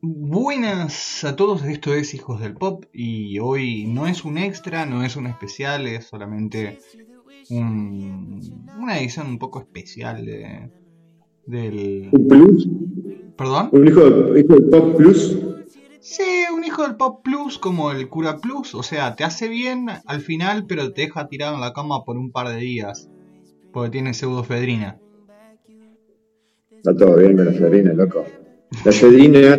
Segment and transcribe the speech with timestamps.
[0.00, 5.02] Buenas a todos, esto es Hijos del Pop y hoy no es un extra, no
[5.02, 6.78] es un especial, es solamente
[7.50, 8.40] un-
[8.80, 10.70] una edición un poco especial de,
[11.46, 12.08] del...
[12.12, 12.68] ¿Un plus?
[13.36, 13.68] ¿Perdón?
[13.72, 15.38] ¿Un hijo, de- hijo del Pop Plus?
[16.00, 16.22] Sí,
[16.54, 20.20] un hijo del Pop Plus como el Cura Plus, o sea, te hace bien al
[20.20, 23.08] final pero te deja tirado en la cama por un par de días,
[23.72, 24.98] porque tiene pseudofedrina.
[26.70, 28.24] Está todo bien con la Fedrina, loco.
[28.84, 29.58] La Fedrina,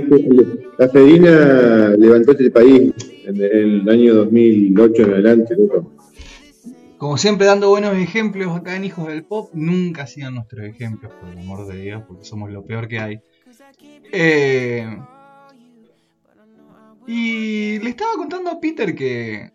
[0.78, 2.94] la Fedrina levantó este país
[3.26, 5.92] en el año 2008 en adelante, loco.
[7.00, 11.30] Como siempre dando buenos ejemplos acá en Hijos del Pop, nunca sigan nuestros ejemplos, por
[11.30, 13.22] el amor de Dios, porque somos lo peor que hay.
[14.12, 14.86] Eh,
[17.08, 19.54] y le estaba contando a Peter que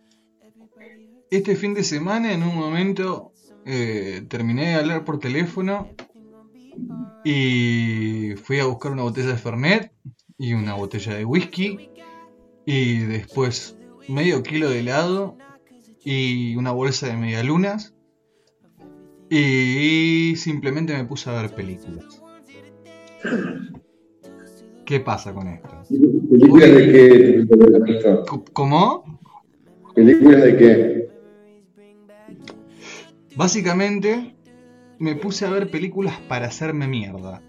[1.30, 3.32] este fin de semana en un momento
[3.66, 5.90] eh, terminé de hablar por teléfono
[7.24, 9.92] y fui a buscar una botella de Fernet
[10.38, 11.90] y una botella de whisky
[12.64, 13.76] y después
[14.08, 15.36] medio kilo de helado
[16.04, 17.94] y una bolsa de medialunas
[19.30, 22.22] y simplemente me puse a ver películas.
[24.84, 25.82] ¿Qué pasa con esto?
[26.30, 27.46] ¿Películas de qué?
[28.52, 29.18] ¿Cómo?
[29.94, 31.08] ¿Películas de qué?
[33.36, 34.36] Básicamente
[34.98, 37.42] me puse a ver películas para hacerme mierda.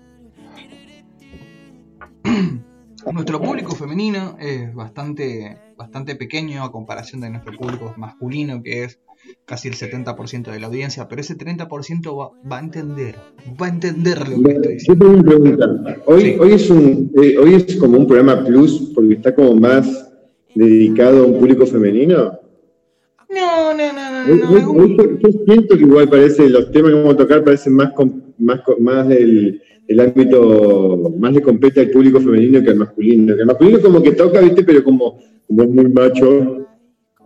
[3.13, 8.99] Nuestro público femenino es bastante, bastante pequeño a comparación de nuestro público masculino, que es
[9.45, 13.15] casi el 70% de la audiencia, pero ese 30% va, va a entender,
[13.61, 15.05] va a entender lo que estoy Yo diciendo.
[15.05, 15.97] tengo una pregunta.
[16.05, 16.35] Hoy, Sí.
[16.39, 20.11] hoy, es un, eh, hoy es como un programa plus porque está como más
[20.53, 22.39] dedicado a un público femenino.
[23.29, 26.97] No, no, no, no, Hoy- no, hoy- yo, siento que igual parece, los temas que
[26.97, 27.91] vamos a tocar parecen más,
[29.07, 33.35] del el ámbito, más le compete al público femenino que al masculino.
[33.35, 36.67] Que el masculino como que toca, viste, pero como, como es muy macho,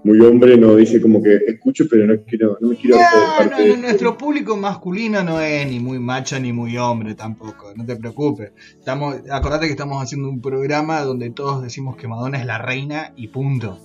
[0.04, 3.02] muy hombre, no dice como que escucho, pero no quiero, no me quiero No,
[3.38, 7.74] parte no, de nuestro público masculino no es ni muy macho ni muy hombre tampoco,
[7.76, 8.52] no te preocupes.
[8.78, 13.12] Estamos, acordate que estamos haciendo un programa donde todos decimos que Madonna es la reina
[13.18, 13.78] y punto.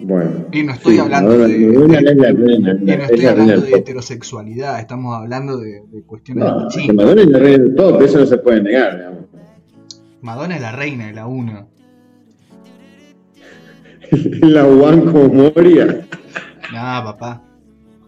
[0.00, 0.46] Bueno.
[0.50, 3.30] Y no estoy sí, hablando de- Madonna de- es la reina, Y no es la
[3.30, 6.96] hablando de heterosexualidad, estamos hablando de, de cuestiones No, machistas.
[6.96, 9.18] Madonna es la reina del pop, eso no se puede negar, digamos.
[10.22, 11.68] Madonna es la reina de la 1.
[14.42, 16.06] La como Moria.
[16.72, 17.42] No, papá.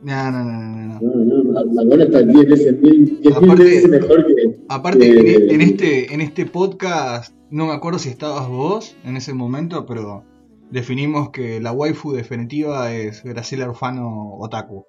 [0.02, 1.00] No, no, no, no, no.
[1.00, 4.56] No, no, Madonna está 10 veces, mil, 10 mil Aparte- veces mejor que.
[4.68, 9.16] Aparte, en, e- en este, en este podcast, no me acuerdo si estabas vos en
[9.16, 10.24] ese momento, pero
[10.70, 14.84] definimos que la waifu definitiva es Graciela Orfano Otaku.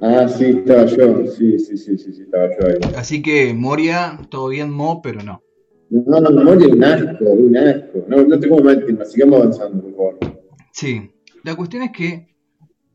[0.00, 1.26] Ah, sí, estaba yo.
[1.26, 2.94] Sí, sí, sí, sí, sí, estaba yo ahí.
[2.96, 5.42] Así que Moria, todo bien, Mo, pero no.
[5.90, 8.04] No, no, Moria es un asco, un asco.
[8.08, 8.70] No, no te como
[9.04, 10.18] sigamos avanzando, por favor.
[10.72, 11.10] Sí,
[11.44, 12.28] la cuestión es que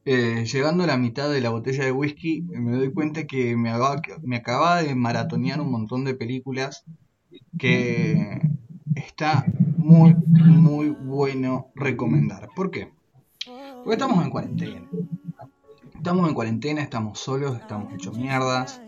[0.06, 3.70] eh, llegando a la mitad de la botella de whisky, me doy cuenta que me,
[3.70, 6.84] acaba- me acababa de maratonear un montón de películas
[7.58, 8.42] que
[8.96, 9.46] está
[9.78, 12.50] muy, muy bueno recomendar.
[12.56, 12.90] ¿Por qué?
[13.84, 14.82] Porque estamos en cuarentena.
[16.04, 18.82] Estamos en cuarentena, estamos solos, estamos hechos mierdas.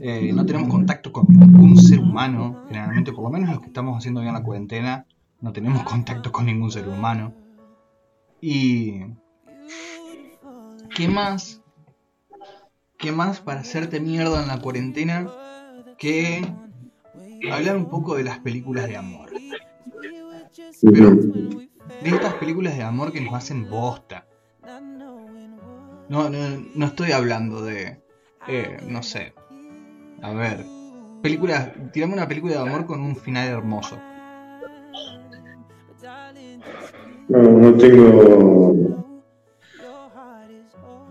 [0.00, 2.62] eh, no tenemos contacto con ningún ser humano.
[2.68, 5.04] Generalmente, por lo menos los que estamos haciendo bien la cuarentena,
[5.40, 7.34] no tenemos contacto con ningún ser humano.
[8.40, 9.00] Y...
[10.94, 11.60] ¿Qué más?
[12.96, 15.28] ¿Qué más para hacerte mierda en la cuarentena
[15.98, 16.46] que
[17.50, 19.32] hablar un poco de las películas de amor?
[20.80, 21.68] Pero de
[22.04, 24.28] estas películas de amor que nos hacen bosta.
[26.08, 26.38] No, no,
[26.74, 28.00] no estoy hablando de...
[28.48, 29.32] eh, no sé.
[30.22, 30.64] A ver.
[31.22, 31.70] Películas...
[31.92, 33.98] Tirame una película de amor con un final hermoso.
[37.28, 39.06] No, no tengo.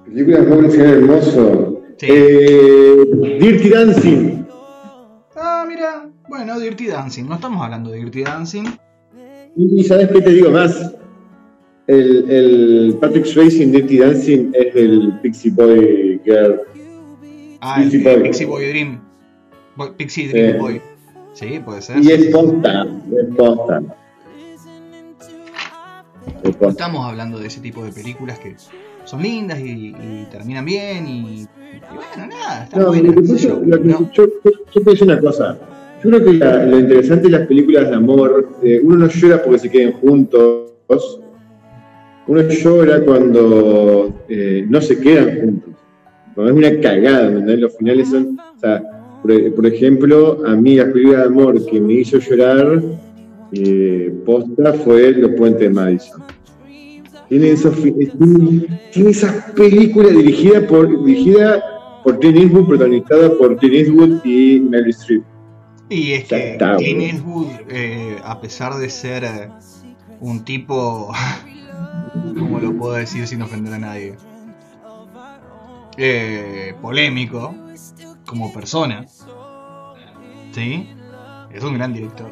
[0.05, 1.81] Película de amor, un final hermoso.
[1.97, 2.07] Sí.
[2.09, 3.05] Eh,
[3.39, 4.45] Dirty Dancing.
[5.35, 6.09] Ah, mira.
[6.27, 7.25] Bueno, Dirty Dancing.
[7.25, 8.65] No estamos hablando de Dirty Dancing.
[9.55, 10.95] Y, y ¿sabes qué te digo más?
[11.91, 16.61] El, el Patrick Swayze en Dirty Dancing es el Pixie Boy Girl.
[17.59, 18.23] Ah, el, Pixie el Boy.
[18.23, 19.01] Pixie Boy Dream.
[19.75, 20.57] Boy- Pixie Dream Sí.
[20.57, 20.81] Boy.
[21.33, 21.97] Sí, puede ser.
[22.01, 23.81] Y es posta, es posta.
[26.61, 28.55] no estamos hablando de ese tipo de películas que
[29.03, 29.93] son lindas y,
[30.31, 31.45] terminan bien y,
[31.93, 35.57] bueno, nada, está no, yo, yo, yo, una cosa.
[36.01, 39.59] Yo creo que lo interesante de las películas de amor, eh, uno no llora porque
[39.59, 40.71] se queden juntos,
[42.31, 45.73] uno llora cuando eh, no se quedan juntos.
[46.33, 48.39] Cuando es una cagada, Los finales son.
[48.39, 48.81] O sea,
[49.21, 52.81] por, ejemplo, a mí la película de amor que me hizo llorar
[53.51, 56.23] eh, posta fue Los Puentes de Madison.
[57.27, 57.75] Tiene, esos,
[58.93, 61.61] tiene, esa película dirigida por dirigida
[62.05, 65.23] por Clint Eastwood, protagonizada por Clint Eastwood y Meryl Streep.
[65.89, 69.23] Y es que Clint Eastwood, eh, a pesar de ser
[70.21, 71.11] un tipo,
[72.37, 74.15] ¿cómo lo puedo decir sin ofender a nadie?
[75.97, 77.53] Eh, polémico
[78.25, 79.05] como persona,
[80.51, 80.89] ¿sí?
[81.53, 82.31] Es un gran director.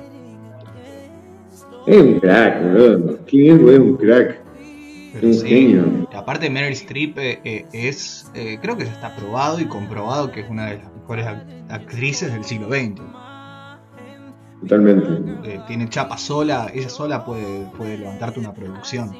[1.86, 3.20] Es un crack, boludo.
[3.28, 4.50] Eastwood es un crack.
[5.14, 5.80] Pero sí,
[6.14, 10.42] aparte Meryl Streep eh, eh, es, eh, creo que ya está probado y comprobado que
[10.42, 11.26] es una de las mejores
[11.70, 13.02] actrices del siglo XX.
[14.62, 15.62] Totalmente.
[15.68, 19.16] tiene chapa sola, ella sola puede, puede levantarte una producción,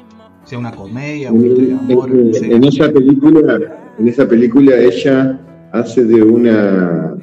[0.50, 2.10] sea una comedia, una historia de amor.
[2.10, 3.60] En, esa película,
[3.98, 5.38] en esa película ella
[5.70, 7.14] hace de una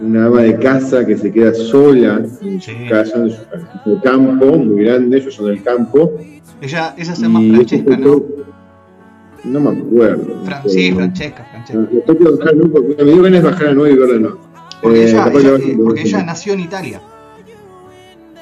[0.00, 4.84] una ama de casa que se queda sola en su casa, en su, campo, muy
[4.84, 6.12] grande, ellos son del campo,
[6.60, 8.24] ella, ella se llama Francesca, ¿no?
[9.44, 10.24] No me acuerdo.
[10.66, 12.14] sí, Francesca, Francesca.
[13.04, 14.38] me dio ganas de bajar a 9 y verla no.
[14.82, 15.30] Porque, eh, ella,
[15.84, 17.00] porque ella nació en Italia.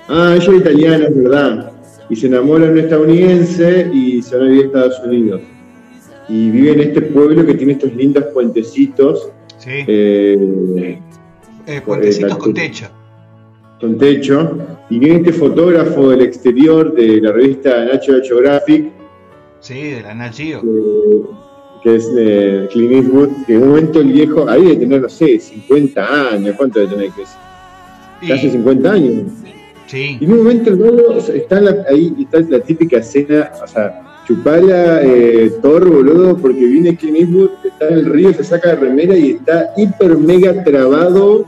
[0.09, 1.73] Ah, ella es italiana, es verdad.
[2.13, 5.41] Y se enamora de un estadounidense y se va a vivir a Estados Unidos.
[6.29, 9.31] Y vive en este pueblo que tiene estos lindos puentecitos.
[9.57, 9.71] Sí.
[9.87, 10.99] Eh,
[11.67, 12.91] eh, puentecitos con techo
[13.83, 14.59] con techo,
[14.91, 18.93] y viene este fotógrafo del exterior de la revista National Geographic.
[19.59, 24.49] Sí, de la Nat Que, es de Clint Eastwood, que en un momento el viejo,
[24.49, 28.29] ahí de tener, no sé, 50 años, ¿cuánto debe tener que ser?
[28.29, 29.33] Casi 50 años.
[29.87, 30.19] Sí.
[30.21, 35.03] Y en un momento el boludo está ahí, está la típica escena, o sea, chupala
[35.03, 39.17] eh, Thor, boludo, porque viene Clint Eastwood, está en el río, se saca de remera
[39.17, 41.47] y está hiper mega trabado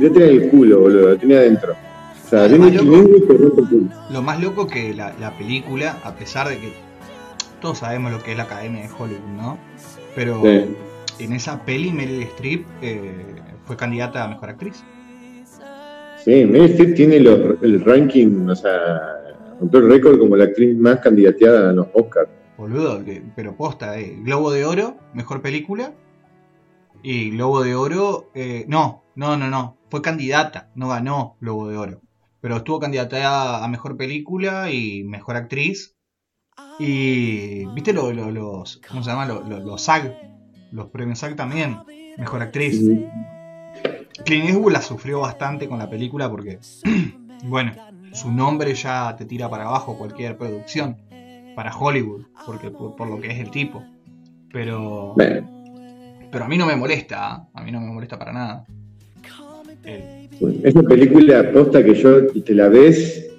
[0.00, 1.72] ya tiene el culo, boludo, lo tiene adentro.
[1.72, 3.88] O sea, tiene el culo.
[4.10, 6.72] Lo más loco que la, la, película, a pesar de que
[7.60, 9.58] todos sabemos lo que es la academia de Hollywood, ¿no?
[10.14, 13.12] Pero en esa peli Meryl Streep eh,
[13.66, 14.84] fue candidata a mejor actriz.
[16.24, 19.20] Sí, Meryl Streep tiene el ranking, o sea,
[19.60, 22.30] rompió el récord como la actriz más candidateada a los Oscars.
[22.56, 23.02] Boludo,
[23.36, 24.16] pero posta, eh.
[24.22, 25.92] Globo de Oro, mejor película,
[27.02, 31.76] y Globo de Oro, eh, no, no, no, no, fue candidata, no ganó Globo de
[31.76, 32.00] Oro,
[32.40, 35.94] pero estuvo candidata a mejor película y mejor actriz.
[36.78, 39.26] Y, ¿viste los, ¿cómo se llama?
[39.26, 40.16] Los, SAG,
[40.72, 41.80] los premios SAG también,
[42.16, 42.80] mejor actriz.
[44.24, 46.58] Clint Eastwood la sufrió bastante con la película porque,
[47.44, 47.72] bueno,
[48.12, 50.96] su nombre ya te tira para abajo cualquier producción
[51.56, 53.82] para Hollywood, porque por, lo que es el tipo.
[54.52, 55.14] Pero
[56.34, 57.48] pero a mí no me molesta, ¿ah?
[57.54, 58.64] a mí no me molesta para nada.
[59.84, 63.33] Es una película aposta que yo te la ves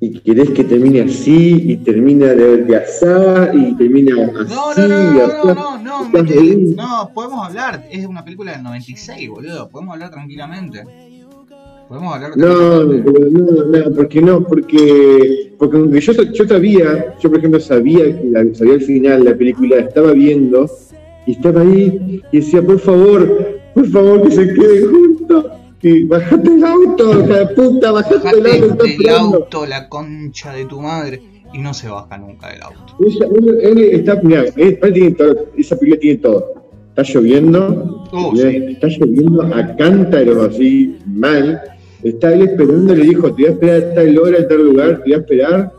[0.00, 4.54] y querés que termine así y termina de, de asada y termina así.
[4.54, 9.68] No, no, no, no, no, no, no, podemos hablar, es una película del 96, boludo,
[9.68, 10.84] podemos hablar tranquilamente.
[11.88, 17.58] Podemos hablar no, no, no, porque no, porque, porque yo, yo sabía, yo por ejemplo
[17.58, 18.04] sabía,
[18.52, 20.70] sabía el final de la película, estaba viendo
[21.26, 25.46] y estaba ahí y decía, por favor, por favor que se queden juntos.
[25.80, 28.84] Y bajate el auto, hija de puta, bajate, el auto.
[28.84, 31.22] el auto, la concha de tu madre.
[31.52, 32.96] Y no se baja nunca del auto.
[33.62, 36.54] él, está, mirá, tiene todo, esa película tiene todo.
[36.90, 38.56] Está lloviendo, oh, sí.
[38.70, 41.60] está lloviendo a cántaro así mal.
[42.02, 44.96] Está él esperando, le dijo, te voy a esperar a tal hora, en tal lugar,
[44.98, 45.72] te voy a esperar.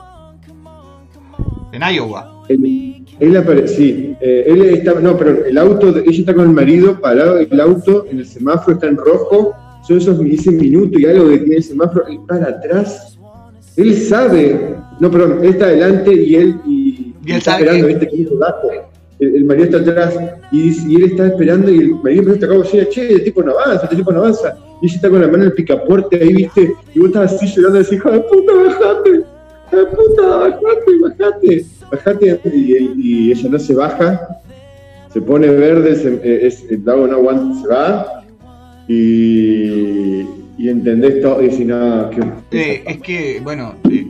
[1.72, 2.40] En Iowa.
[2.50, 7.00] Él aparece, sí, eh, él está, no, pero el auto, ella está con el marido
[7.00, 9.54] parado, el auto en el semáforo está en rojo,
[9.88, 13.18] son esos ese minutos y algo que tiene el semáforo, él para atrás,
[13.76, 18.08] él sabe, no, perdón, él está adelante y él, y, está esperando, ¿viste?
[18.08, 18.16] Que
[19.20, 20.20] el, el, marido está atrás
[20.52, 23.52] y, y, él está esperando y el marido está acá decir, che, el tipo no
[23.52, 26.34] avanza, el tipo no avanza, y ella está con la mano en el picaporte ahí,
[26.34, 31.00] viste, y vos estás así llorando, decís, hijo de puta, bajate, hijo de puta, bajate,
[31.02, 34.42] bajate bajate y, ella no se baja,
[35.12, 38.19] se pone verde, eh, es, el lago no aguanta, se va
[38.90, 40.22] y,
[40.58, 42.10] y entendés todo y si no...
[42.52, 44.08] Eh, es que, bueno, eh,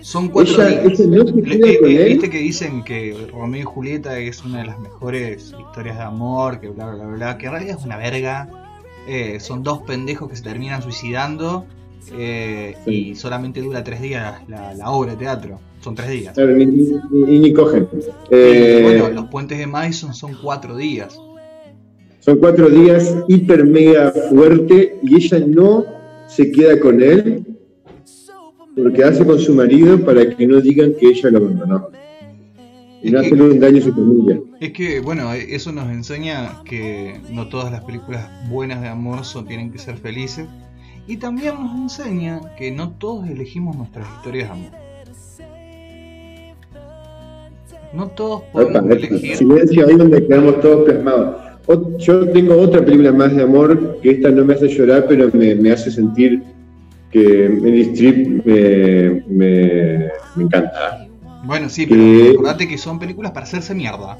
[0.00, 2.04] Son cuatro Ella, no Le- eh, eh.
[2.08, 6.60] Viste que dicen que Romeo y Julieta es una de las mejores historias de amor,
[6.60, 8.48] que bla bla bla bla, que en realidad es una verga.
[9.08, 11.66] Eh, son dos pendejos que se terminan suicidando
[12.18, 13.10] eh, Sí.
[13.10, 15.60] y solamente dura tres días la, la obra de teatro.
[15.80, 16.34] Son tres días.
[16.34, 17.86] Claro, ni cogen.
[17.92, 21.18] Y, Eh, bueno, los puentes de Madison son cuatro días.
[22.24, 25.84] Son cuatro días hiper mega fuerte y ella no
[26.26, 27.44] se queda con él
[28.74, 31.88] porque hace con su marido para que no digan que ella lo abandonó.
[33.02, 34.40] Y no hacerle un daño a su familia.
[34.58, 39.46] Es que, bueno, eso nos enseña que no todas las películas buenas de amor son,
[39.46, 40.46] tienen que ser felices.
[41.06, 44.70] Y también nos enseña que no todos elegimos nuestras historias de amor.
[47.92, 49.36] No todos podemos Opa, elegir.
[49.36, 51.43] silencio ahí donde quedamos todos plasmados.
[51.98, 55.54] Yo tengo otra película más de amor que esta no me hace llorar, pero me,
[55.54, 56.42] me hace sentir
[57.10, 61.06] que Meryl Streep me, me, me encanta.
[61.46, 64.18] Bueno, sí, pero acordate que son películas para hacerse mierda.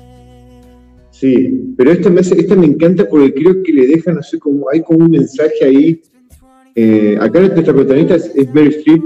[1.10, 4.38] Sí, pero esta me, hace- esta me encanta porque creo que le deja, no sé,
[4.38, 6.00] como hay como un mensaje ahí.
[6.74, 9.02] Eh, acá nuestra protagonista es, es Meryl Streep,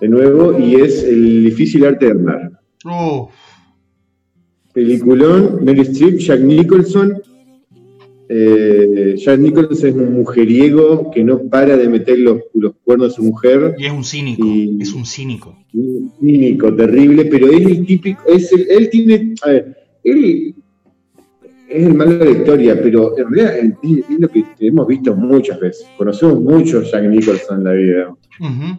[0.00, 2.52] de nuevo, y es el difícil arte de amar.
[2.84, 3.30] Uf,
[4.72, 7.20] Peliculón, Meryl Streep, Jack Nicholson.
[8.34, 13.16] Eh, Jack Nicholson es un mujeriego que no para de meter los, los cuernos a
[13.16, 13.74] su mujer.
[13.76, 15.54] y es un cínico, Y- es un cínico.
[15.74, 20.54] Un cínico, terrible, pero es el típico, es el- él tiene, a ver, él
[21.68, 25.14] es el malo de la historia, pero en realidad es, es lo que hemos visto
[25.14, 25.86] muchas veces.
[25.98, 28.08] Conocemos mucho a Jack Nicholson en la vida.
[28.40, 28.78] Ujú.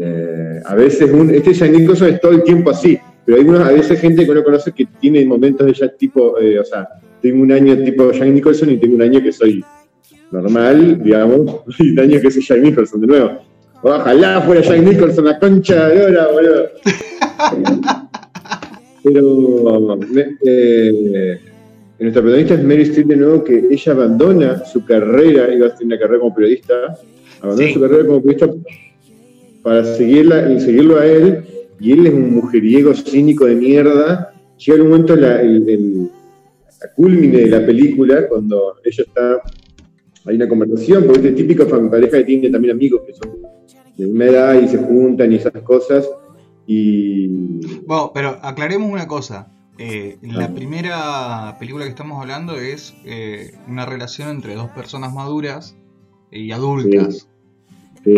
[0.00, 3.60] Eh, a veces, un, este Jack Nicholson es todo el tiempo así, pero hay unos,
[3.60, 6.86] a veces gente que uno conoce que tiene momentos de Jack tipo, eh, o sea,
[7.24, 9.64] tengo un año tipo Jack Nicholson y tengo un año que soy
[10.30, 13.30] normal, digamos, y un año que soy Jack Nicholson de nuevo.
[13.82, 16.68] Ojalá fuera Jack Nicholson, la concha de hora, boludo.
[19.02, 19.98] Pero
[20.44, 21.40] eh,
[21.98, 25.86] nuestra protagonista es Mary Streep de nuevo, que ella abandona su carrera, iba a hacer
[25.86, 26.74] una carrera como periodista,
[27.40, 27.74] abandona Sí.
[27.74, 28.54] su carrera como periodista
[29.62, 31.42] para seguirla y seguirlo a él,
[31.80, 34.34] y él es un mujeriego cínico de mierda.
[34.58, 36.10] Llega un momento la, el,
[36.94, 39.42] culmine de la película, cuando ella está,
[40.26, 43.30] hay una conversación, porque es típico fam- pareja que tiene también amigos que son
[43.96, 46.08] de misma edad y se juntan y esas cosas,
[46.66, 47.28] y
[47.86, 49.50] Bueno, pero aclaremos una cosa.
[49.78, 50.54] Eh, la Ajá.
[50.54, 55.76] primera película que estamos hablando es eh, una relación entre dos personas maduras
[56.30, 57.28] y adultas.
[58.04, 58.12] Sí.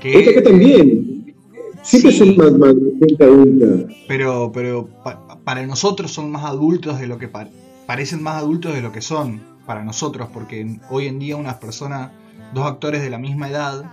[0.00, 1.34] Que- Esta acá también.
[1.82, 2.18] Siempre Sí.
[2.18, 3.94] son más, más gente adulta.
[4.08, 7.48] Pero, pero pa- para nosotros son más adultos de lo que pa-
[7.86, 12.10] parecen más adultos de lo que son para nosotros, porque hoy en día unas personas,
[12.54, 13.84] dos actores de la misma edad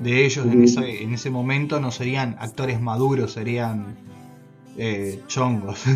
[0.00, 3.96] de ellos en, ese, en ese momento no serían actores maduros, serían
[4.76, 5.84] eh, chongos.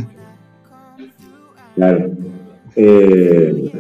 [1.77, 2.11] Claro.
[2.77, 3.71] Eh,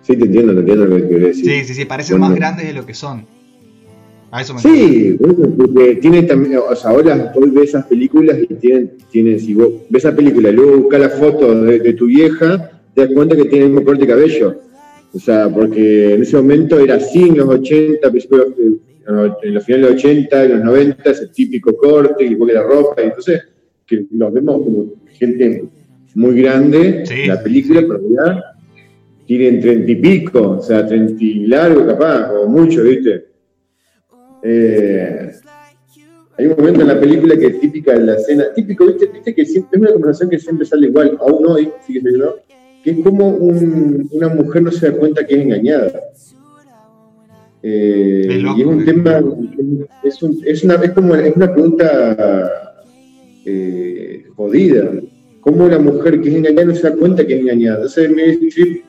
[0.00, 1.44] sí, te entiendo, te entiendo lo que querés decir.
[1.44, 2.30] Sí, sí, sí, parecen Bueno.
[2.30, 3.26] más grandes de lo que son.
[4.30, 8.38] A eso me Sí, bueno, porque tiene también, o sea, ahora vos ves esas películas
[8.38, 11.92] y tienen, tienen si vos ves esa película y luego buscas la foto de, de
[11.94, 14.60] tu vieja, te das cuenta que tiene el mismo corte de cabello.
[15.12, 18.72] O sea, porque en ese momento era así en los 80, principios, eh,
[19.42, 22.62] en los finales de los 80, en los 90, ese típico corte, igual que la
[22.62, 23.42] ropa, y entonces
[23.86, 25.64] que los vemos como gente
[26.14, 28.44] muy grande, Sí, la película, pero ya
[29.26, 33.29] tienen treinta y pico, o sea, treinta y largo capaz, o mucho, ¿viste?
[34.42, 35.30] Eh,
[36.38, 39.06] hay un momento en la película que es típica de la escena, típico, ¿viste?
[39.12, 42.40] ¿Viste que siempre, es una conversación que siempre sale igual, aún hoy, sigue saliendo,
[42.82, 46.00] que es como un- una mujer no se da cuenta que es engañada.
[47.62, 48.84] Eh, loco, y es un eh.
[48.86, 49.22] tema,
[50.02, 52.50] es, un- es una, es como es una pregunta
[53.44, 54.90] eh, jodida.
[55.40, 57.76] ¿Cómo la mujer que es engañada no se da cuenta que es engañada?
[57.76, 58.84] Entonces, Meryl Streep,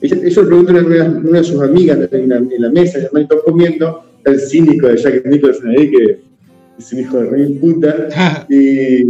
[0.00, 3.04] ella- eso lo pregunta una, una de sus amigas en la, en la mesa, ya
[3.06, 6.20] están comiendo, el cínico de Jack Nicholson ahí, que
[6.78, 8.08] es un hijo de rey puta,
[8.48, 9.02] y,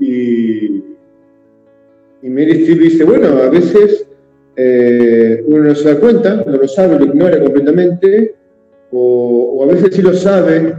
[0.00, 0.84] y,
[2.22, 4.06] y Streep dice, bueno, a veces
[4.56, 8.34] eh, uno no se da cuenta, no lo sabe, lo ignora completamente,
[8.90, 10.74] o, o a veces sí lo sabe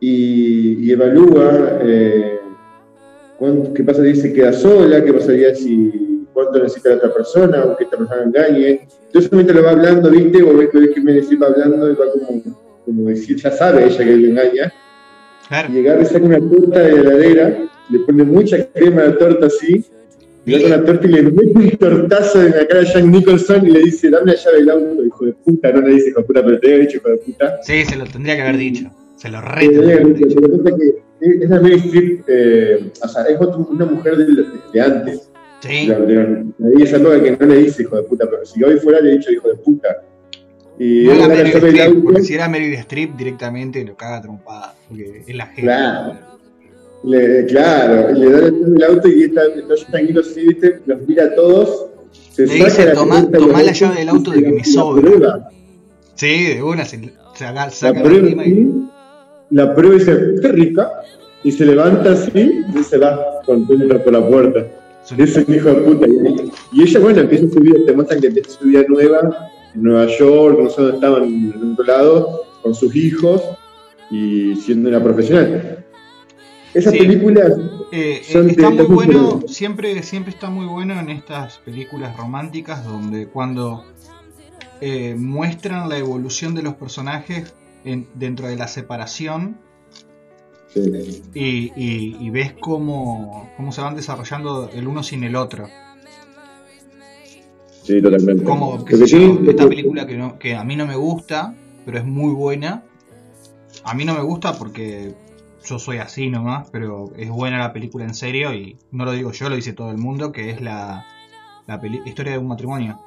[0.00, 2.40] y, y evalúa eh,
[3.74, 7.76] qué pasa si se queda sola, qué pasaría si cuánto necesita la otra persona, o
[7.76, 8.86] que esta persona engañe.
[9.06, 12.04] Entonces mientras lo va hablando, viste, vos ves, que Meryl Streep va hablando y va
[12.12, 12.42] como,
[12.94, 14.72] como decir, ya sabe ella que lo engaña,
[15.48, 15.72] Claro.
[15.72, 17.58] y agarra y saca una torta de la heladera,
[17.90, 19.84] le pone mucha crema a la torta así,
[20.44, 23.66] le da la torta y le mete un tortazo en la cara a Jack Nicholson
[23.66, 26.20] y le dice, dame la llave del auto, hijo de puta, no le dice hijo
[26.20, 27.58] de puta, pero te había dicho hijo de puta.
[27.62, 28.90] Sí, se lo tendría que haber dicho.
[29.16, 29.66] Se lo que
[31.20, 35.30] es la Mary Streep, eh, o sea, es una mujer de, de antes.
[35.60, 35.88] Sí.
[35.88, 38.78] De, de, de esa época que no le dice hijo de puta, pero si hoy
[38.78, 40.02] fuera le he dicho hijo de puta.
[40.82, 45.24] Y No era Meryl Streep, porque si era Meryl Streep directamente lo caga trompada, porque
[45.26, 45.60] es la gente.
[45.62, 46.14] Claro.
[47.04, 50.80] le, claro, le da el, auto y está, está tranquilo así, ¿viste?
[50.86, 51.86] los mira a todos.
[52.32, 54.42] Se Le saca dice, la "Tomá- carpeta y tomá la la llave del auto de
[54.42, 55.48] que me sobra".
[56.14, 56.98] Sí, de una se,
[57.40, 58.66] La saca la prueba, y
[59.50, 60.90] la prueba y dice, qué rica,
[61.44, 64.66] y se levanta así y se va contenta por la puerta.
[65.18, 66.06] es un- hijo de puta.
[66.72, 70.06] Y, ella, bueno, empieza su vida, te muestran que empieza su vida nueva en Nueva
[70.18, 73.42] York, no sé dónde estaban, en otro lado, con sus hijos
[74.10, 75.84] y siendo una profesional.
[76.74, 76.98] Esas Sí.
[77.00, 77.52] películas,
[77.92, 79.48] Eh, eh, está muy bueno, bueno.
[79.48, 83.84] siempre, siempre está muy bueno en estas películas románticas donde cuando
[84.82, 87.52] eh, muestran la evolución de los personajes
[87.84, 89.58] en- dentro de la separación
[90.72, 95.68] sí, y, y- y ves cómo, cómo se van desarrollando el uno sin el otro.
[97.90, 98.44] Sí, totalmente.
[98.44, 99.18] Como que yo,
[99.50, 101.54] esta película que, no- que a mí no me gusta,
[101.84, 102.82] pero es muy buena.
[103.84, 105.12] A mí no me gusta porque
[105.64, 109.32] yo soy así nomás, pero es buena la película en serio y no lo digo
[109.32, 111.04] yo, lo dice todo el mundo, que es la,
[111.66, 112.98] la peli- historia de un matrimonio.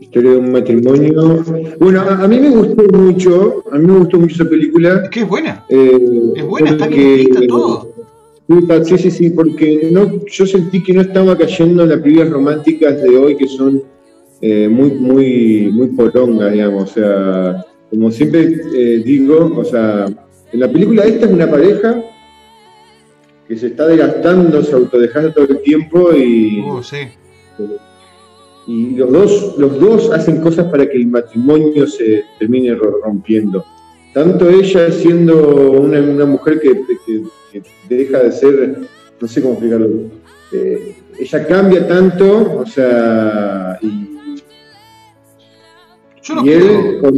[0.00, 1.44] Historia de un matrimonio.
[1.78, 5.02] Bueno, a, a mí me gustó mucho, a mí me gustó mucho esa película.
[5.04, 7.93] Es que es buena, eh, es buena, está bien todo.
[8.84, 13.02] Sí, sí, sí, porque no, yo sentí que no estaba cayendo en las películas románticas
[13.02, 13.82] de hoy que son
[14.40, 16.90] eh, muy, muy, muy porongas, digamos.
[16.90, 20.06] O sea, como siempre eh, digo, o sea,
[20.52, 22.02] en la película esta es una pareja
[23.48, 26.96] que se está desgastando, se autodejando todo el tiempo y, Uh, sí.
[28.66, 33.64] y los dos, los dos hacen cosas para que el matrimonio se termine ro- rompiendo.
[34.12, 36.72] Tanto ella siendo una, una mujer que,
[37.06, 37.22] que-
[37.62, 38.78] que deja de ser,
[39.20, 40.10] no sé cómo explicarlo,
[40.52, 44.08] eh, ella cambia tanto, o sea, y,
[46.22, 47.14] Yo no y él, con-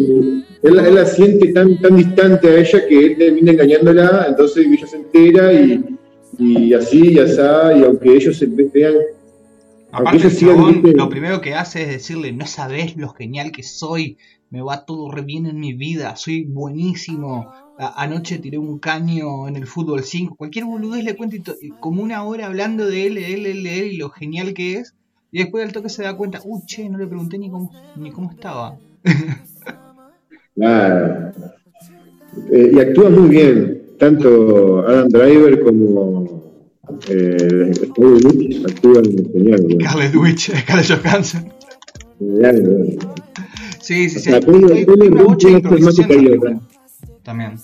[0.63, 4.87] él, él la siente tan, tan distante a ella que él termina engañándola, entonces ella
[4.87, 5.99] se entera y,
[6.39, 8.95] y así y así, y aunque ellos se vean
[9.93, 14.19] Aparte, el chabón lo primero que hace es decirle: No sabés lo genial que soy,
[14.51, 17.53] me va todo re bien en mi vida, soy buenísimo.
[17.79, 20.35] A- anoche tiré un caño en el fútbol 5.
[20.37, 23.67] Cualquier boludez le cuenta y to- y como una hora hablando de él, él, él,
[23.67, 24.95] él y lo genial que es.
[25.33, 28.11] Y después al toque se da cuenta: Uy, che, no le pregunté ni cómo, ni
[28.13, 28.79] cómo estaba.
[32.53, 36.43] Eh, y actúa muy bien, tanto Adam Driver como
[37.09, 37.71] eh,
[38.65, 39.67] actúan genial.
[41.03, 41.49] Johansson.
[42.19, 43.15] Genial, ¿no?
[43.87, 44.31] Sí, sí, sí.
[44.33, 44.41] hay-
[44.79, 45.05] hay una
[45.59, 46.69] improvisación.
[47.23, 47.55] También.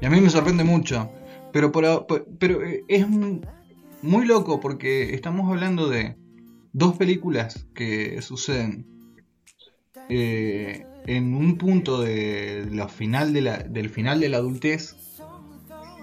[0.00, 1.10] Y a mí me sorprende mucho.
[1.52, 2.06] Pero, por-
[2.38, 6.16] pero eh, es muy loco porque estamos hablando de
[6.72, 8.86] dos películas que suceden
[10.08, 14.94] eh, en un punto de la final de la, del final de la adultez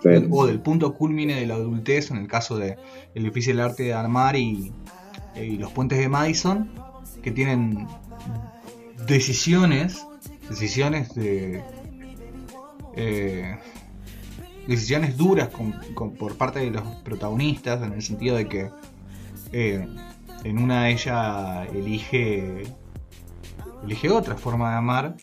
[0.03, 0.09] Sí.
[0.29, 2.75] o del punto culmine de la adultez en el caso de
[3.15, 4.71] El difícil arte de armar y,
[5.35, 6.69] y los puentes de Madison
[7.23, 7.87] que tienen
[9.07, 10.05] decisiones
[10.49, 11.63] decisiones de
[12.95, 13.57] eh,
[14.67, 18.69] decisiones duras con- con- por parte de los protagonistas en el sentido de que
[19.51, 19.87] eh,
[20.43, 22.63] en una ella elige
[23.83, 25.15] elige otra forma de amar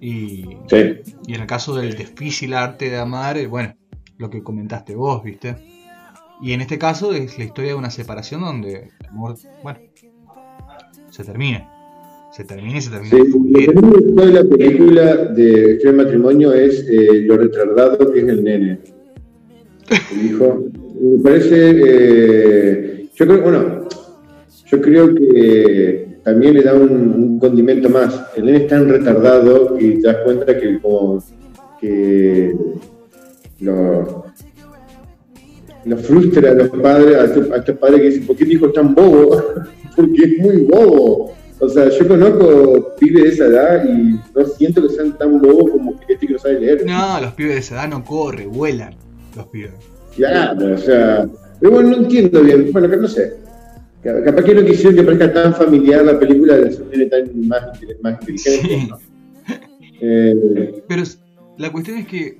[0.00, 1.00] y Sí.
[1.26, 3.74] y en el caso del difícil arte de amar, eh, bueno,
[4.16, 5.56] lo que comentaste vos, ¿viste?
[6.40, 9.80] Y en este caso es la historia de una separación donde el amor, bueno,
[11.10, 11.70] se termina.
[12.30, 13.10] Se termina y se termina.
[13.10, 18.28] Sí, lo que de la película de Extreme Matrimonio es eh, lo retardado que es
[18.28, 18.78] el nene.
[20.12, 20.64] El hijo.
[21.00, 21.70] Me parece.
[21.70, 23.88] eh, yo creo, bueno,
[24.66, 28.22] yo creo que también le da un, condimento más.
[28.36, 31.22] El nene es tan retardado y te das cuenta que como
[31.80, 32.54] que
[33.60, 34.24] lo,
[35.98, 38.72] frustra a los padres, a estos, a padres que dicen, ¿por qué mi hijo es
[38.74, 39.42] tan bobo?
[39.96, 41.39] Porque es muy bobo.
[41.60, 45.70] O sea, yo conozco pibes de esa edad y no siento que sean tan bobos
[45.70, 46.84] como que este que no sabe leer.
[46.86, 48.94] No, los pibes de esa edad no corren, vuelan.
[49.36, 49.72] Los pibes.
[50.16, 51.28] Claro, o sea,
[51.60, 52.72] pero bueno, no entiendo bien.
[52.72, 53.34] Bueno, que no sé.
[54.02, 57.62] Ca- Capaz que no quisieron que parezca tan familiar la película de nene tan más,
[58.02, 58.68] más inteligente.
[58.68, 58.88] Sí.
[58.88, 58.98] ¿no?
[60.00, 61.02] Eh, Pero
[61.58, 62.38] la cuestión es que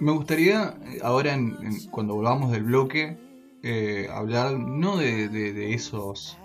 [0.00, 3.16] me gustaría, ahora en- en- cuando volvamos del bloque,
[3.62, 6.36] eh, hablar no de, de- de esos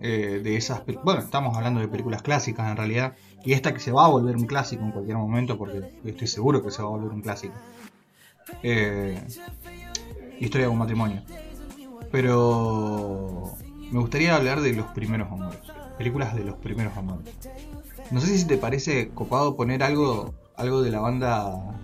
[0.00, 0.82] eh, de esas.
[1.04, 3.14] Bueno, estamos hablando de películas clásicas en realidad.
[3.44, 6.62] Y esta que se va a volver un clásico en cualquier momento, porque estoy seguro
[6.62, 7.54] que se va a volver un clásico.
[8.62, 9.20] Eh,
[10.40, 11.22] historia de un matrimonio.
[12.10, 13.56] Pero
[13.90, 15.58] me gustaría hablar de los primeros amores.
[15.98, 17.32] Películas de los primeros amores.
[18.10, 21.80] No sé si te parece copado poner algo, algo de la banda,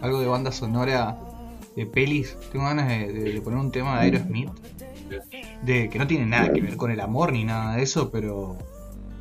[0.00, 1.18] algo de banda sonora
[1.76, 2.36] de pelis.
[2.50, 4.50] Tengo ganas de, poner un tema de Aerosmith,
[5.64, 8.56] de que no tiene nada que ver con el amor ni nada de eso, pero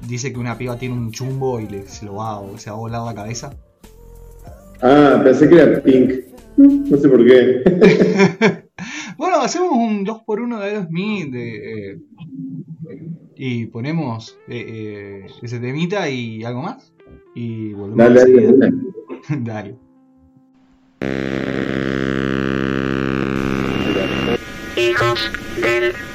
[0.08, 2.76] dice que una piba tiene un chumbo y le, se lo va, o se va
[2.76, 3.54] a volar la cabeza.
[4.82, 6.12] Ah, pensé que era Pink.
[6.58, 7.62] No sé por qué.
[9.18, 12.00] bueno, hacemos un 2x1 de Aerosmith eh,
[13.36, 16.94] y ponemos eh, eh, ese temita y algo más.
[17.36, 17.98] Y volvemos.
[17.98, 18.74] Dale, dale,
[19.40, 19.76] dale.
[22.08, 22.17] Hijos
[25.60, 26.07] Thank you.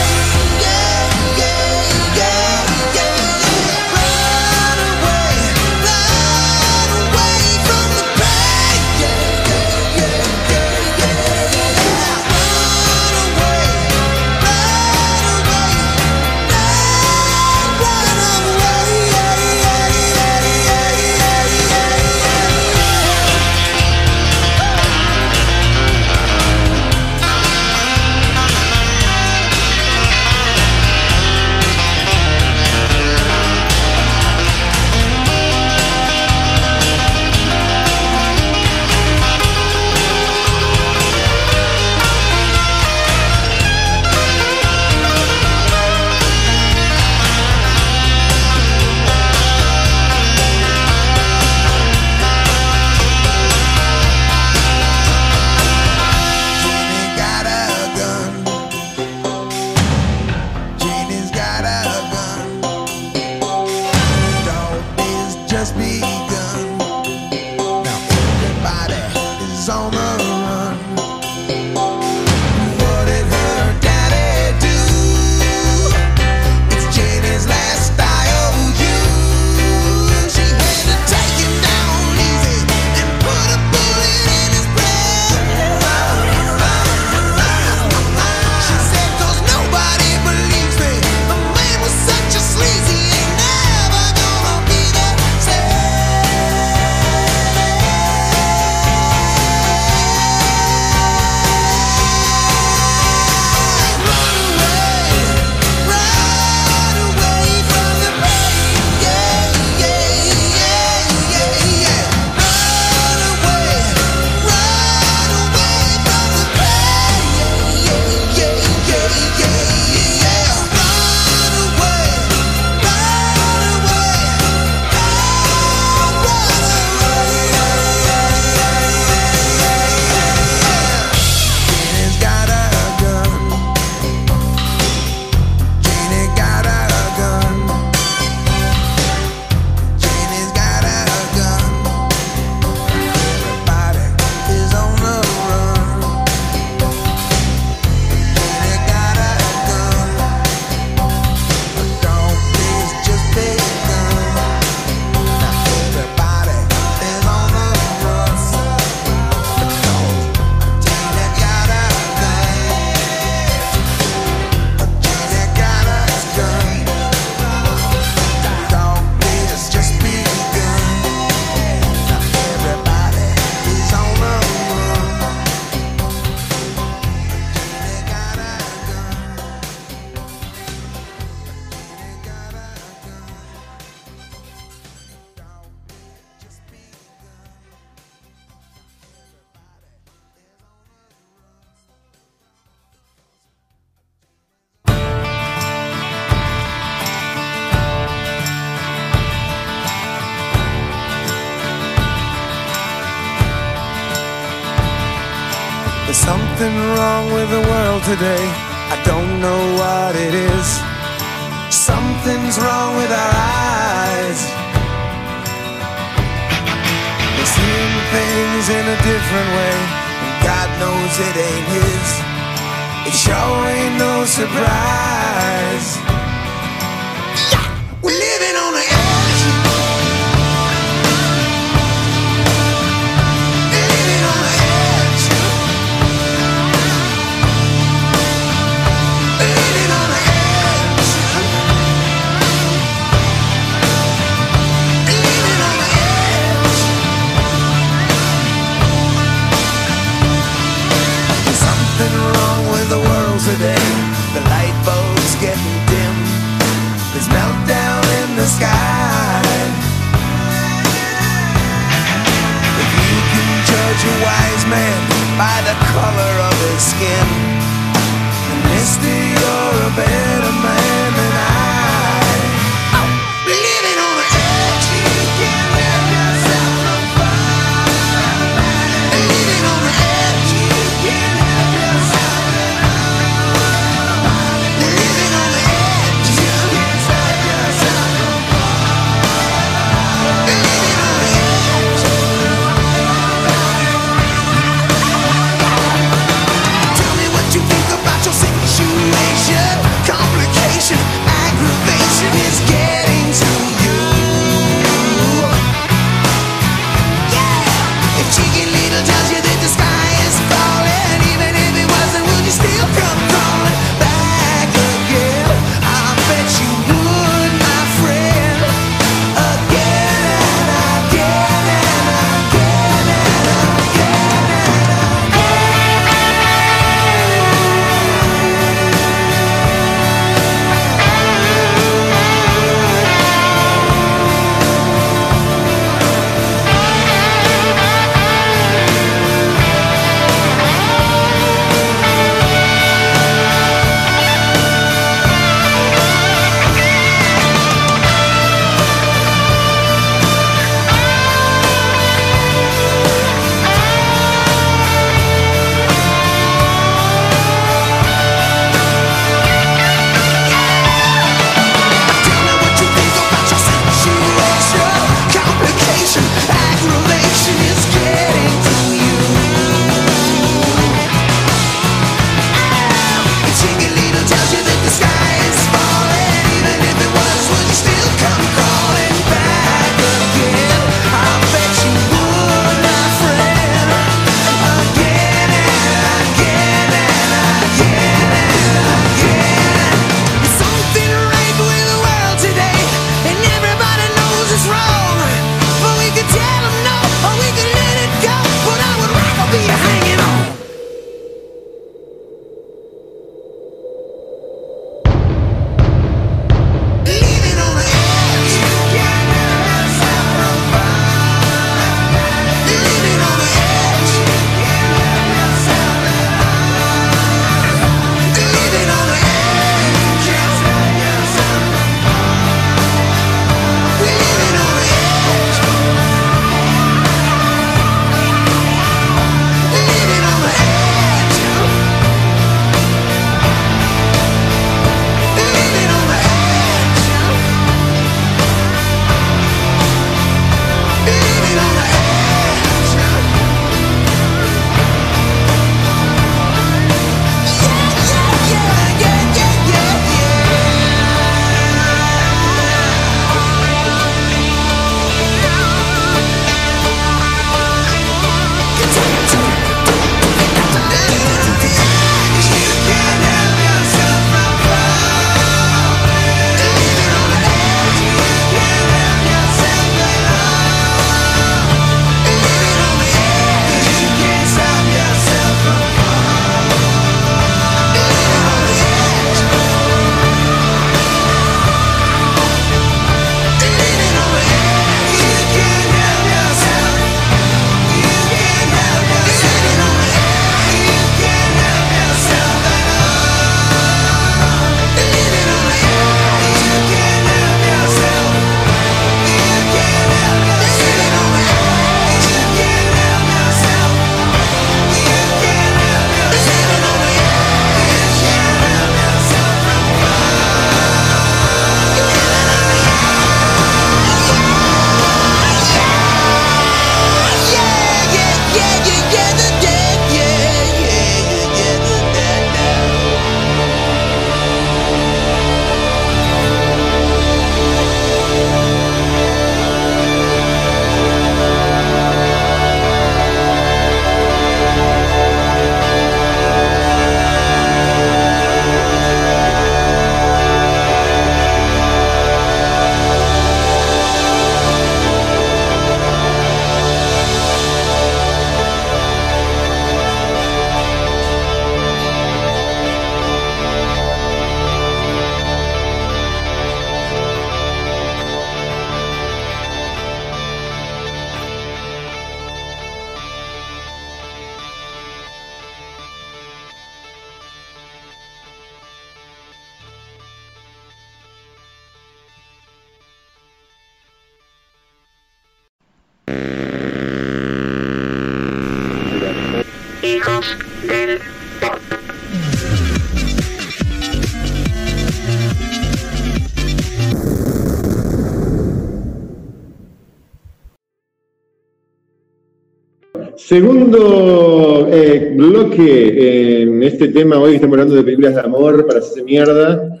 [597.00, 600.00] Este tema, hoy estamos hablando de películas de amor para hacerse mierda.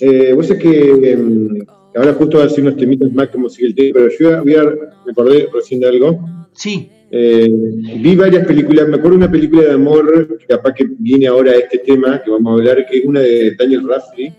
[0.00, 1.58] Eh, vos sabés que em,
[1.96, 4.62] ahora justo a decir unos temitas más como sigue el tema, pero yo voy a,
[5.04, 6.20] me acordé recién de algo.
[6.52, 7.50] Sí, Eh,
[8.02, 11.52] vi varias películas, me acuerdo de una película de amor, que capaz que viene ahora
[11.56, 14.36] este tema que vamos a hablar, que es una de Daniel Radcliffe,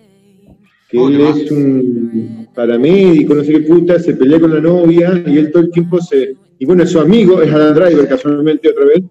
[0.87, 5.21] que Oh, él es un paramédico, no sé qué puta, se pelea con la novia
[5.27, 6.35] y él todo el tiempo se...
[6.59, 9.03] Y bueno, su amigo es Adam Driver, casualmente otra vez.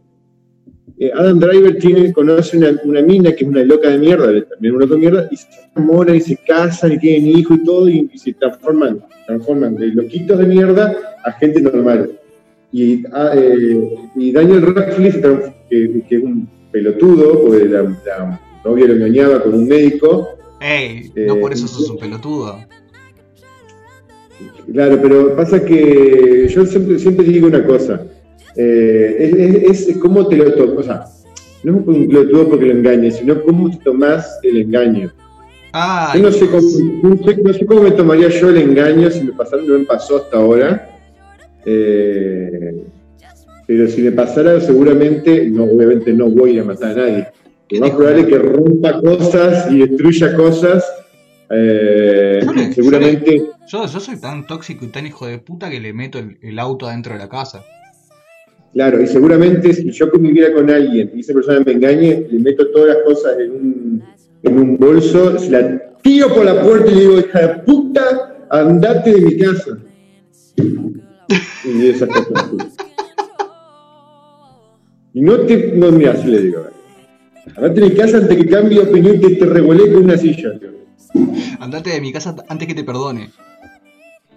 [1.01, 4.75] Eh, Adam Driver tiene, conoce una, una mina que es una loca de mierda, también
[4.75, 7.89] una loca de mierda, y se enamoran y se casan y tienen hijos y todo,
[7.89, 12.11] y, y se transforman, transforman de loquitos de mierda a gente normal.
[12.73, 15.21] Y, ah, eh, y Daniel Radcliffe,
[15.71, 20.29] que, que es un pelotudo, porque la, la novia lo engañaba con un médico,
[20.61, 22.59] ey, no Eh, por eso sos un pelotudo.
[24.73, 28.03] Claro, pero pasa que yo siempre, siempre digo una cosa.
[28.59, 30.77] Eh, es, es- es cómo te lo tomas.
[30.79, 31.05] O sea,
[31.62, 35.11] no es un pelotudo porque lo engañes, sino cómo te tomás el engaño.
[35.72, 36.62] Ah, Yo no sé, cómo,
[37.03, 39.85] no, sé, no sé cómo me tomaría yo el engaño si me pasara, no me
[39.85, 40.91] pasó hasta ahora.
[41.66, 42.85] Eh,
[43.66, 47.26] pero si me pasara, seguramente, no, obviamente no voy a matar a nadie.
[47.70, 50.85] Lo más probable es que rompa cosas y destruya cosas.
[51.51, 52.41] eh,
[52.74, 53.43] seguramente.
[53.68, 56.59] yo, yo soy tan tóxico y tan hijo de puta que le meto el, el
[56.59, 57.62] auto adentro de la casa.
[58.73, 62.71] Claro, y seguramente si yo conviviera con alguien y esa persona me engañe, le meto
[62.71, 64.03] todas las cosas en un,
[64.43, 68.47] en un bolso, se la tiro por la puerta y le digo, hija de puta,
[68.51, 69.79] andate de mi casa.
[71.64, 72.51] Y esas cosas.
[75.14, 76.66] Y no te, no, mira, así le digo,
[77.57, 80.53] andate de mi casa antes que cambie de opinión que te revolé con una silla.
[81.59, 83.31] Andate de mi casa antes que te perdone.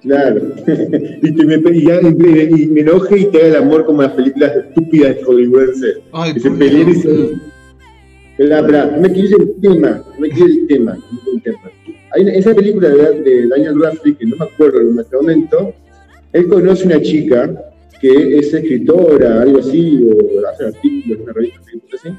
[0.02, 0.42] Claro.
[1.22, 4.02] y, me, y, ya- y me- y me enoje y te haga el amor como
[4.02, 6.00] las películas estúpidas hollywoodenses.
[6.12, 7.04] Ay, Que se por peleen y Dios.
[7.04, 8.44] se...
[8.44, 10.98] Espera, no me quiere el tema, me quiere el tema.
[11.34, 11.60] el tema.
[12.14, 15.74] Hay una- esa película de, de Daniel Radcliffe, que no me acuerdo en este momento,
[16.34, 17.54] él conoce una chica
[18.02, 21.60] que es escritora, algo así, o hace artículos en una revista,
[21.94, 22.10] así,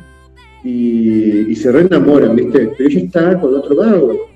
[0.65, 2.71] y, y se reenamoran, ¿viste?
[2.79, 4.31] Pero ella está con otro vago.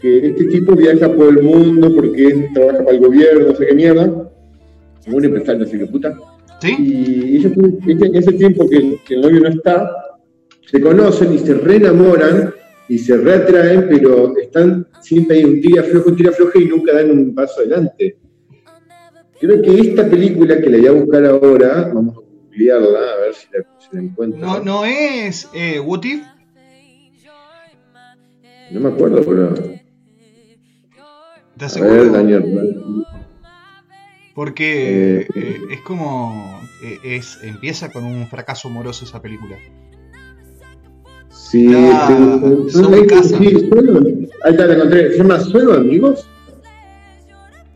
[0.00, 3.74] Que este tipo viaja por el mundo porque trabaja para el gobierno, no sé qué
[3.74, 4.30] mierda.
[5.12, 6.16] Un empresario, no sé qué puta.
[6.60, 6.76] ¿Sí?
[6.78, 7.52] Y ellos,
[7.86, 9.90] ese, ese tiempo que, el- que el novio no está,
[10.70, 12.52] se conocen y se reenamoran
[12.88, 16.92] y se reatraen, pero están siempre ahí un tira flojo, un tira flojo y nunca
[16.94, 18.16] dan un paso adelante.
[19.40, 23.34] Creo que esta película que la voy a buscar ahora, vamos a googlearla, a ver
[23.34, 24.40] si la, si la encuentro.
[24.40, 26.22] No, no es eh, What If.
[28.72, 29.54] No me acuerdo, pero.
[31.56, 32.12] ¿Estás A ver, seguro?
[32.12, 33.04] Daniel.
[34.34, 36.60] Porque Eh, eh, es como.
[36.82, 39.56] eh, es empieza con un fracaso amoroso esa película.
[41.30, 42.08] Sí, Ah,
[42.90, 43.38] de casa.
[43.38, 43.98] sí, solo-
[44.44, 45.12] ahí está, la encontré.
[45.12, 46.28] Se llama Solo Amigos.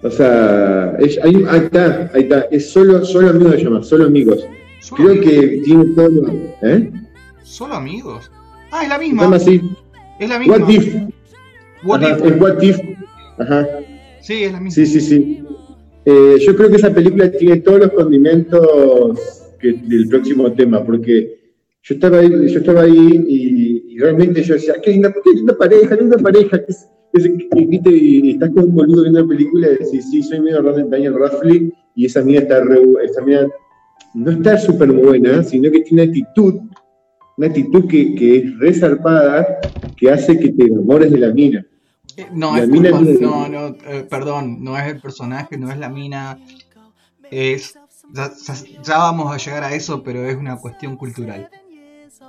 [0.02, 2.40] O sea, es- ahí, ahí está, ahí está.
[2.50, 4.46] Es solo, solo amigos se llama, solo amigos.
[4.80, 5.30] ¿Solo, Creo amigos?
[5.30, 6.32] que tiene todo.
[6.62, 6.90] ¿Eh?
[7.42, 8.30] ¿Solo amigos?
[8.70, 9.22] Ah, es la Se misma.
[9.24, 9.60] llama así.
[10.18, 10.56] Es la misma.
[10.56, 10.94] What If.
[11.84, 12.24] What Ajá, If.
[12.24, 12.78] es What If.
[13.40, 13.66] Ajá.
[14.20, 14.74] Sí, es la misma.
[14.74, 15.42] Sí, sí, sí.
[16.04, 19.18] Eh, yo creo que esa película tiene todos los condimentos
[19.58, 21.38] que- del próximo tema, porque
[21.82, 25.56] yo estaba ahí, yo estaba ahí y, y realmente yo decía, qué linda, qué linda
[25.56, 26.58] pareja, linda pareja.
[26.64, 27.24] que es- es-
[27.82, 31.14] que- y estás como un boludo viendo la película y decís, sí, soy medio Daniel
[31.18, 33.46] Radcliffe y esa mina está re, esa mina
[34.14, 36.54] no está súper buena, sino que tiene una actitud,
[37.36, 39.46] una actitud que, que es resarpada,
[39.96, 41.66] que hace que te enamores de la mina.
[42.20, 45.70] Eh, No, La es mina culpa- no, no, eh, perdón, no es el personaje, no
[45.70, 46.38] es la mina,
[47.30, 47.74] es,
[48.84, 51.48] ya, vamos a llegar a eso, pero es una cuestión cultural.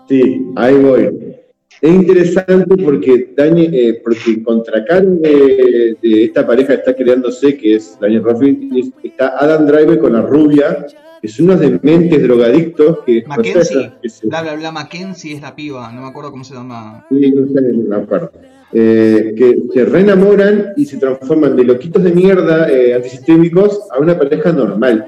[0.08, 1.36] Sí, ahí voy.
[1.82, 7.76] Es interesante porque, Dani, eh, porque contracara de, de esta pareja que está creándose, que
[7.76, 10.86] es Daniel Radcliffe, es- está Adam Driver con la rubia,
[11.22, 13.16] que son unos dementes drogadictos que...
[13.16, 16.30] no sé, Mackenzie, que se- bla bla bla, Mackenzie es la piba, no me acuerdo
[16.32, 17.06] cómo se llama.
[17.10, 18.32] sí, no sé, no me acuerdo.
[18.74, 24.18] Eh, que se reenamoran y se transforman de loquitos de mierda eh, antisistémicos a una
[24.18, 25.06] pareja normal.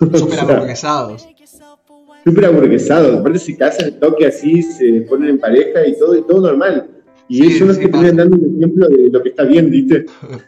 [0.14, 1.26] Súper aburguesados.
[2.24, 6.40] súper aburguesados, aparte se casan, toque así, se ponen en pareja y todo, y todo
[6.48, 6.88] normal.
[7.28, 9.44] Y Sí, ellos son los sí, que terminan dando un ejemplo de lo que está
[9.44, 10.06] bien, ¿viste?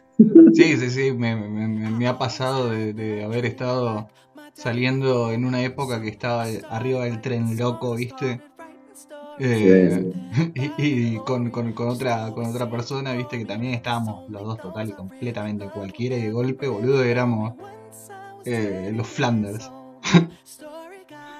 [0.52, 4.08] Sí, sí, sí, me, me- me- me ha pasado de, de haber estado
[4.52, 8.40] saliendo en una época que estaba arriba del tren loco, ¿viste?
[9.40, 10.12] Eh,
[10.54, 13.38] y y con, con- con otra, con otra persona, ¿viste?
[13.38, 17.54] Que también estábamos los dos total y completamente cualquiera y de golpe, boludo, éramos
[18.44, 19.70] eh, los Flanders.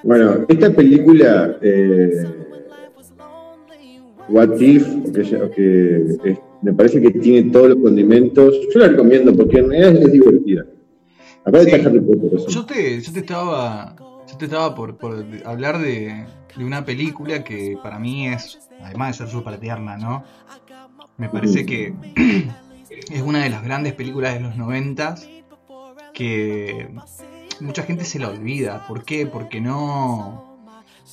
[0.04, 2.24] Bueno, esta película, eh,
[4.28, 8.54] What If, que, ya- que es- me parece que tiene todos los condimentos.
[8.72, 10.64] Yo la recomiendo porque en realidad es divertida.
[11.44, 11.76] Aparte Sí.
[11.76, 12.38] está Harry Potter.
[12.48, 13.96] Yo te, yo te estaba,
[14.30, 16.26] yo te estaba por, por hablar de,
[16.56, 20.24] de una película que para mí es, además de ser súper tierna, ¿no?
[21.16, 21.94] Me parece que
[23.10, 25.28] es una de las grandes películas de los noventas
[26.12, 26.88] que
[27.60, 28.86] mucha gente se la olvida.
[28.86, 29.26] ¿Por qué?
[29.26, 30.58] Porque no,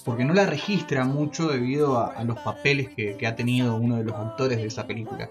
[0.04, 3.98] porque no la registra mucho debido a, a los papeles que, que ha tenido uno
[3.98, 5.30] de los actores de esa película.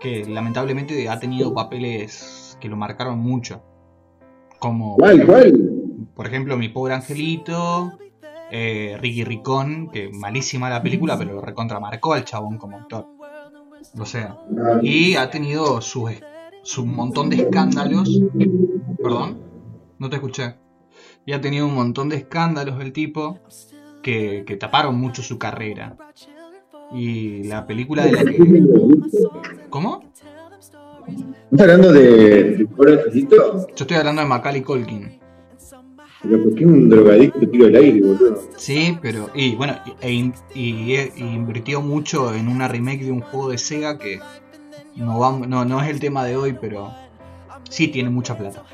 [0.00, 3.62] Que lamentablemente ha tenido papeles que lo marcaron mucho.
[4.58, 5.52] Como ¿Cuál, cuál?
[6.14, 7.98] por ejemplo, Mi Pobre Angelito,
[8.50, 13.06] eh, Ricky Ricón, que malísima la película, pero lo recontramarcó al chabón como actor.
[13.98, 14.38] O sea,
[14.82, 16.08] y ha tenido su,
[16.62, 18.20] su montón de escándalos.
[19.02, 19.38] Perdón,
[19.98, 20.56] no te escuché.
[21.26, 23.38] Y ha tenido un montón de escándalos el tipo
[24.02, 25.96] que, que taparon mucho su carrera.
[26.92, 28.64] Y la película de la que.
[29.70, 30.02] ¿Cómo?
[31.50, 32.68] ¿Estás hablando de, de?
[33.28, 35.19] Yo estoy hablando de Macaulay Culkin.
[36.22, 38.42] ¿Por qué un drogadicto tiro al aire, boludo?
[38.56, 39.30] Sí, pero.
[39.34, 43.58] Y bueno, e in- y, e- invirtió mucho en una remake de un juego de
[43.58, 44.20] Sega que
[44.96, 46.92] no, vamos, no, no es el tema de hoy, pero
[47.68, 48.64] sí tiene mucha plata.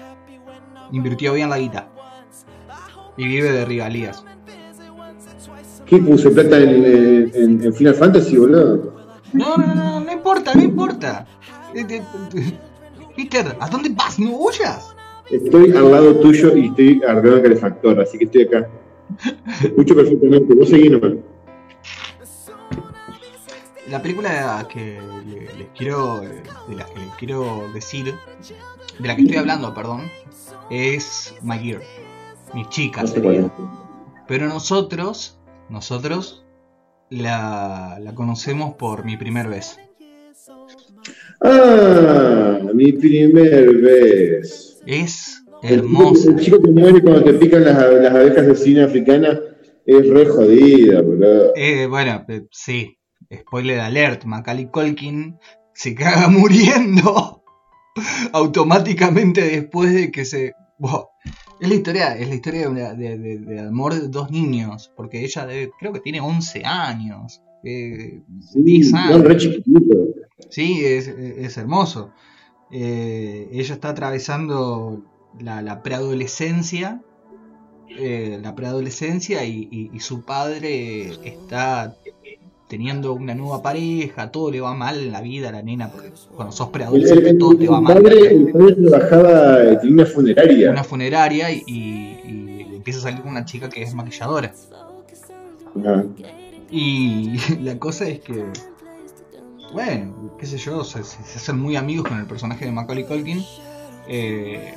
[0.93, 1.89] Invirtió bien la guita.
[3.17, 4.25] Y vive de regalías.
[5.87, 8.93] ¿Qué puse plata en, en- en- en Final Fantasy, boludo?
[9.33, 11.27] No, no, no, no importa, no importa.
[11.75, 12.03] Eh, eh,
[12.35, 12.53] eh,
[13.17, 14.19] Peter, ¿a dónde vas?
[14.19, 14.96] ¿No huyas?
[15.31, 18.69] Estoy al lado tuyo y estoy arreglando el calefactor, así que estoy acá.
[19.63, 20.55] Escucho perfectamente.
[20.55, 21.13] Vos seguís nomás.
[23.91, 28.15] La película que le- les quiero, de la que les quiero decir,
[28.99, 30.11] de la que estoy hablando, perdón,
[30.71, 31.83] es My Girl,
[32.53, 33.31] mi chica No sé sería.
[33.31, 33.51] cuál es.
[34.27, 36.45] Pero nosotros, nosotros
[37.11, 39.79] la, la conocemos por mi primer vez.
[41.41, 44.76] Ah, mi primer vez.
[44.87, 46.31] Es hermosa.
[46.31, 49.39] El chico que muere cuando te pican las, las abejas de cine africana
[49.85, 51.53] es re jodida, boludo.
[51.57, 52.99] Eh, bueno, eh, sí,
[53.35, 55.37] spoiler alert, Macaulay Culkin
[55.75, 57.43] se caga muriendo
[58.33, 60.53] automáticamente después de que se...
[60.79, 61.07] Wow.
[61.59, 64.93] Es la historia, es la historia de, una- de- de- de amor de dos niños,
[64.95, 67.41] porque ella debe- creo que tiene 11 años.
[67.65, 68.21] eh,
[68.53, 69.25] Sí, 10 no, años.
[69.25, 69.95] re chiquitito.
[70.51, 72.13] Sí, es, es hermoso.
[72.71, 75.03] Eh, ella está atravesando
[75.41, 77.01] la, la preadolescencia.
[77.99, 81.97] eh, la preadolescencia y, y- y su padre está
[82.69, 86.11] teniendo una nueva pareja, todo le va mal en la vida a la nena, porque
[86.35, 88.05] cuando sos preadolescente el- todo te va mal.
[88.07, 90.71] el padre trabajaba, eh, tenía una funeraria.
[90.73, 94.53] Una funeraria y, y- empieza a salir con una chica que es maquilladora.
[95.85, 96.03] Ah,
[96.71, 98.45] Y la cosa es que,
[99.73, 103.45] bueno, qué sé yo, se, se- hacen muy amigos con el personaje de Macaulay Culkin.
[104.09, 104.75] eh,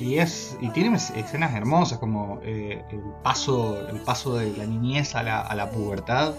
[0.00, 4.64] y es y tiene es- escenas hermosas como eh, el paso el paso de la
[4.66, 6.34] niñez a la, a la pubertad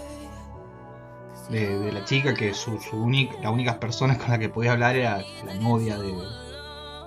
[1.50, 4.72] de, de la chica que su, su única la única persona con la que podía
[4.72, 6.14] hablar era la novia de,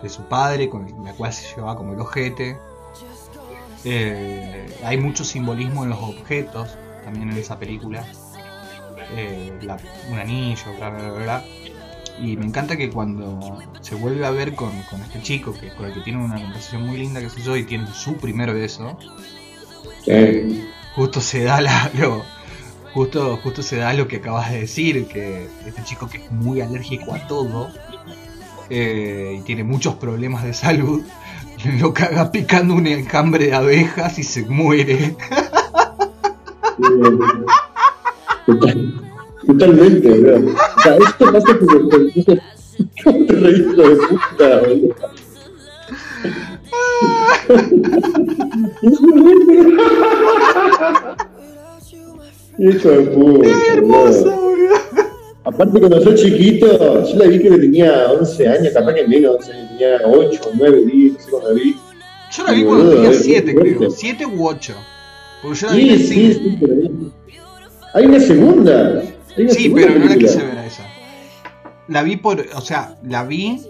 [0.01, 2.57] de su padre con la cual se llevaba como el ojete
[3.83, 8.05] eh, hay mucho simbolismo en los objetos también en esa película.
[9.15, 9.77] Eh, la-
[10.11, 11.43] un anillo, bla, bla, bla, bla.
[12.21, 15.85] Y me encanta que cuando se vuelve a ver con, con este chico, que, con
[15.87, 18.97] el que tiene una conversación muy linda, que sé yo, y tiene su primer beso,
[20.05, 20.67] sí.
[20.95, 22.23] justo se da la, lo,
[22.93, 26.61] justo, justo se da lo que acabas de decir, que este chico que es muy
[26.61, 27.71] alérgico a todo
[28.69, 31.03] eh, y tiene muchos problemas de salud,
[31.79, 35.15] lo caga picando un enjambre de abejas y se muere.
[38.45, 38.93] Total-
[39.45, 40.53] Totalmente, boludo.
[40.77, 42.39] O sea, esto pasa cosas.
[43.03, 44.95] ¿Cómo te reís, hijo de puta, boludo?
[52.59, 53.49] Hijo de puta.
[53.81, 54.43] boludo.
[55.45, 59.51] Aparte, cuando soy chiquito, yo la vi que tenía 11 años, capaz que menos, 11
[59.51, 61.75] años, tenía 8, 9, 10, no sé cuándo la vi.
[62.37, 63.75] Yo la vi cuando tenía es 7, fuerte.
[63.77, 63.91] creo.
[63.91, 64.73] 7 u 8.
[65.41, 66.89] Porque yo la vi en Sí, el sí, sí, pero.
[67.93, 69.01] Hay una segunda.
[69.37, 70.83] Hay una Sí, segunda pero no la quise ver a esa.
[71.87, 72.43] La vi por.
[72.55, 73.61] O sea, la vi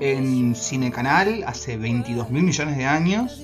[0.00, 3.40] en Cinecanal hace 22 mil millones de años.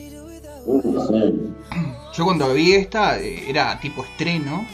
[2.15, 4.67] Yo cuando vi esta eh, era tipo estreno.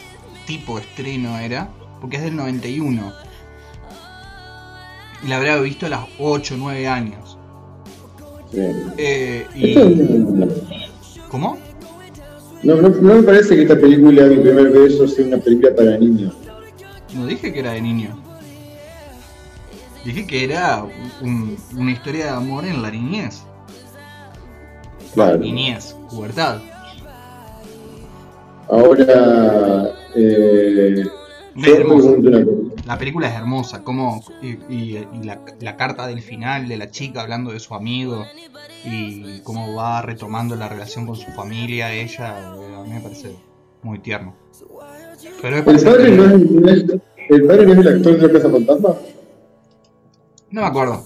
[0.47, 1.68] Tipo estreno era.
[2.01, 3.12] Porque es del 91.
[5.22, 7.38] Y la habría visto a los 8 9 años.
[8.53, 9.74] Eh, y.
[11.28, 11.59] ¿Cómo?
[12.62, 15.96] No, no, no me parece que esta película, mi primer beso, sea una película para
[15.96, 16.34] niños.
[17.14, 18.18] No dije que era de niño.
[20.04, 20.84] Dije que era
[21.22, 23.42] un- una historia de amor en la niñez.
[25.14, 25.38] Claro.
[25.38, 26.58] Niñez, pubertad.
[28.68, 31.04] Ahora, eh,
[31.57, 32.11] Hermosa.
[32.86, 36.90] La película es hermosa, como y, y- y la, la carta del final de la
[36.90, 38.24] chica hablando de su amigo
[38.84, 43.34] y cómo va retomando la relación con su familia, ella, a mí me parece
[43.82, 44.34] muy tierno.
[45.42, 46.84] Pero ¿El padre no es, no es-
[47.28, 48.94] el padre no es el actor de la Casa Fantasma?
[50.51, 51.05] no me acuerdo.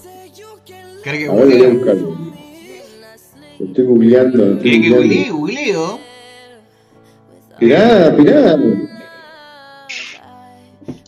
[1.03, 1.71] ¿Querés que ver, voy a google?
[1.77, 2.17] buscarlo.
[3.59, 4.59] Lo estoy googleando.
[4.59, 5.29] ¿Querés que googlee?
[5.29, 5.99] Googleo.
[7.59, 8.57] Pirá, pirá.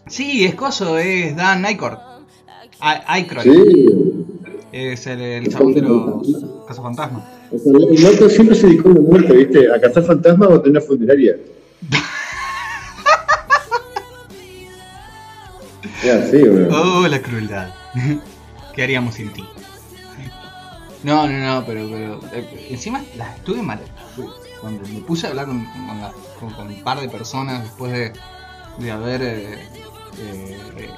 [0.10, 1.98] Sí, es coso, es Dan Aykroyd.
[2.80, 3.44] Aykroyd.
[3.44, 3.86] Sí.
[4.72, 6.28] Es el, el chabón de los
[6.68, 7.24] cazafantasmas.
[7.52, 9.72] O sea, el loco siempre se dedicó a una muerte, ¿viste?
[9.74, 11.36] A cazar fantasmas o a tener una funeraria.
[16.04, 16.70] Bro.
[17.02, 17.70] Oh, la crueldad.
[18.76, 19.44] ¿Qué haríamos sin ti?
[21.04, 23.80] No, no, no, pero, pero eh, encima las estuve mal.
[24.62, 27.92] Cuando me puse a hablar con, con la- con- con un par de personas después
[27.92, 28.12] de,
[28.80, 29.60] de haber eh,
[30.20, 30.90] eh, eh,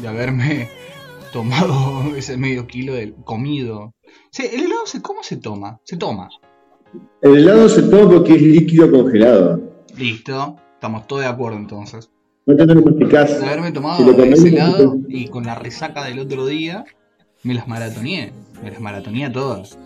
[0.00, 0.68] de haberme
[1.32, 3.94] tomado ese medio kilo de comido.
[4.30, 5.80] Sí, el helado se, ¿cómo se toma?
[5.84, 6.28] Se toma.
[7.22, 9.60] El helado se toma porque es líquido congelado.
[9.96, 12.10] Listo, estamos todos de acuerdo entonces.
[12.46, 13.40] No te lo masticás.
[13.40, 16.84] De haberme Si tomado lo ese helado y con la resaca del otro día,
[17.44, 18.32] me las maratoneé.
[18.62, 19.78] Me las maratoneé todas.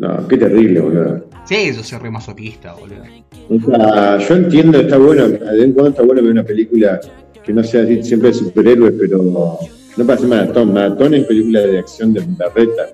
[0.00, 1.26] No, qué terrible, boludo.
[1.44, 3.02] Sí, yo soy re masoquista, boludo.
[3.50, 6.98] O sea, yo entiendo, está bueno, de vez en cuando está bueno ver una película
[7.44, 9.58] que no sea así siempre de superhéroes, pero no
[10.06, 10.72] para hacer maratón.
[10.72, 12.88] Maratón es película de acción de berreta.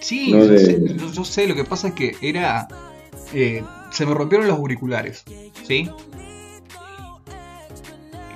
[0.00, 2.68] Sí, No yo, de- sé, yo- yo sé, lo que pasa es que era...
[3.32, 5.24] eh, se me rompieron los auriculares,
[5.66, 5.88] ¿sí?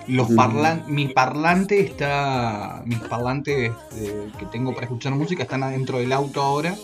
[0.09, 0.37] Los Mm.
[0.37, 2.83] parlan mi parlante está...
[2.87, 6.75] Mis parlantes eh, que tengo para escuchar música están adentro del auto ahora,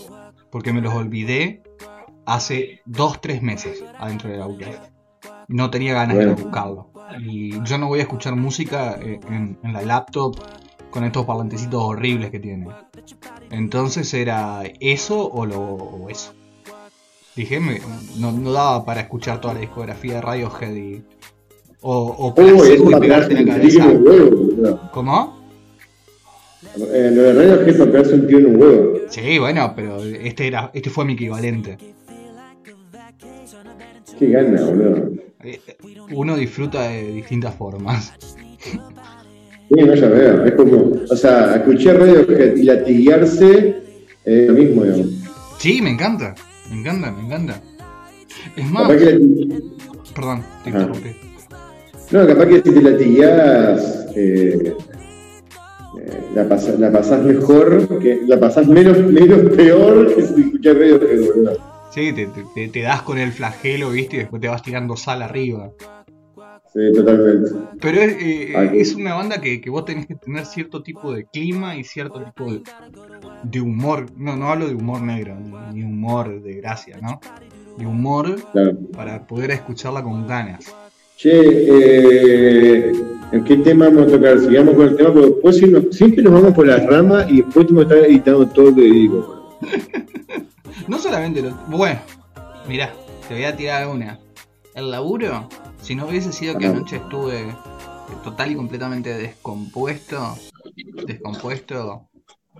[0.53, 1.63] porque me los olvidé
[2.25, 4.65] hace dos, tres meses adentro del auto.
[5.47, 6.41] No tenía ganas de Bueno.
[6.41, 6.89] buscarlo.
[7.19, 10.35] Y yo no voy a escuchar música eh, en, en la laptop
[10.89, 12.67] con estos parlantecitos horribles que tiene.
[13.51, 16.33] Entonces era eso o lo o eso.
[17.35, 17.81] Dije, me-
[18.17, 21.03] no, no daba para escuchar toda la discografía de Radiohead y.
[21.81, 23.87] O, o y pegarte la cabeza.
[23.89, 24.79] huevo.
[24.93, 25.42] ¿Cómo?
[26.93, 28.93] Eh, lo de Radio es para pegarse un tiro en un huevo.
[29.09, 31.77] Sí, bueno, pero este era, este fue mi equivalente.
[34.17, 35.09] Qué gana, boludo.
[35.43, 35.59] Eh,
[36.13, 38.13] Uno disfruta de distintas formas.
[38.59, 38.77] Sí,
[39.81, 40.45] no, ya veo.
[40.45, 43.75] Es como, o sea, escuché Radio y latiguearse
[44.25, 45.07] es lo mismo, digamos.
[45.57, 46.35] Sí, me encanta,
[46.71, 47.61] me encanta, me encanta.
[48.55, 49.63] Es más, Capaz que lati-
[50.13, 51.09] perdón, te interrumpí.
[52.11, 54.75] No, capaz que si te latigueás, eh,
[55.99, 60.75] eh, la, pasa- la pasás mejor, que la pasás menos, menos peor que si escuchás
[60.75, 61.57] boludo.
[61.91, 64.95] Sí, te, te- te- te das con el flagelo, viste, y después te vas tirando
[64.95, 65.71] sal arriba.
[66.73, 67.51] Sí, totalmente.
[67.79, 71.25] Pero es, eh, es una banda que, que vos tenés que tener cierto tipo de
[71.25, 72.63] clima y cierto tipo de,
[73.43, 74.07] de humor.
[74.17, 77.19] No, no hablo de humor negro, ni, ni humor de gracia, ¿no?
[77.77, 78.75] De humor Claro.
[78.91, 80.65] para poder escucharla con ganas.
[81.23, 82.91] Che, eh,
[83.31, 84.37] ¿en qué tema vamos a tocar?
[84.39, 87.65] Sigamos con el tema, porque después si siempre nos vamos por las ramas y después
[87.65, 89.59] tenemos que estar editando todo lo que digo.
[90.89, 91.51] No solamente lo...
[91.67, 92.01] Bueno,
[92.67, 92.91] mirá,
[93.29, 94.19] te voy a tirar una.
[94.75, 95.47] El laburo,
[95.81, 97.55] si no hubiese sido que anoche estuve
[98.21, 100.37] total y completamente descompuesto,
[101.07, 102.09] descompuesto,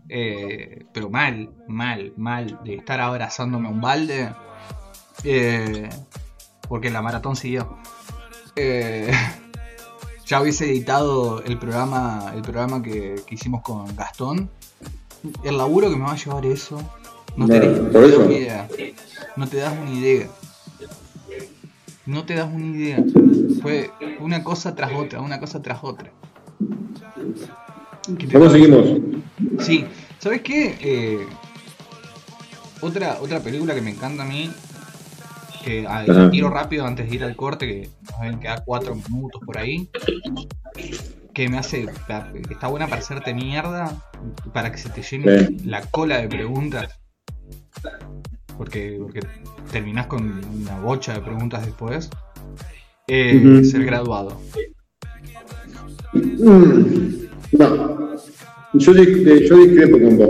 [0.08, 4.34] eh, pero mal, mal, mal, de estar abrazándome a un balde,
[5.26, 5.90] eh,
[6.70, 7.83] porque la maratón siguió.
[8.56, 9.12] Eh,
[10.26, 14.50] ya hubiese editado el programa, el programa que, que hicimos con Gastón.
[15.44, 16.82] El laburo que me va a llevar eso,
[17.36, 18.68] no, No, por no te das una idea.
[19.36, 20.28] No te das una idea.
[22.06, 23.04] No te das una idea.
[23.62, 23.90] Fue
[24.20, 26.12] una cosa tras otra, una cosa tras otra.
[28.18, 28.86] ¿Qué te ¿Cómo seguimos?
[29.60, 29.86] Sí,
[30.20, 30.78] ¿sabes qué?
[30.82, 31.26] Eh,
[32.82, 34.52] otra, otra película que me encanta a mí,
[35.64, 36.30] que Ajá.
[36.30, 39.90] tiro rápido antes de ir al corte, que nos deben quedar cuatro minutos por ahí.
[41.34, 41.88] que me hace.
[42.50, 43.96] Está buena para hacerte mierda,
[44.54, 45.58] para que se te llene Sí.
[45.66, 47.00] la cola de preguntas.
[48.56, 49.22] Porque, porque
[49.72, 52.10] terminás con una bocha de preguntas después.
[53.08, 53.32] Eh,
[53.74, 54.40] el graduado.
[56.14, 58.14] Mm, No.
[58.74, 60.30] Yo, di- yo discrepo con vos.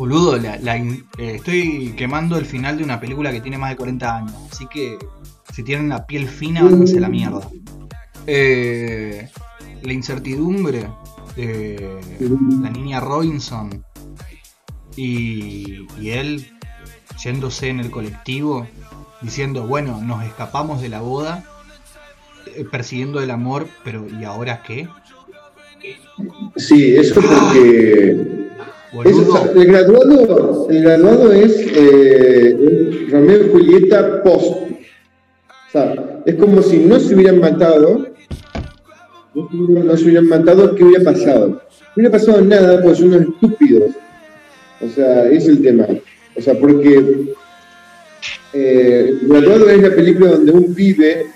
[0.00, 4.16] Boludo, la- eh, estoy quemando el final de una película que tiene más de 40
[4.16, 4.32] años.
[4.50, 4.96] Así que
[5.52, 7.46] si tienen la piel fina, váyanse la mierda.
[8.26, 9.28] Eh,
[9.82, 10.88] la incertidumbre
[11.36, 12.00] de
[12.62, 13.84] la niña Robinson
[14.96, 16.50] y, y él
[17.22, 18.66] yéndose en el colectivo
[19.20, 21.44] diciendo, bueno, nos escapamos de la boda,
[22.56, 24.88] eh, persiguiendo el amor, pero ¿y ahora qué?
[26.56, 28.40] Sí, eso porque.
[29.04, 34.56] Eso, o sea, Boludo, el graduado, el graduado es, eh, es Romeo y Julieta post.
[35.68, 38.08] O sea, es como si no se hubieran matado.
[39.32, 41.48] No se hubieran, matado, ¿qué hubiera pasado?
[41.48, 41.60] No
[41.94, 43.90] hubiera pasado nada porque son unos estúpidos.
[44.80, 45.86] O sea, es el tema.
[46.36, 47.32] O sea, porque
[48.52, 51.26] eh, el graduado es la película donde un pibe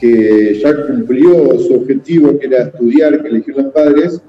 [0.00, 4.20] que ya cumplió su objetivo, que era estudiar, que eligieron los padres,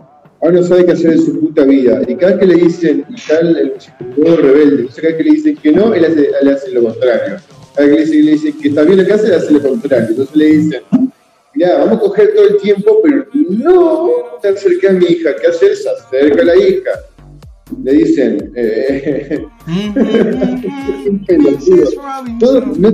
[0.41, 2.01] ahora no sabe qué hacer en su puta vida.
[2.07, 5.31] Y cada vez que le dicen, y tal, el chico rebelde, cada vez que le
[5.31, 7.37] dicen que no, él hace, él hace lo contrario.
[7.75, 9.51] Cada vez que le dicen, le dicen que está bien lo que hace, él hace
[9.51, 10.07] lo contrario.
[10.09, 10.81] Entonces le dicen,
[11.55, 14.09] mira, vamos a coger todo el tiempo, pero no
[14.41, 15.35] te acerques a mi hija.
[15.39, 15.85] ¿Qué haces?
[15.87, 16.91] Acerca a la hija.
[17.83, 19.45] Le dicen, eh,
[21.07, 21.83] un pelotudo.
[22.39, 22.91] Todo- no,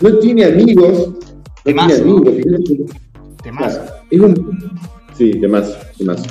[0.00, 1.08] no tiene amigos.
[1.08, 1.14] No
[1.64, 2.02] tiene Temazo.
[2.02, 2.34] amigos.
[3.42, 3.80] Temazo.
[3.80, 4.70] Claro, es un...
[5.18, 6.22] Sí, demás, demás.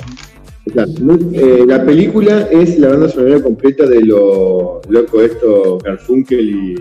[0.66, 6.74] Eh, la película es la banda sonora completa de lo loco esto, Garfunkel y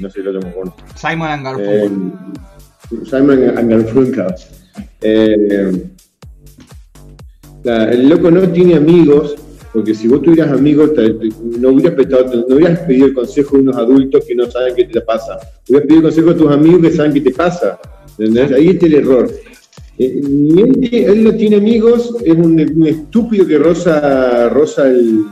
[0.00, 0.72] no sé el otro mejor.
[0.96, 1.88] Simon and Eh,
[2.90, 3.06] Garfunkel.
[3.08, 4.26] Simon and Garfunkel.
[5.02, 5.72] Eh,
[7.64, 9.36] la- el loco no tiene amigos,
[9.72, 11.28] porque si vos tuvieras amigos, te- te-
[11.60, 14.84] no hubieras, prestado- no hubieras pedido el consejo de unos adultos que no saben qué
[14.84, 15.38] te pasa.
[15.68, 17.78] Hubieras pedido el consejo de tus amigos que saben qué te pasa.
[18.18, 18.50] ¿entendés?
[18.50, 19.30] Ahí está el error.
[19.98, 20.60] Eh, ni
[21.04, 25.24] él, no tiene amigos, es un, un estúpido que roza, roza el,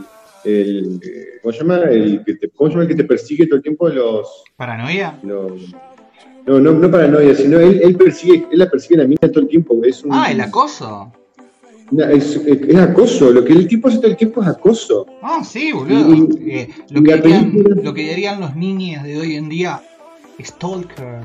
[0.44, 1.76] el, eh, ¿cómo se llama?
[1.84, 3.88] El que te, ¿Cómo se llama el que te persigue todo el tiempo?
[3.88, 5.18] Los, ¿Paranoia?
[5.22, 5.72] los-
[6.46, 9.40] no, no, no paranoia, sino él, él persigue, él la persigue a la mina todo
[9.40, 9.80] el tiempo.
[9.84, 11.12] Es un, Ah, el acoso.
[11.90, 15.06] una- es, es- es acoso, lo que el tipo hace todo el tiempo es acoso.
[15.22, 16.14] Ah, sí, boludo.
[16.14, 19.80] Y- Eh, lo, que dirían, película- lo que dirían los niños de hoy en día,
[20.42, 21.20] stalker.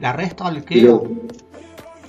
[0.00, 1.02] La red stalkeo.
[1.02, 1.10] Pero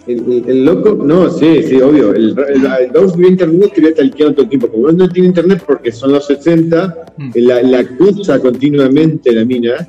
[0.08, 2.14] el, el- el loco, no, sí, sí, obvio.
[2.14, 4.68] El, el, el Dogs vio internet que está talqueando todo el tiempo.
[4.70, 7.30] Como no tiene internet porque son los 60, Mm.
[7.36, 9.88] la, la acosa continuamente la mina.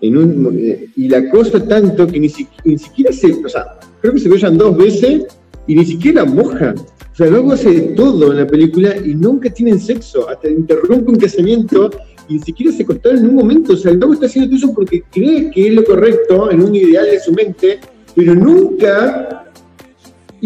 [0.00, 3.32] En un, eh, y la acosa tanto que ni, si- ni siquiera se.
[3.32, 3.64] O sea,
[4.02, 5.22] creo que se bellan dos veces
[5.66, 6.74] y ni siquiera moja.
[7.12, 10.28] O sea, luego hace de todo en la película y nunca tienen sexo.
[10.28, 11.90] Hasta interrumpe un casamiento
[12.28, 13.72] y ni siquiera se acostaron en un momento.
[13.74, 16.60] O sea, el loco está haciendo todo eso porque cree que es lo correcto en
[16.60, 17.78] un ideal de su mente,
[18.16, 19.43] pero nunca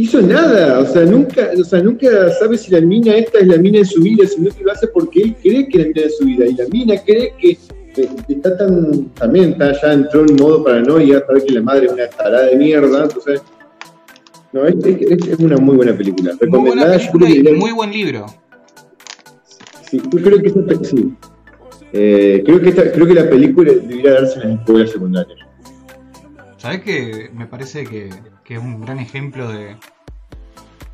[0.03, 3.57] hizo nada, o sea, nunca, o sea, nunca sabe si la mina esta es la
[3.57, 6.03] mina de su vida, sino que lo hace porque él cree que es la mina
[6.03, 7.59] de su vida, y la mina cree que
[8.29, 12.07] está tan, también está, ya entró en modo paranoia, sabe que la madre es una
[12.09, 13.43] tarada de mierda, entonces,
[14.53, 17.91] no, es, es- es una muy buena película, Muy buena recomendada, película y muy buen
[17.91, 18.27] libro.
[19.91, 21.13] sí, yo creo que esta sí.
[21.93, 25.39] Eh, creo que esta, creo que la película debería darse en las escuelas secundarias.
[26.59, 28.11] ¿Sabes que Me parece que,
[28.49, 29.77] que es un gran ejemplo de.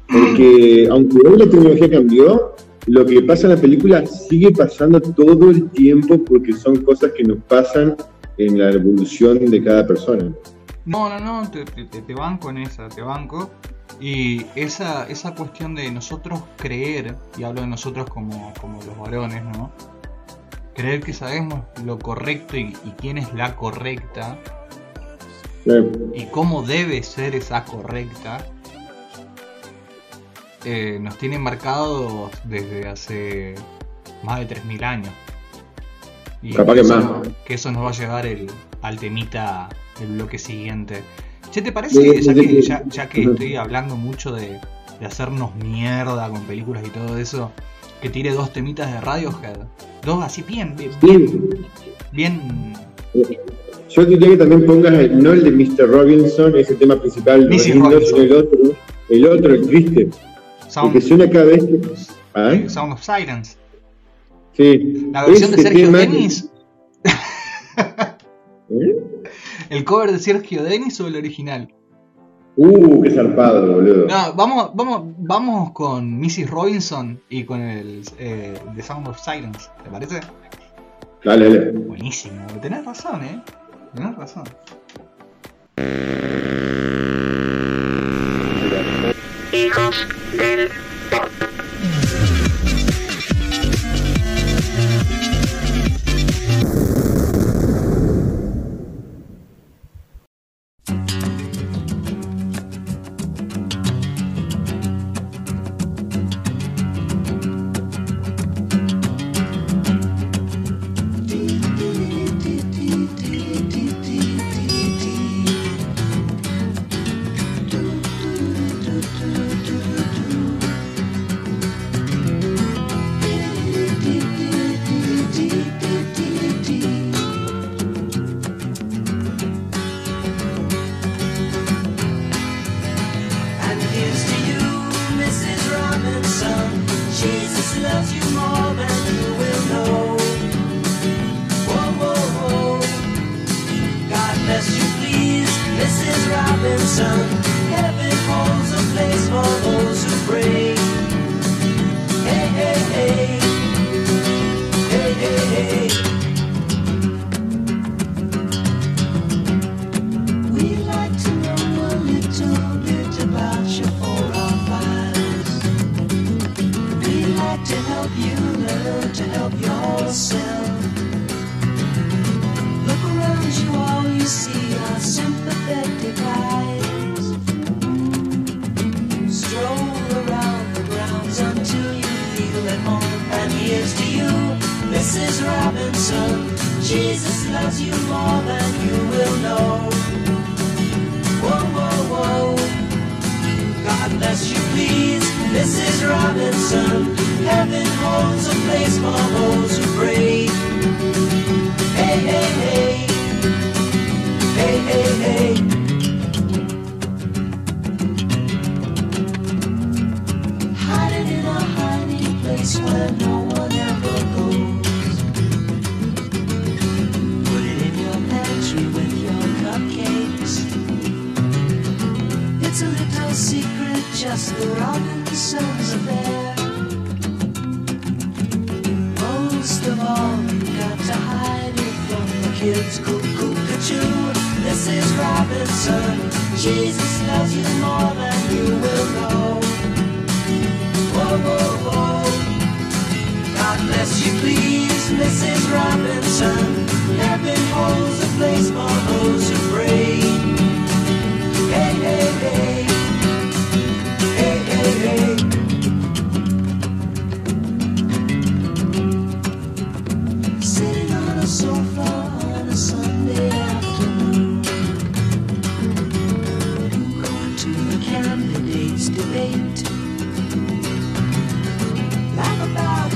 [0.08, 2.56] Porque aunque hoy la tecnología cambió,
[2.88, 7.22] lo que pasa en la película sigue pasando todo el tiempo porque son cosas que
[7.22, 7.96] nos pasan
[8.38, 10.32] en la evolución de cada persona.
[10.84, 13.48] No, no, no, te, te- te- banco en esa, te banco.
[14.00, 19.44] Y esa, esa cuestión de nosotros creer, y hablo de nosotros como, como los varones,
[19.44, 19.70] ¿no?
[20.74, 24.40] Creer que sabemos lo correcto y, y quién es la correcta,
[26.14, 28.44] Y cómo debe ser esa correcta,
[30.64, 33.54] eh, nos tiene marcados desde hace
[34.22, 35.12] más de 3.000 años.
[36.42, 37.28] Y Capaz que eso más.
[37.46, 38.50] que eso nos va a llevar el,
[38.82, 41.02] al temita del bloque siguiente.
[41.50, 44.60] Che, ¿te parece, ya que, ya, ya que estoy hablando mucho de,
[45.00, 47.52] de hacernos mierda con películas y todo eso,
[48.02, 49.58] que tire dos temitas de Radiohead?
[50.02, 51.62] Dos así bien, bien, bien,
[52.12, 52.74] bien
[53.94, 55.88] yo diría que también pongas el, no el de Mr.
[55.88, 57.96] Robinson, ese tema principal, no sino el
[58.32, 58.58] otro,
[59.08, 60.08] el otro, el triste.
[60.66, 61.80] Sound, que suena cada vez que.
[62.34, 62.54] ¿Ah?
[62.66, 63.56] Sound of Silence.
[64.54, 65.10] Sí.
[65.12, 65.98] La versión de este Sergio tema...
[65.98, 66.50] Denis.
[68.70, 68.96] ¿Eh?
[69.70, 71.72] ¿El cover de Sergio Denis o el original?
[72.56, 74.06] Uh, qué zarpado, boludo.
[74.08, 76.50] No, vamos, vamos, vamos con Mrs.
[76.50, 80.20] Robinson y con el eh, The Sound of Silence, ¿te parece?
[81.24, 81.70] Dale, dale.
[81.72, 83.42] Buenísimo, tenés razón, eh.
[83.94, 84.44] Tienes razón.
[89.52, 90.68] Hijos del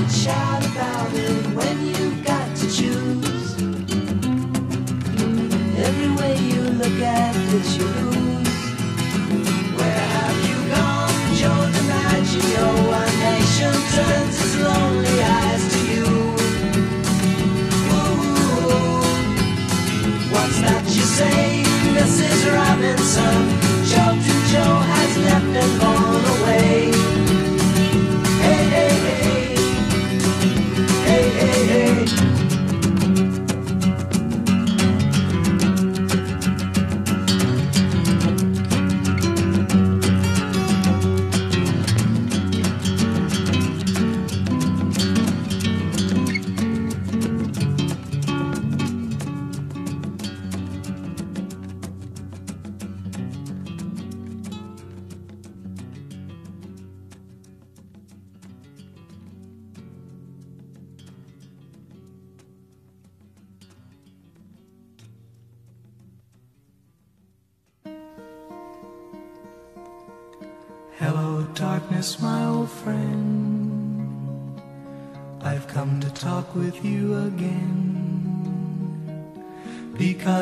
[0.09, 3.53] shout about it when you've got to choose.
[5.77, 8.59] Every way you look at it, you lose.
[9.77, 11.79] Where have you gone, Joe
[13.19, 16.07] nation turns its lonely eyes to you.
[17.93, 19.01] Ooh,
[20.33, 21.63] what's that you say,
[21.95, 22.39] Mrs.
[22.55, 23.41] Robinson?
[23.89, 25.98] Joe to Joe has left and gone.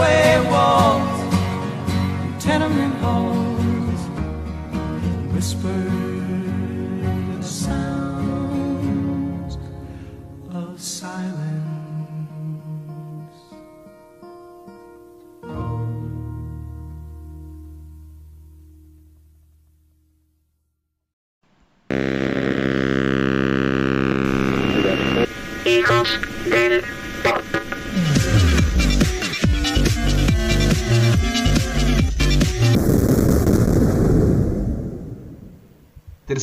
[0.00, 1.19] the subway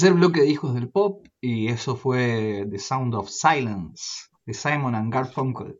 [0.08, 4.95] Tercer bloque de Hijos del Pop, y eso fue The Sound of Silence, de Simon
[4.95, 5.76] and Garfunkel.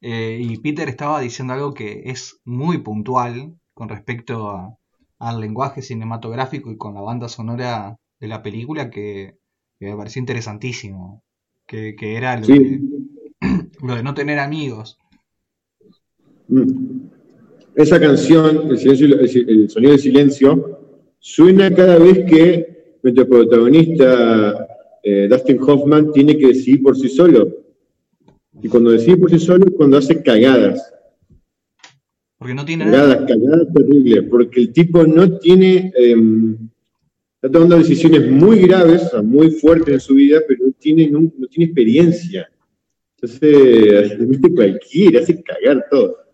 [0.00, 4.74] Eh, y Peter estaba diciendo algo que es muy puntual con respecto a-
[5.18, 9.36] al lenguaje cinematográfico y con la banda sonora de la película que,
[9.78, 11.22] que me pareció interesantísimo.
[11.66, 12.58] Que, que era lo, Sí.
[12.58, 12.80] de,
[13.82, 14.98] lo de no tener amigos.
[16.48, 17.08] Mm.
[17.74, 20.80] Esa canción, el, silencio, el, el sonido del silencio,
[21.18, 22.75] suena cada vez que
[23.06, 24.66] nuestro protagonista
[25.00, 27.56] eh, Dustin Hoffman tiene que decidir por sí solo.
[28.60, 30.92] Y cuando decide por sí solo es cuando hace cagadas.
[32.36, 33.18] Porque no tiene nada.
[33.18, 34.24] Cagadas, cagadas terribles.
[34.28, 35.92] Porque el tipo no tiene.
[35.96, 36.16] eh,
[37.36, 41.08] está tomando decisiones muy graves, o sea, muy fuertes en su vida, pero no tiene,
[41.08, 42.50] no, no tiene experiencia.
[43.20, 44.18] Entonces,
[44.56, 46.25] cualquiera, hace cagar todo.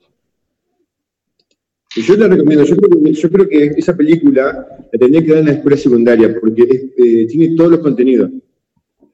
[1.94, 5.28] Y yo la recomiendo, yo creo, que, yo creo que esa película la tendría que
[5.30, 8.30] dar en la escuela secundaria, porque es- eh, tiene todos los contenidos.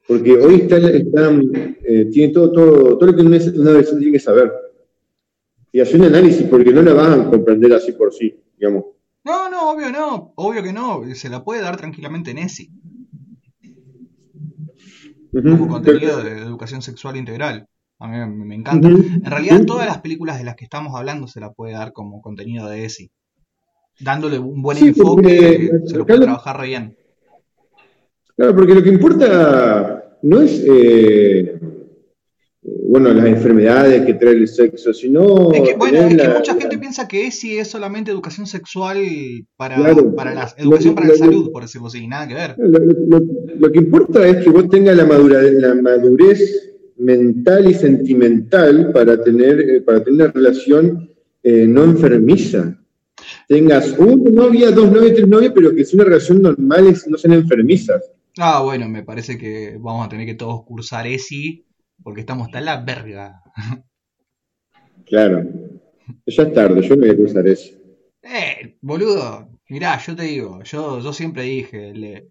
[0.07, 1.31] Porque hoy está, está,
[1.83, 4.51] eh, tiene todo, todo, todo lo que una adolescente tiene que saber.
[5.71, 8.85] Y hacer un análisis, porque no la van a comprender así por sí, digamos.
[9.23, 12.33] No, no, obvio no, obvio que no, se la puede dar tranquilamente
[15.31, 15.67] como Ujú.
[15.67, 17.67] contenido de educación sexual integral.
[18.01, 18.87] A mí me, encanta.
[18.87, 22.21] En realidad, todas las películas de las que estamos hablando se la puede dar como
[22.21, 23.11] contenido de ESI.
[23.99, 26.95] Dándole un buen Sí, enfoque, se lo puede trabajar re bien.
[28.37, 31.59] Claro, porque lo que importa no es, eh, eh,
[32.87, 35.51] bueno, las enfermedades que trae el sexo, sino...
[35.51, 38.97] Es que, bueno, es que mucha la- gente piensa que ESI es solamente educación sexual
[39.57, 40.15] para, Claro.
[40.15, 42.55] para la educación para la salud, por decirlo así, nada que ver.
[42.57, 43.25] Lo, lo-
[43.59, 46.65] lo que importa es que vos tengas la, madura, la madurez
[46.99, 51.09] mental y sentimental para tener, eh, para tener una relación
[51.43, 52.75] eh, no enfermiza.
[53.47, 57.17] Tengas una novia, dos novias, tres novias, pero que es una relación normal y no
[57.17, 58.11] sean enfermizas.
[58.37, 61.65] Ah, bueno, me parece que vamos a tener que todos cursar ESI
[62.03, 63.41] porque estamos hasta la verga.
[65.05, 65.43] Claro.
[66.25, 67.71] Ya es tarde, yo no voy a cruzar eso.
[68.23, 72.29] Eh, boludo, Mirá, yo te digo, yo, yo siempre dije, le-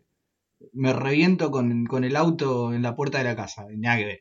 [0.73, 4.21] me reviento con, con el auto en la puerta de la casa, nada que ver.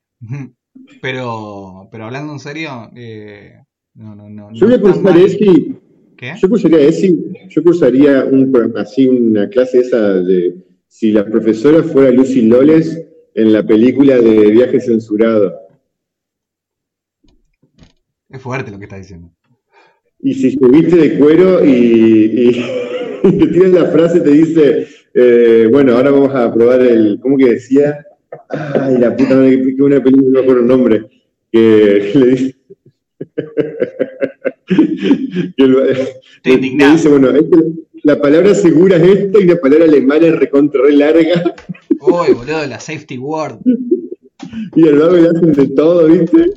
[1.01, 3.53] Pero, pero hablando en serio, eh,
[3.95, 4.53] no, no, no.
[4.53, 5.25] Yo voy a está cursar mal.
[5.25, 5.75] ESI,
[6.17, 6.33] ¿Qué?
[6.41, 10.55] yo cursaría ESI, yo cursaría un, así una clase esa de
[10.87, 15.53] si la profesora fuera Lucy Loles en la película de Viaje Censurado.
[18.29, 19.31] Es fuerte lo que estás diciendo.
[20.19, 22.65] Y si se viste de cuero y, y-
[23.23, 27.37] y te tira la frase, te dice, eh, bueno, ahora vamos a probar el, ¿cómo
[27.37, 28.05] que decía?
[28.49, 31.09] Ay, la puta madre, que una película, no me acuerdo el nombre,
[31.51, 32.55] que le dice...
[35.55, 36.91] que el- Estoy le- indignado.
[36.91, 37.63] le dice, bueno, este-
[38.03, 41.55] la palabra segura es esta y la palabra alemana es recontra re larga
[41.99, 43.59] Uy, boludo, la safety word.
[44.75, 46.51] y al lado le hacen de todo, ¿viste?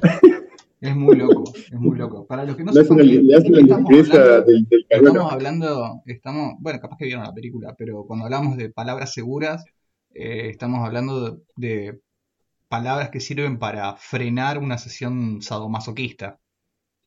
[0.81, 2.27] Es muy loco, es muy loco.
[2.27, 3.01] Para los que no sepan
[4.89, 9.65] estamos hablando, estamos, bueno, capaz que vieron la película, pero cuando hablamos de palabras seguras,
[10.15, 12.01] eh, estamos hablando de, de
[12.69, 16.39] palabras que sirven para frenar una sesión sadomasoquista.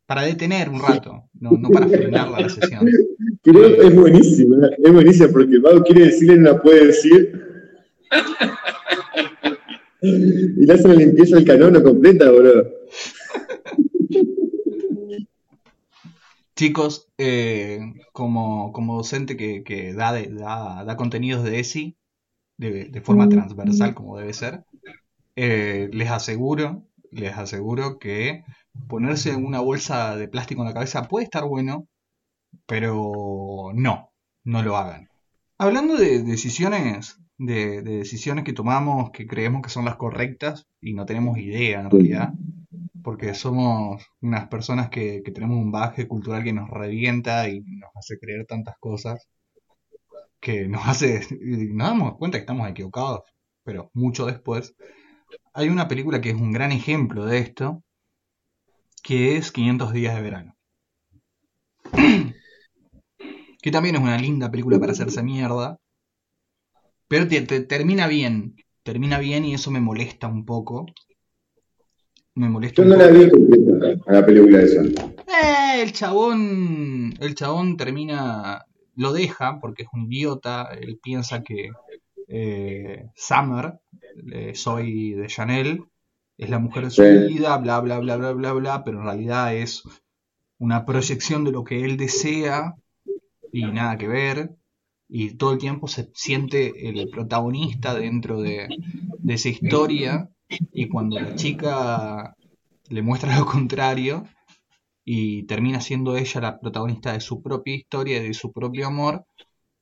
[0.05, 2.85] Para detener un rato, no, no para frenar la sesión.
[3.41, 7.41] Creo que es buenísima, es buenísima porque el quiere decirle y no la puede decir.
[10.05, 12.69] Y le hacen la limpieza del canono completa, boludo.
[16.55, 17.79] Chicos, eh,
[18.11, 21.97] como, como docente que, que da, de- da, da contenidos de ESI
[22.57, 24.63] de, de forma transversal como debe ser,
[25.35, 28.43] eh, les aseguro, les aseguro que
[28.87, 31.87] ponerse una bolsa de plástico en la cabeza puede estar bueno,
[32.65, 34.11] pero no,
[34.43, 35.09] no lo hagan.
[35.57, 40.93] Hablando de decisiones, de, de decisiones que tomamos que creemos que son las correctas y
[40.93, 42.33] no tenemos idea en realidad,
[43.03, 47.89] porque somos unas personas que, que tenemos un bagaje cultural que nos revienta y nos
[47.95, 49.27] hace creer tantas cosas
[50.43, 53.21] que nos hace nos damos cuenta que estamos equivocados,
[53.63, 54.75] pero mucho después.
[55.53, 57.81] Hay una película que es un gran ejemplo de esto,
[59.01, 60.55] que es 500 días de verano.
[63.61, 65.77] que también es una linda película para hacerse mierda,
[67.07, 70.85] pero te- te- termina bien, termina bien y eso me molesta un poco.
[72.35, 74.81] Me molesta Yo no la vi completa a la película esa.
[74.81, 78.65] Eh, el chabón, el chabón termina,
[78.95, 81.71] lo deja porque es un idiota, él piensa que
[82.27, 83.79] eh, Summer,
[84.31, 85.83] eh, Zoe de Chanel,
[86.37, 89.55] es la mujer de su vida, bla, bla, bla, bla, bla, bla, pero en realidad
[89.55, 89.83] es
[90.57, 92.75] una proyección de lo que él desea
[93.51, 94.55] y nada que ver,
[95.07, 98.67] y todo el tiempo se siente el protagonista dentro de,
[99.19, 100.29] de esa historia,
[100.71, 102.35] y cuando la chica
[102.89, 104.25] le muestra lo contrario,
[105.05, 109.25] y termina siendo ella la protagonista de su propia historia y de su propio amor,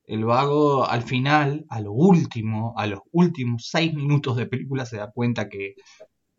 [0.05, 4.97] el vago al final, a lo último, a los últimos seis minutos de película se
[4.97, 5.75] da cuenta que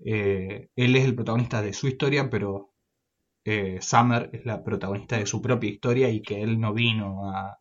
[0.04, 2.72] eh, él es el protagonista de su historia, pero
[3.44, 7.58] eh, Summer es la protagonista de su propia historia y que él no vino a,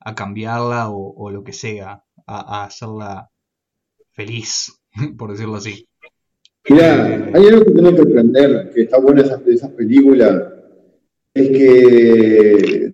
[0.00, 3.30] a cambiarla o, lo que sea, a, a hacerla
[4.12, 4.82] feliz,
[5.18, 5.88] por decirlo así.
[6.68, 10.44] Mirá, hay algo que tengo que aprender, que está bueno de esas, esas películas,
[11.34, 12.92] es que,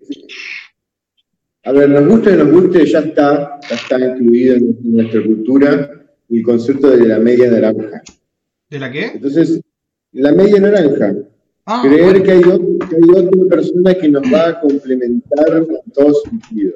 [1.65, 5.23] a ver, nos guste o no nos guste, ya está, ya está incluido en nuestra
[5.23, 5.91] cultura
[6.31, 8.03] el concepto de la media naranja.
[8.71, 9.07] ¿De la qué?
[9.15, 9.61] Entonces,
[10.13, 11.15] la media naranja,
[11.71, 12.25] Ah, creer bueno.
[12.25, 16.73] que hay, ot- que hay otra persona que nos va a complementar en todo sentido,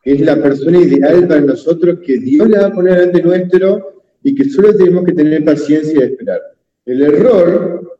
[0.00, 3.91] que es la persona ideal para nosotros, que Dios la va a poner delante nuestro
[4.22, 6.40] y que solo tenemos que tener paciencia y esperar.
[6.84, 7.98] El error,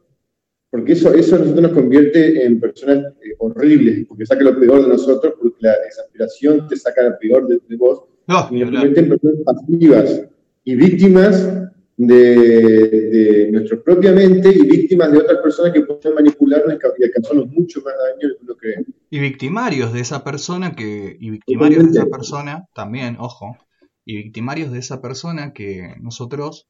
[0.71, 4.83] porque eso, eso a nosotros nos convierte en personas eh, horribles, porque saca lo peor
[4.83, 8.71] de nosotros, porque la desesperación te saca lo peor de, de vos, No, y nos
[8.71, 10.23] convierte en personas pasivas
[10.65, 11.49] y víctimas
[11.97, 16.89] de, de nuestra propia mente y víctimas de otras personas que pueden manipularnos y ca-
[16.99, 18.75] y alcanzarnos mucho más daño de lo que.
[19.11, 21.17] Y victimarios de esa persona que.
[21.21, 23.57] Y victimarios de esa persona, también, ojo.
[24.05, 26.69] Y victimarios de esa persona que nosotros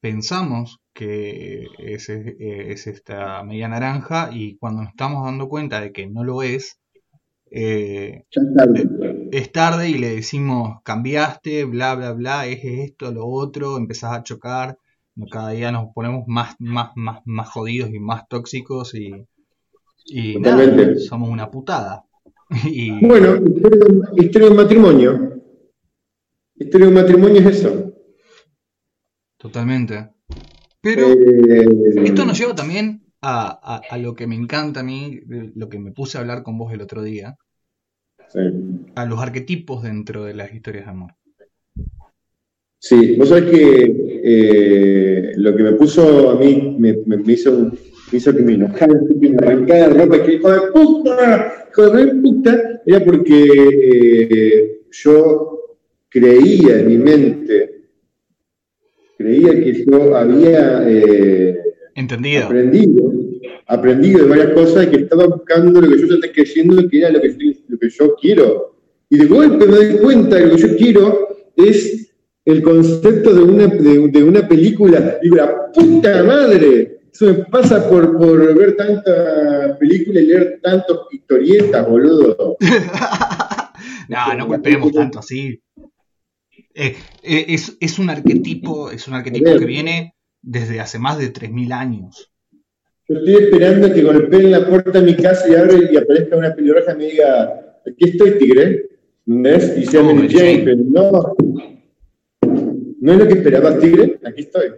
[0.00, 5.92] pensamos que es, eh, es esta media naranja y cuando nos estamos dando cuenta de
[5.92, 6.78] que no lo es,
[7.50, 9.28] eh, es tarde.
[9.32, 14.22] es tarde y le decimos cambiaste, bla, bla, bla, es esto, lo otro, empezás a
[14.22, 14.78] chocar,
[15.30, 19.26] cada día nos ponemos más, más, más, más jodidos y más tóxicos y,
[20.06, 22.04] y nada, somos una putada.
[22.64, 23.40] Y Bueno,
[24.16, 25.35] historia de, matrimonio.
[26.58, 27.92] Historia de un matrimonio es eso.
[29.38, 30.08] totalmente.
[30.80, 31.66] Pero Eh,
[32.04, 35.20] esto nos lleva también a, a- a lo que me encanta a mí,
[35.54, 37.36] lo que me puse a hablar con vos el otro día,
[38.28, 38.40] Sí.
[38.94, 41.12] a los arquetipos dentro de las historias de amor.
[42.78, 47.52] Sí, vos sabés que eh, lo que me puso a mí, me, me- me hizo,
[48.12, 51.90] me hizo que me enojara, que me arrancara la ropa, que hijo de puta, hijo
[51.90, 53.44] de puta, era porque
[54.32, 55.65] eh, yo
[56.08, 57.82] creía en mi mente,
[59.18, 61.58] creía que yo había eh,
[61.94, 62.44] Entendido.
[62.46, 63.12] aprendido,
[63.66, 67.10] aprendido de varias cosas y que estaba buscando lo que yo estoy creyendo que era
[67.10, 68.76] lo que, yo- lo que yo quiero.
[69.08, 72.12] Y de golpe me doy cuenta que lo que yo quiero es
[72.44, 75.18] el concepto de una, de, de una película.
[75.22, 76.92] Digo, la puta madre.
[77.12, 82.56] Eso me pasa por, por ver tanta película y leer tantos historietas, boludo.
[84.08, 85.58] no, no golpeemos tanto así.
[86.78, 91.32] Eh, eh, es, es un arquetipo, es un arquetipo que viene desde hace más de
[91.32, 92.30] 3.000 años.
[93.08, 96.54] Yo estoy esperando que golpeen la puerta de mi casa y abra y aparezca una
[96.54, 98.90] pelirroja y me diga, aquí estoy, tigre.
[99.24, 99.74] ¿Ves?
[99.78, 100.28] Y sea Oh, Mary.
[100.28, 101.34] Jane, pero no.
[103.00, 104.20] No es lo que esperabas, tigre.
[104.24, 104.72] Aquí estoy.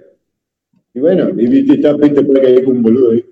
[0.94, 3.24] Y bueno, y viste, está viste por ahí con un boludo ahí.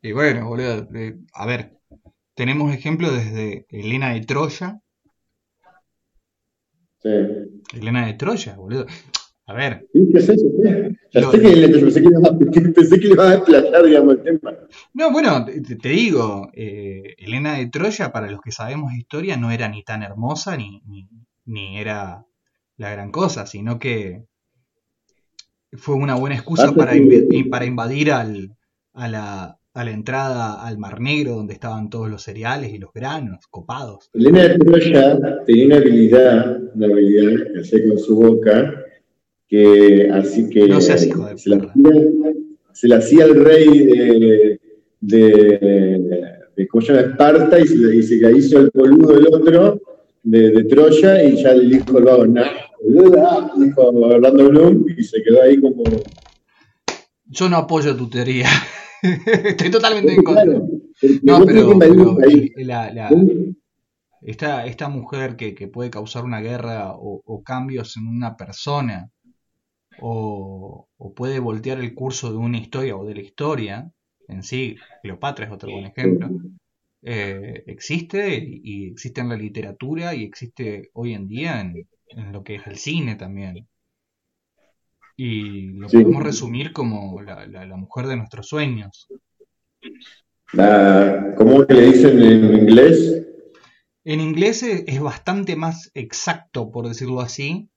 [0.00, 1.72] Y bueno, boludo, eh, a ver,
[2.34, 4.80] tenemos ejemplos desde Elena de Troya.
[7.02, 7.10] Sí.
[7.76, 8.86] Elena de Troya, boludo.
[9.46, 9.86] A ver.
[9.92, 12.38] Ya Lo- sé que pensé que le ibas a-
[12.74, 14.52] pensé que le ibas a desplayar, digamos, el tema.
[14.94, 19.50] no, bueno, te, te digo, eh, Elena de Troya, para los que sabemos historia, no
[19.50, 21.06] era ni tan hermosa ni, ni,
[21.44, 22.24] ni era
[22.78, 24.24] la gran cosa, sino que
[25.72, 28.56] fue una buena excusa para, inv- para invadir al,
[28.92, 32.92] a, la, a la entrada al Mar Negro, donde estaban todos los cereales y los
[32.92, 34.08] granos copados.
[34.14, 38.72] Elena de Troya tenía una habilidad, una habilidad que hacía con su boca,
[39.48, 41.74] que así que No seas hijo de se, la
[42.72, 44.60] se la hacía al rey de,
[45.00, 47.08] de, de ¿cómo se llama?
[47.08, 49.80] Esparta y se, y se la hizo el boludo el otro
[50.22, 52.46] de, de Troya y ya le dijo el vago, nah,
[52.80, 55.82] boluda, dijo Orlando Bloom y se quedó ahí como...
[57.26, 58.46] Yo no apoyo tu teoría.
[59.44, 60.44] Estoy totalmente en contra.
[60.44, 60.68] Claro,
[61.22, 62.16] No, pero, pero
[62.56, 63.10] la, la-
[64.22, 69.10] esta, esta mujer que, que puede causar una guerra o, o cambios en una persona
[69.96, 73.90] o, o puede voltear el curso de una historia o de la historia
[74.28, 76.32] en sí, Cleopatra es otro buen ejemplo,
[77.02, 82.32] eh, existe y, y existe en la literatura y existe hoy en día en, en
[82.32, 83.68] lo que es el cine también.
[85.16, 85.98] Y lo Sí.
[85.98, 89.06] podemos resumir como la, la- la mujer de nuestros sueños.
[90.52, 93.26] La, ¿Cómo le dicen en inglés?
[94.04, 97.68] En inglés es bastante más exacto, por decirlo así,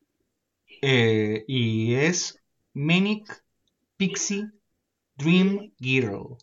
[0.82, 2.42] eh, y es
[2.74, 3.44] Manic
[3.98, 4.52] Pixie
[5.18, 6.38] Dream Girl.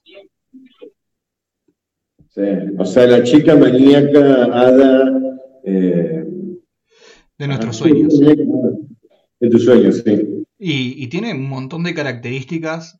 [2.30, 2.40] Sí,
[2.78, 5.38] o sea, la chica maníaca, hada.
[5.64, 6.24] Eh,
[7.38, 8.18] de nuestros ah, sueños.
[8.18, 10.33] De tus sueños, sí.
[10.66, 12.98] Y, tiene un montón de características.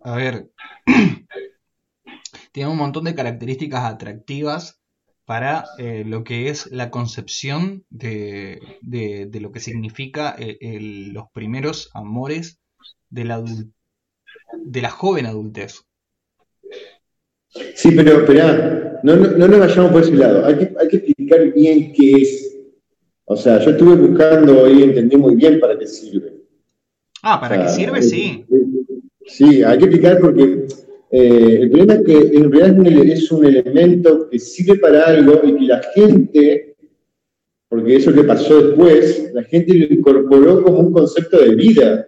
[0.00, 0.48] A ver,
[2.52, 4.80] tiene un montón de características atractivas
[5.26, 10.78] para eh, lo que es la concepción de, de- lo que significa eh,
[11.12, 12.58] los primeros amores
[13.10, 13.44] de la,
[14.64, 15.84] de la joven adultez.
[17.74, 20.46] Sí, pero esperá, no, no, no nos vayamos por ese lado.
[20.46, 22.56] Hay que, hay que explicar bien qué es.
[23.26, 26.29] O sea, yo estuve buscando y entendí muy bien para qué sirve.
[27.22, 27.98] Ah, ¿para O qué sea, sirve?
[27.98, 28.44] eh, Sí.
[29.26, 30.66] Sí, hay que explicar porque
[31.12, 35.54] eh, el problema es que en realidad es un, elemento que sirve para algo y
[35.56, 36.76] que la gente,
[37.68, 42.06] porque eso que pasó después, la gente lo incorporó como un concepto de vida.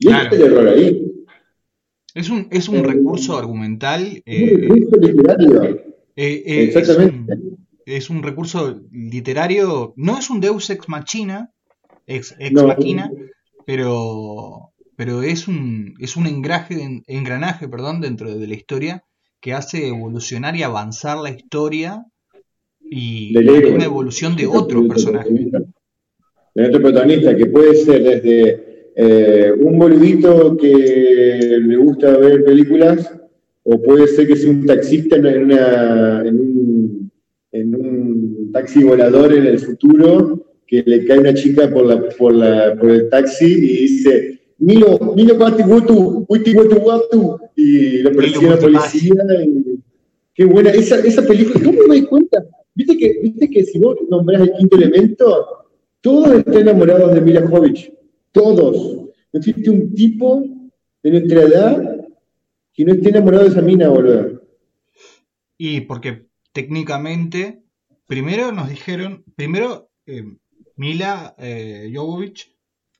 [0.00, 0.24] Y Claro.
[0.24, 1.12] este es el error ahí.
[2.14, 4.22] Es un, es un Eh, recurso argumental.
[4.24, 5.62] Es un eh, recurso literario.
[5.64, 5.78] eh,
[6.16, 7.34] eh, es, Exactamente.
[7.34, 9.92] un, es un recurso literario.
[9.96, 11.52] No es un Deus ex machina,
[12.06, 12.66] ex, ex No.
[12.66, 13.12] machina,
[13.68, 19.04] pero, pero es un, es un engraje, engranaje perdón, dentro de la historia
[19.42, 22.02] que hace evolucionar y avanzar la historia
[22.80, 25.28] y misma evolución de otro personaje.
[26.54, 33.14] De otro protagonista, que puede ser desde eh, un boludito que le gusta ver películas,
[33.64, 37.12] o puede ser que sea un taxista en, una, en, un,
[37.52, 42.34] en un taxi volador en el futuro, que le cae una chica por, la, por,
[42.34, 48.12] la, por el taxi y dice, Milo, Milo Guati Guatu, Guti Guatu Guatu", y lo
[48.12, 49.14] persigue la policía.
[49.44, 49.78] y-
[50.34, 52.44] Qué buena, esa, esa película, ¿cómo me doy cuenta?
[52.74, 55.46] ¿Viste que, ¿Viste que si vos nombrás el quinto elemento,
[56.00, 57.92] todos están enamorados de Mila Jovovich.
[58.30, 58.76] Todos.
[59.32, 60.44] No existe un tipo
[61.02, 62.06] de nuestra edad
[62.72, 64.42] que no esté enamorado de esa mina, boludo.
[65.56, 67.62] Y porque técnicamente
[68.06, 70.24] primero nos dijeron, primero eh,
[70.78, 72.50] Mila eh, Jovovich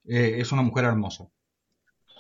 [0.07, 1.27] eh, es una mujer hermosa.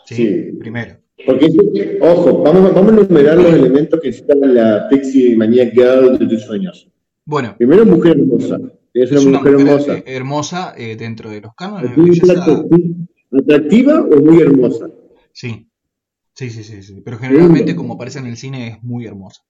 [0.06, 0.52] Sí, Sí.
[0.58, 0.96] primero.
[1.26, 6.26] Porque, ojo, vamos, vamos a enumerar los elementos que está la Pixie Maniac Girl de
[6.26, 6.88] tus sueños.
[7.24, 8.58] Bueno, Primero, mujer hermosa.
[8.94, 9.94] Es una, es una mujer, mujer hermosa.
[9.98, 12.50] eh, hermosa eh, dentro de los cánones de ¿Tiene que ser belleza.
[12.62, 13.08] atracti-
[13.42, 14.90] ¿Atractiva o muy hermosa?
[15.32, 15.68] Sí.
[16.34, 17.02] Sí, sí, sí, sí.
[17.04, 19.42] Pero generalmente, como aparece en el cine, es muy hermosa.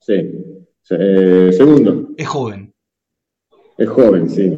[0.00, 0.12] Sí.
[0.90, 2.72] Eh, segundo, Es joven.
[3.78, 4.52] es joven, sí.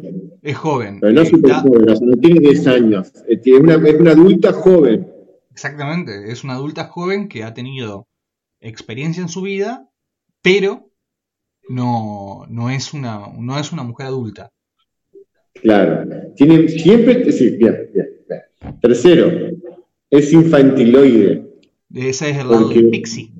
[0.47, 0.99] Es joven.
[1.01, 3.11] Pero no eh, súper joven, o sea, no tiene 10 años.
[3.27, 5.05] Eh, una, es una adulta joven.
[5.51, 8.07] Exactamente, es una adulta joven que ha tenido
[8.61, 9.89] experiencia en su vida,
[10.41, 10.89] pero
[11.67, 14.49] no, no, es, una, no es una mujer adulta.
[15.61, 16.07] Claro.
[16.37, 17.29] Tiene siempre.
[17.33, 18.79] Sí, bien, bien, bien.
[18.81, 19.29] Tercero,
[20.09, 21.45] es infantiloide.
[21.93, 23.33] Ese es el lado Porque- de Pixie.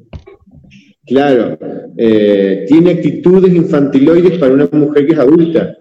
[1.06, 1.58] Claro.
[1.96, 5.78] eh, tiene actitudes infantiloides para una mujer que es adulta.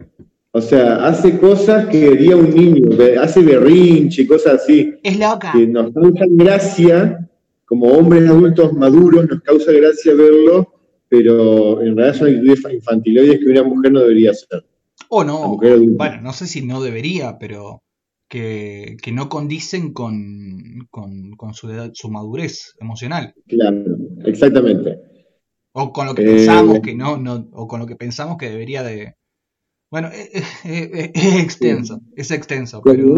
[0.57, 2.89] O sea, hace cosas que haría un niño,
[3.21, 4.95] hace berrinche, cosas así.
[5.03, 5.53] Es loca.
[5.53, 7.29] que nos causan gracia,
[7.67, 10.73] como hombres adultos maduros, nos causa gracia verlo,
[11.09, 14.65] pero en realidad son actitudes infantiloides que una mujer no debería hacer.
[15.11, 17.83] O La no, bueno, no sé si no debería, pero
[18.29, 20.17] que, que no condicen con,
[20.91, 23.35] con, con su, edad- su madurez emocional.
[23.47, 23.85] Claro,
[24.25, 24.99] exactamente.
[25.73, 28.49] O con lo que Eh, pensamos que no, no, o con lo que pensamos que
[28.49, 29.15] debería de.
[29.97, 30.29] Bueno, es,
[30.63, 33.15] es- es- es extenso, es extenso, pero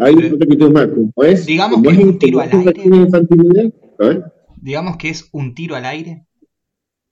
[0.00, 3.72] hay otra actitud más, como es, Digamos como que es un tiro al una aire.
[4.00, 4.20] ¿eh?
[4.60, 6.26] digamos que es un tiro al aire.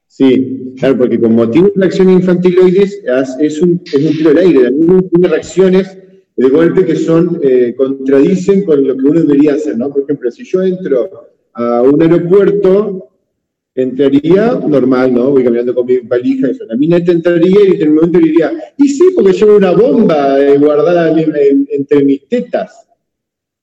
[0.08, 3.02] Sí, claro, porque como tiene reacciones infantiloides,
[3.38, 4.72] es un, es un tiro al aire,
[5.12, 5.96] tiene reacciones
[6.36, 9.90] de golpe que son, eh, contradicen con lo que uno debería hacer, ¿no?
[9.90, 11.08] Por ejemplo, si yo entro
[11.52, 13.10] a un aeropuerto,
[13.74, 15.30] entraría normal, ¿no?
[15.30, 16.64] Voy caminando con mi valija, eso.
[16.66, 20.40] La mina esta entraría y en un momento diría, y sí, porque llevo una bomba
[20.40, 22.86] eh, guardada en- en- entre mis tetas.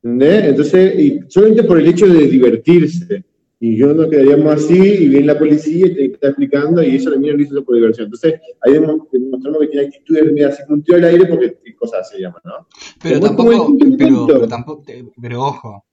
[0.04, 0.46] ¿Entendés?
[0.46, 3.24] Entonces, y solamente por el hecho de divertirse.
[3.64, 7.12] Y yo nos quedaríamos así, y viene la policía y te está explicando, y eso
[7.12, 8.06] la mina lo hizo por diversión.
[8.06, 12.10] Entonces, ahí demo- demostramos que tiene actitudes como un tiro al aire, porque qué cosas
[12.10, 12.68] se llaman, ¿no?
[13.04, 15.86] Pero Como tampoco, el pero, pero tampoco, te- pero ojo,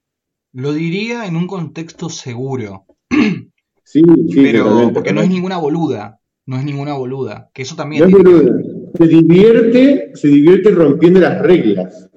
[0.54, 2.86] lo diría en un contexto seguro,
[3.90, 7.74] Sí, sí, pero totalmente, porque no es ninguna boluda, no es ninguna boluda, que eso
[7.76, 8.52] también No es boluda.
[8.98, 12.10] Se divierte, se divierte rompiendo las reglas.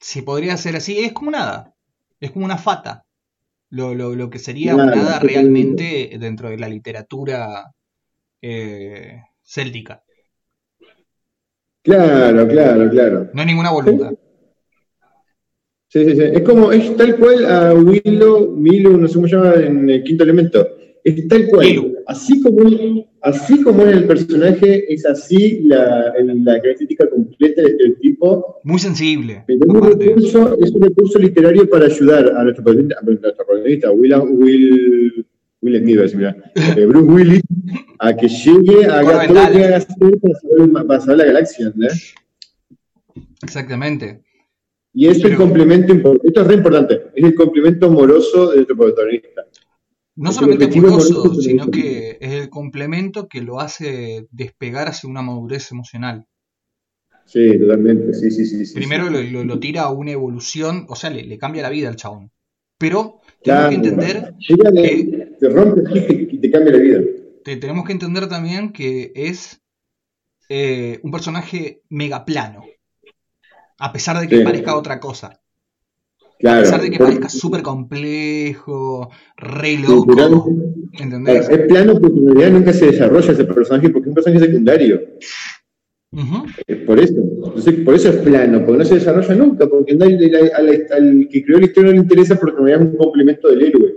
[0.00, 1.74] si podría ser así, es como nada,
[2.20, 3.04] es como una fata,
[3.70, 5.18] lo, lo, lo que sería totalmente.
[5.20, 7.72] realmente dentro de la literatura
[8.42, 10.04] eh, céltica,
[11.82, 13.30] Claro, claro, claro.
[13.32, 14.12] no es ninguna boluda.
[15.88, 16.22] Sí, sí, sí.
[16.34, 20.02] Es como, es tal cual a Willow, Milo, no sé cómo se llama en el
[20.04, 20.66] quinto elemento.
[21.04, 21.96] Es tal cual.
[22.06, 28.60] Así como, así como es el personaje, es así la, la característica completa del tipo.
[28.64, 29.44] Muy sensible.
[29.46, 35.26] Es un, recurso, es un recurso literario para ayudar a nuestro protagonista, Will, Will,
[35.60, 36.36] Will Smith,
[36.76, 37.42] eh, Bruce Willis,
[37.98, 40.18] a que llegue a haga todo lo que haga hacer
[40.86, 42.14] para saber la galaxia, ¿entendés?
[43.42, 44.22] Exactamente.
[44.94, 45.92] Y es el complemento
[46.24, 49.46] esto es re importante, es el complemento amoroso de nuestro protagonista.
[50.20, 50.80] No solamente que
[51.40, 56.26] sino que es el complemento que lo hace despegar hacia una madurez emocional.
[57.24, 58.74] Sí, totalmente, sí, sí, sí.
[58.74, 59.30] Primero sí.
[59.30, 62.32] lo, lo- tira a una evolución, o sea, le, le cambia la vida al chabón.
[62.78, 64.34] Pero tenemos que entender,
[64.72, 67.00] de- te rompe que- y te cambia la vida.
[67.44, 69.60] te- tenemos que entender también que es
[70.48, 72.64] eh, un personaje mega plano.
[73.78, 74.44] A pesar de que Sí.
[74.44, 75.40] parezca otra cosa.
[76.38, 76.62] A Claro.
[76.62, 80.12] pesar de que parezca súper complejo, re loco.
[80.12, 85.00] Es plano porque en realidad nunca se desarrolla ese personaje porque es un personaje secundario.
[86.66, 87.14] Es por eso.
[87.16, 91.58] Entonces, por eso es plano, porque no se desarrolla nunca, porque nadie- al, que creó
[91.58, 93.94] la historia no le interesa porque realidad es un complemento del héroe.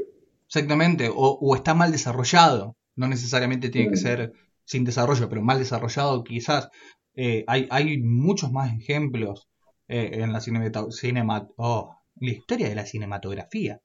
[0.48, 4.34] Exactamente, o, o está mal desarrollado, no necesariamente tiene que ser
[4.66, 6.70] sin desarrollo, pero mal desarrollado quizás.
[7.16, 9.48] Eh, hay, hay muchos más ejemplos
[9.88, 13.82] eh, en la cinemata- cinema- oh, la historia de la cinematografía,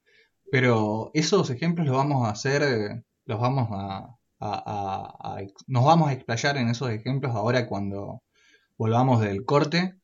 [0.50, 4.62] pero esos ejemplos los vamos a hacer, los vamos a, a-
[5.20, 8.22] a- a ex- nos vamos a explayar en esos ejemplos ahora cuando
[8.78, 9.94] volvamos del corte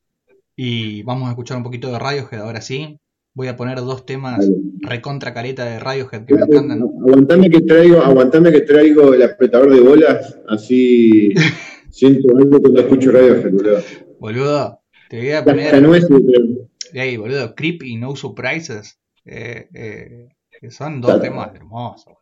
[0.55, 2.99] y vamos a escuchar un poquito de Radiohead ahora sí.
[3.35, 4.47] Voy a poner dos temas
[4.81, 6.81] recontra careta de Radiohead que me encantan.
[6.83, 11.33] Aguantame que traigo, aguantame que traigo el apretador de bolas, así
[11.89, 13.81] siento algo cuando escucho radio, boludo.
[14.19, 15.81] Boludo, te voy a Hasta poner.
[15.81, 18.99] nueces, pero- Ey, boludo, Creep y No Surprises.
[19.25, 20.27] eh, eh,
[20.59, 21.21] que son dos Claro.
[21.23, 22.13] temas hermosos.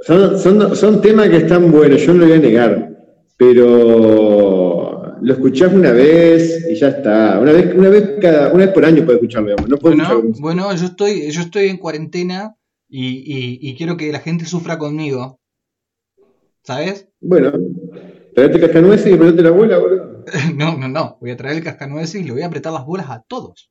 [0.00, 2.90] Son, son, son temas que están buenos, yo no lo voy a negar.
[3.36, 7.38] pero lo escuchás una vez y ya está.
[7.40, 9.68] Una vez, una vez cada, una vez por año puedes escucharlo, digamos.
[9.68, 10.32] No Bueno, escucharlo.
[10.40, 12.54] bueno, yo estoy, yo estoy en cuarentena
[12.88, 15.40] y, y- y quiero que la gente sufra conmigo.
[16.62, 17.08] ¿Sabes?
[17.20, 17.52] Bueno,
[18.34, 20.24] traete cascanueces y apretate la abuela, boludo.
[20.56, 21.16] No, no, no.
[21.20, 23.70] Voy a traer el cascanueces y le voy a apretar las bolas a todos.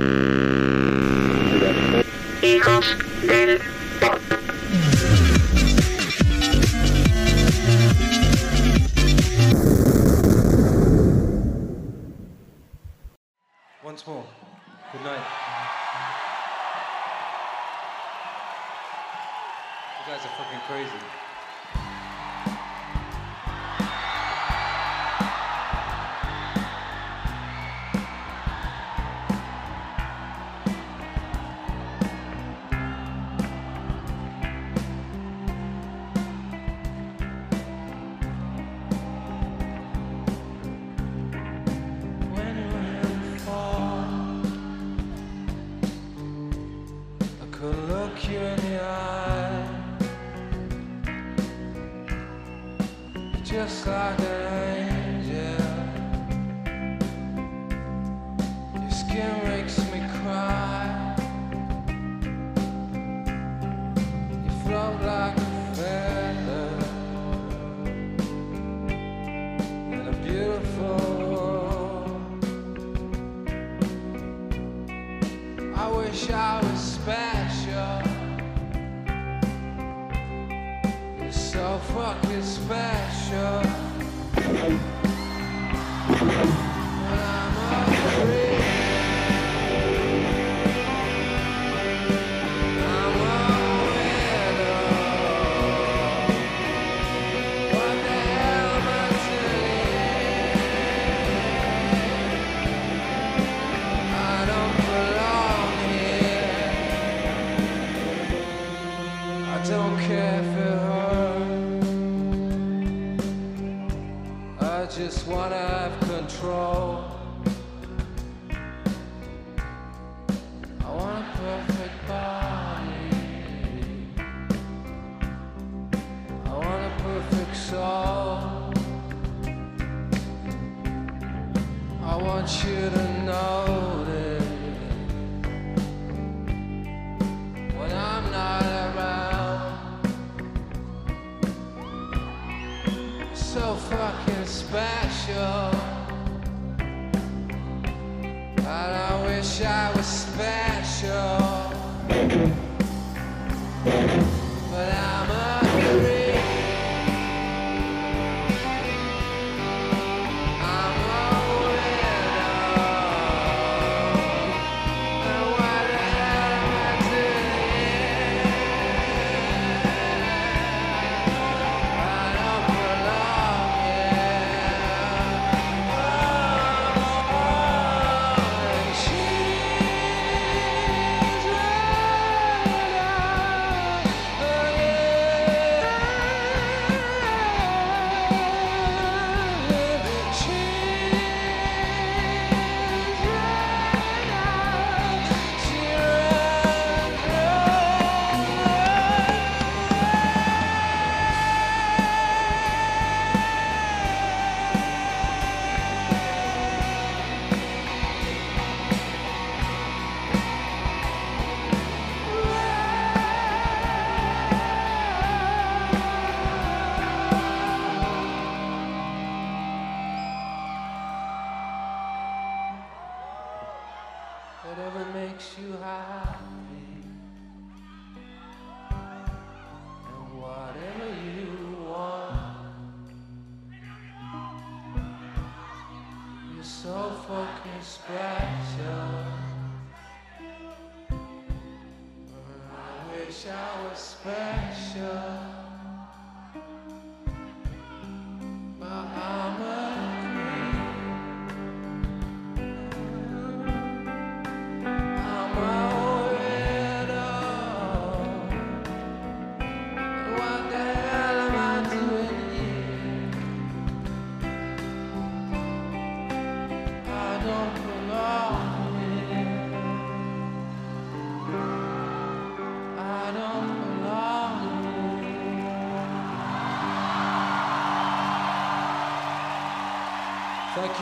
[149.41, 151.01] wish I was special.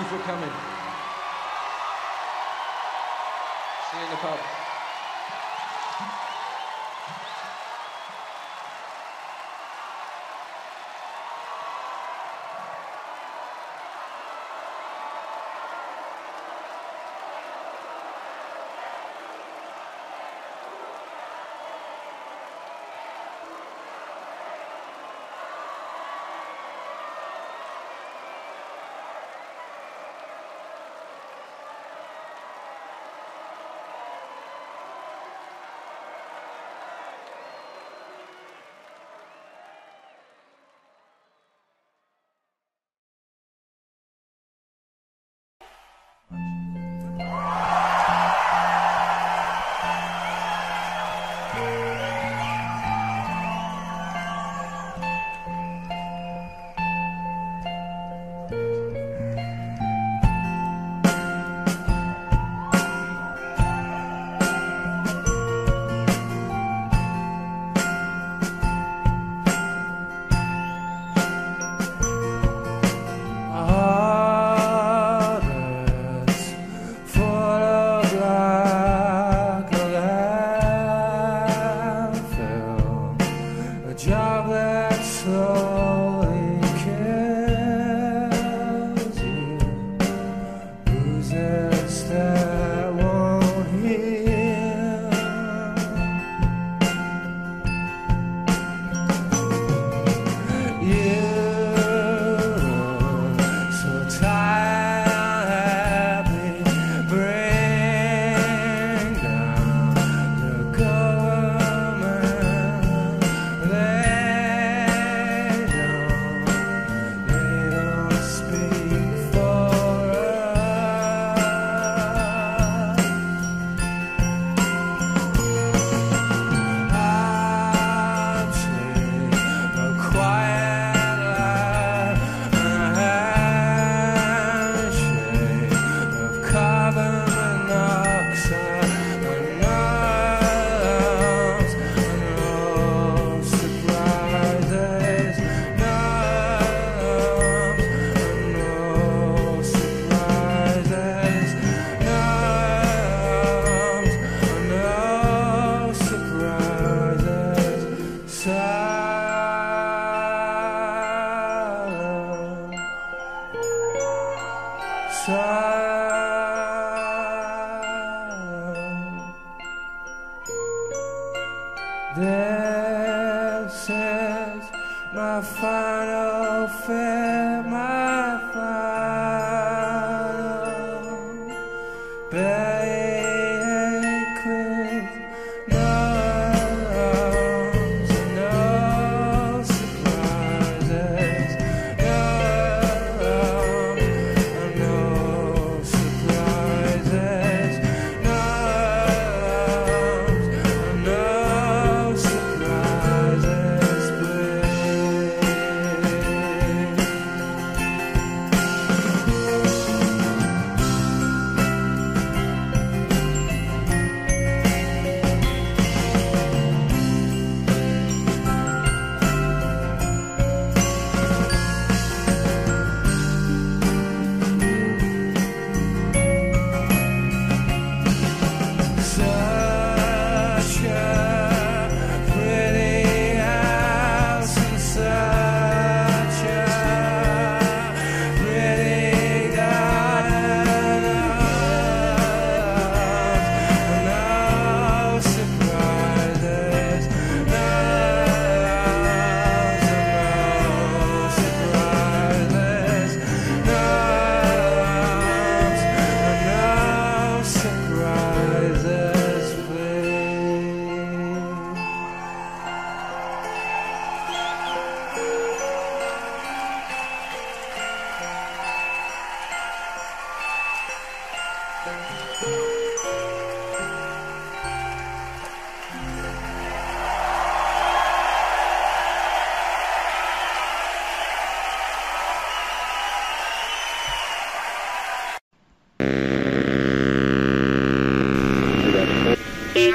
[0.09, 0.48] For coming.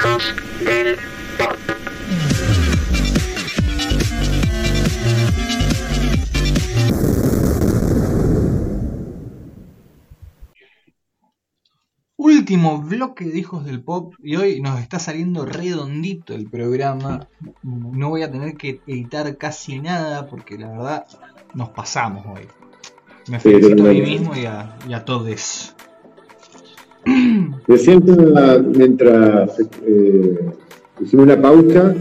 [0.05, 0.97] Eagles del
[1.39, 1.57] Pop.
[12.17, 17.27] último bloque de Hijos del Pop y hoy nos está saliendo redondito el programa.
[17.63, 21.07] No voy a tener que editar casi nada porque la verdad
[21.55, 22.47] nos pasamos hoy.
[23.29, 25.75] Me Sí, felicito a mí mismo y a, y a todos.
[27.67, 28.03] Recién
[28.77, 30.39] mientras eh,
[31.01, 31.95] hicimos una pausa,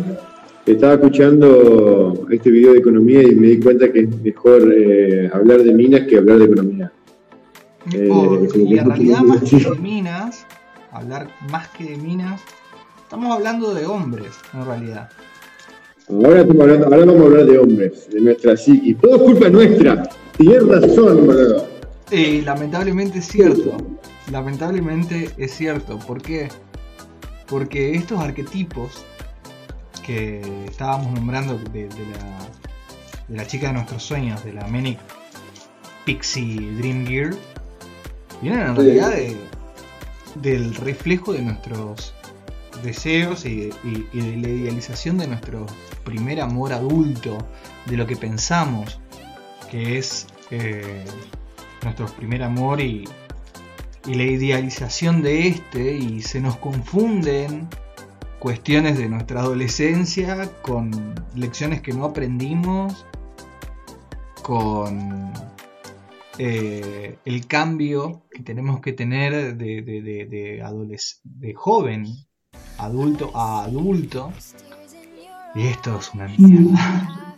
[0.66, 5.64] estaba escuchando este video de economía y me di cuenta que es mejor eh, hablar
[5.64, 6.92] de minas que hablar de economía.
[7.94, 10.46] Eh, Oh, y en realidad más que de minas,
[10.92, 12.42] hablar más que de minas,
[13.04, 15.10] estamos hablando de hombres en realidad.
[16.10, 18.94] Ahora, estamos hablando, ahora vamos a hablar de hombres, de nuestra psiqui.
[18.96, 20.10] Todo es culpa nuestra.
[20.38, 21.68] Tienes razón, boludo.
[22.12, 23.78] Y lamentablemente es cierto.
[24.32, 26.00] Lamentablemente es cierto.
[26.00, 26.50] ¿Por qué?
[27.48, 29.04] Porque estos arquetipos
[30.06, 32.40] que estábamos nombrando de, de la,
[33.28, 35.00] de la chica de nuestros sueños, de la Manic
[36.06, 37.38] Pixie Dream Girl,
[38.42, 39.38] vienen en realidad de-
[40.36, 42.14] del reflejo de nuestros
[42.84, 45.66] deseos y, y- y de la idealización de nuestro
[46.04, 47.38] primer amor adulto,
[47.86, 49.00] de lo que pensamos
[49.70, 51.06] que es eh,
[51.84, 53.08] nuestro primer amor y,
[54.06, 57.70] y la idealización de este y se nos confunden
[58.40, 63.06] cuestiones de nuestra adolescencia con lecciones que no aprendimos,
[64.42, 65.32] con
[66.38, 70.60] eh, el cambio que tenemos que tener de, de, de,
[71.24, 72.06] de joven,
[72.78, 74.34] adulto a adulto.
[75.56, 77.36] Y esto es una mierda.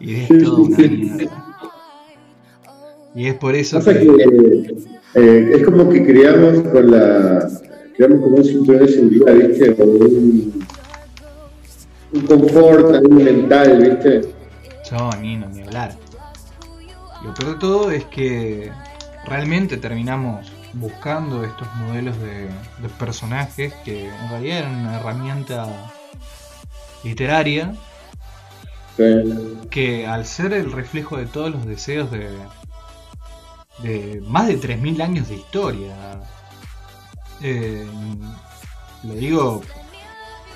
[0.00, 1.46] Y es todo una mierda.
[3.14, 4.94] Y es por eso que...
[5.14, 7.48] eh, es como que creamos con la.
[7.96, 9.70] creamos como un cinturón de seguridad, ¿viste?
[9.78, 10.66] O un,
[12.12, 14.34] un confort también mental, ¿viste?
[14.90, 15.94] Yo ni no ni hablar.
[17.24, 18.70] Lo peor de todo es que
[19.26, 22.48] realmente terminamos buscando estos modelos de,
[22.82, 25.66] de personajes que en realidad eran una herramienta
[27.02, 27.74] literaria
[28.96, 29.02] Sí.
[29.70, 32.28] que al ser el reflejo de todos los deseos de,
[33.78, 35.94] de más de 3.000 años de historia,
[37.42, 37.86] eh,
[39.02, 39.60] lo digo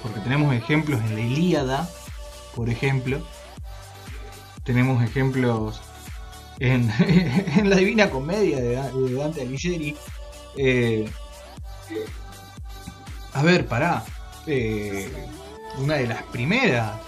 [0.02, 1.88] porque tenemos ejemplos en la Ilíada,
[2.54, 3.20] por ejemplo,
[4.64, 5.80] tenemos ejemplos
[6.60, 6.90] en,
[7.56, 9.96] en la Divina Comedia de, Da- de Dante Alighieri.
[10.56, 11.08] eh,
[13.32, 14.04] a ver, pará.
[14.46, 15.12] eh,
[15.78, 16.98] una de las primeras.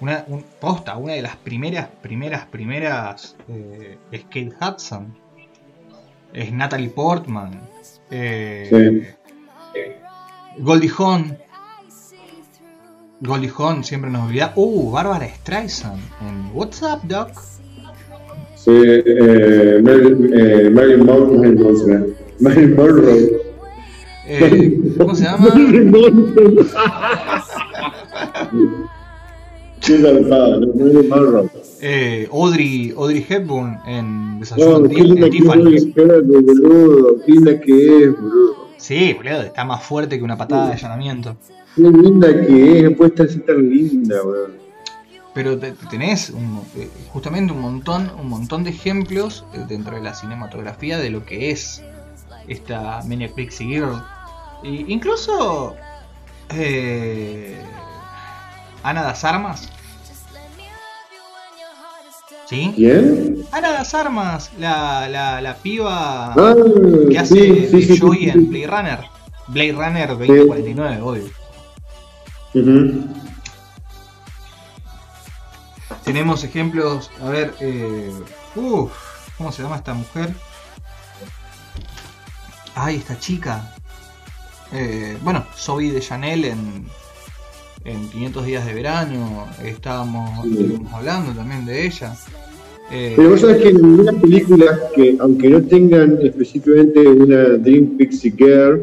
[0.00, 5.14] Una un- posta, una de las primeras, primeras, primeras eh, es Kate Hudson.
[6.32, 7.60] Es Natalie Portman.
[8.10, 9.14] eh,
[10.58, 11.36] Goldie Hawn.
[13.20, 14.52] Goldie Hawn siempre nos olvida.
[14.56, 17.30] Uh, Bárbara Streisand en What's Up Doc.
[18.54, 22.14] Sí, eh, Marilyn, eh, Monroe.
[22.40, 23.30] Marilyn Monroe.
[24.26, 25.48] Eh, ¿Cómo se llama?
[31.80, 35.28] Eh, Audrey, Audrey Hepburn en No, Desayuno qué en linda
[36.56, 37.16] boludo.
[37.24, 38.68] Qué linda que es, boludo.
[38.76, 41.36] Sí, boludo, está más fuerte que una patada de allanamiento.
[41.76, 44.48] Qué linda que es, no puede estar así tan linda, boludo.
[45.34, 49.94] Pero te- te tenés un- eh, justamente un montón, un montón de ejemplos eh, dentro
[49.94, 51.82] de la cinematografía de lo que es
[52.48, 54.02] esta Maniac Pixie Girl.
[54.64, 55.76] Y incluso
[56.50, 57.54] eh,
[58.82, 59.68] Ana das Armas.
[62.48, 62.72] ¿Sí?
[62.74, 63.44] ¿Quién?
[63.52, 66.54] Ana das Armas, la, la, la piba Ah,
[67.10, 68.48] que hace sí, Joy sí, en.
[68.50, 69.00] Blade Runner.
[69.48, 71.24] Blade Runner 2049, obvio.
[72.54, 73.06] Ujú.
[76.04, 78.12] Tenemos ejemplos, a ver, eh,
[78.56, 78.92] uf,
[79.36, 80.32] ¿cómo se llama esta mujer?
[82.74, 83.74] Ay, esta chica.
[84.72, 86.88] Eh, bueno, Zoe de Chanel en,
[87.88, 90.52] en 500 días de verano, estábamos, Sí.
[90.52, 92.14] estuvimos hablando también de ella.
[92.90, 97.96] Eh, Pero vos sabés que en algunas películas que, aunque no tengan específicamente una Dream
[97.98, 98.80] Pixie Girl,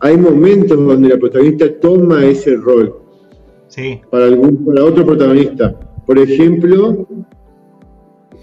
[0.00, 2.94] hay momentos donde la protagonista toma ese rol
[3.68, 5.74] sí, para algún para otro protagonista.
[6.04, 7.06] Por ejemplo,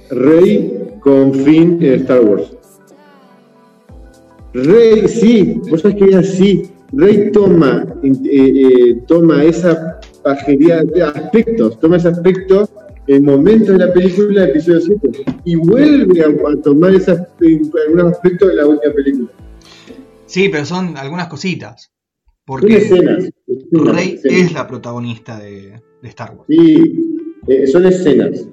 [0.10, 2.52] Rey con Finn en Star Wars.
[4.54, 6.70] Rey, sí, vos sabés que es así.
[6.92, 9.93] Rey toma, eh, eh, toma esa
[10.24, 12.70] pajería de aspectos, toma ese aspecto
[13.08, 18.68] en momentos de la película episodio 7 y vuelve a, tomar algunos aspectos de la
[18.68, 19.30] última película.
[20.26, 21.92] sí, pero son algunas cositas.
[22.46, 23.30] Porque escenas.
[23.48, 24.38] escenas, Rey escenas.
[24.38, 26.46] es la protagonista de, de Star Wars.
[26.50, 28.48] Sí, eh, son escenas.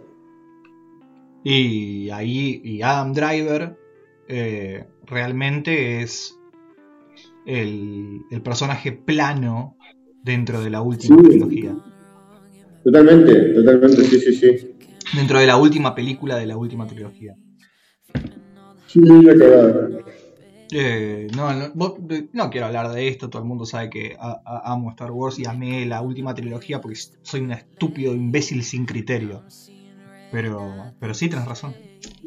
[1.42, 3.76] Y ahí, y Adam Driver
[4.28, 6.38] eh, realmente es
[7.46, 9.76] el, el personaje plano
[10.22, 11.28] dentro de la última Sí.
[11.28, 11.74] trilogía.
[12.84, 14.70] Totalmente, totalmente, sí, sí, sí.
[15.16, 17.34] Dentro de la última película de la última trilogía.
[18.86, 19.88] Sí, la cagada.
[20.72, 21.94] Eh, no, no, vos-
[22.32, 25.38] no quiero hablar de esto, todo el mundo sabe que a- a- amo Star Wars
[25.38, 29.42] y amé la última trilogía porque soy un estúpido imbécil sin criterio.
[30.30, 31.74] Pero, pero sí, tenés razón.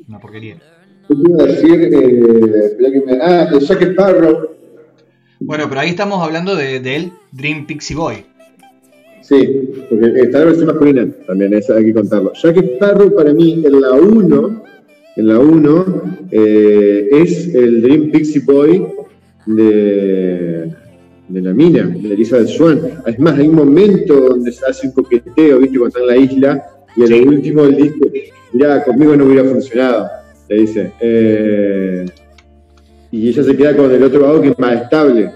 [0.10, 0.57] Una porquería.
[1.07, 1.90] ¿Qué te iba a decir?
[1.94, 4.52] Eh, Ah, Jack Sparrow.
[5.45, 8.26] Bueno, pero ahí estamos hablando de, del Dream Pixie Boy.
[9.22, 12.32] Sí, porque está la versión masculina también, esa hay que contarlo.
[12.41, 14.64] Jack Sparrow para mí en la 1,
[15.18, 18.86] en la 1, eh, es el Dream Pixie Boy
[19.45, 20.74] de,
[21.28, 22.82] de la mina, de Elizabeth Swan.
[23.06, 25.78] Es más, hay un momento donde se hace un coqueteo, ¿viste?
[25.78, 26.65] Cuando está en la isla,
[26.95, 30.07] y a lo último él dice, mirá, conmigo no hubiera funcionado,
[30.48, 30.91] le dice.
[31.02, 32.06] Eh,
[33.14, 35.31] y ella se queda con el otro lado que es más estable.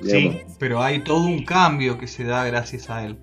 [0.00, 0.34] digamos.
[0.36, 3.16] Sí, pero hay todo un cambio que se da gracias a él.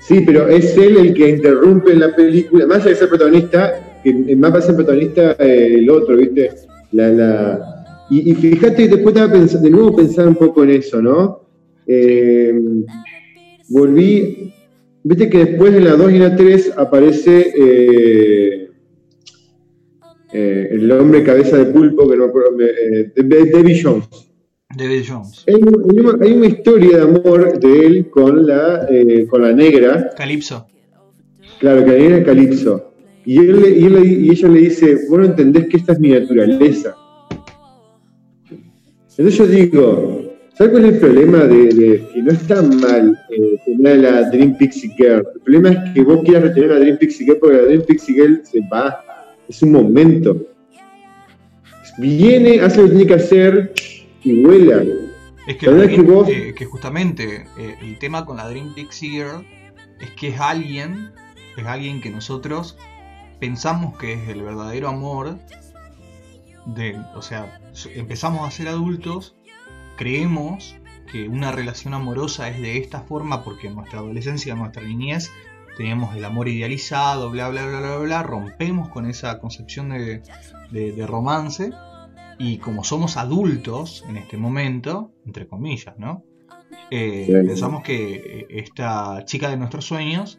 [0.00, 4.34] Sí, pero es él el que interrumpe la película, más allá de ser protagonista, que
[4.34, 6.50] más va a ser protagonista eh, el otro, ¿viste?
[6.90, 8.06] La, la...
[8.10, 11.42] Y, y fíjate, después estaba pensando, de nuevo pensar un poco en eso, ¿no?
[11.86, 12.52] Eh,
[13.68, 14.52] volví,
[15.04, 18.65] viste que después en la 2 y la 3 aparece eh,
[20.38, 24.06] eh, el hombre cabeza de pulpo, que no me acuerdo, eh, Debbie Jones.
[24.76, 25.44] David Jones.
[25.46, 30.10] Hay, una- hay una historia de amor de él con la, eh, con la negra,
[30.16, 30.66] Calypso.
[31.60, 32.92] Claro, que era Calipso.
[33.24, 35.98] Y, él, le- y, él y ella le dice, vos no entendés que esta es
[36.00, 36.94] mi naturaleza.
[39.18, 40.22] Entonces yo digo,
[40.54, 44.30] ¿sabes cuál es el problema de, de que no está mal eh, tener a la
[44.30, 45.24] Dream Pixie Girl?
[45.34, 47.82] El problema es que vos quieras retener a la Dream Pixie Girl porque la Dream
[47.82, 49.00] Pixie Girl se va.
[49.48, 50.36] Es un momento.
[51.98, 53.74] Viene, hace lo que tiene que hacer
[54.22, 54.82] y vuela.
[55.46, 59.46] Es que, que vos- eh, que justamente eh, el tema con la Dream Pixie Girl
[60.00, 61.10] es que es alguien,
[61.56, 62.76] es alguien que nosotros
[63.38, 65.38] pensamos que es el verdadero amor
[66.66, 67.60] de, o sea,
[67.94, 69.36] empezamos a ser adultos,
[69.96, 70.76] creemos
[71.10, 75.30] que una relación amorosa es de esta forma porque en nuestra adolescencia, en nuestra niñez,
[75.76, 80.22] teníamos el amor idealizado, bla, bla, bla, bla, bla, rompemos con esa concepción de,
[80.70, 81.70] de- de romance
[82.38, 86.24] y como somos adultos en este momento, entre comillas, ¿no?
[86.90, 90.38] Eh, pensamos que eh, esta chica de nuestros sueños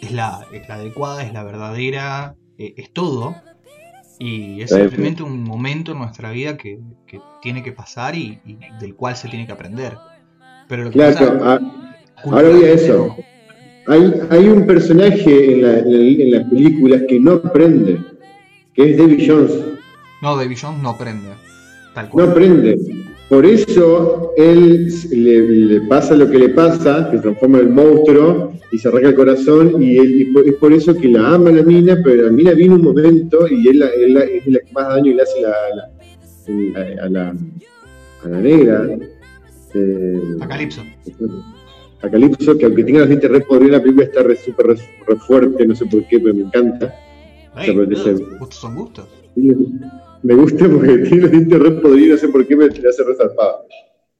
[0.00, 3.36] es la, es la adecuada, es la verdadera, eh, es todo.
[4.18, 8.58] Y es simplemente un momento en nuestra vida que, que tiene que pasar y, y
[8.80, 9.98] del cual se tiene que aprender.
[10.68, 11.60] Pero lo que Claro, pasa, ah,
[12.24, 13.16] ahora voy a eso.
[13.86, 17.98] Hay, hay un personaje en, la- en la- en las películas que no aprende,
[18.74, 19.52] que es Debbie Jones.
[20.22, 21.28] No, David Jones no aprende.
[21.94, 22.30] Tal No cual.
[22.30, 22.78] aprende.
[23.28, 28.52] Por eso él le, le pasa lo que le pasa, que se transforma en monstruo
[28.72, 29.82] y se arranca el corazón.
[29.82, 32.52] Y, él- y por- es por eso que la ama la mina, pero la mina
[32.52, 35.90] viene un momento y él, es la que más daño le hace la- la-
[36.96, 37.34] la- a, la,
[38.24, 38.88] a la negra.
[39.74, 40.82] eh, A Calypso.
[42.04, 44.76] A Calypso, que aunque tenga los dientes re la película está re, súper re,
[45.06, 46.94] re fuerte, no sé por qué, pero me encanta.
[48.38, 49.08] Gustos son gustos.
[50.22, 53.14] Me gusta porque tiene los dientes re podridos, no sé por qué me hace re.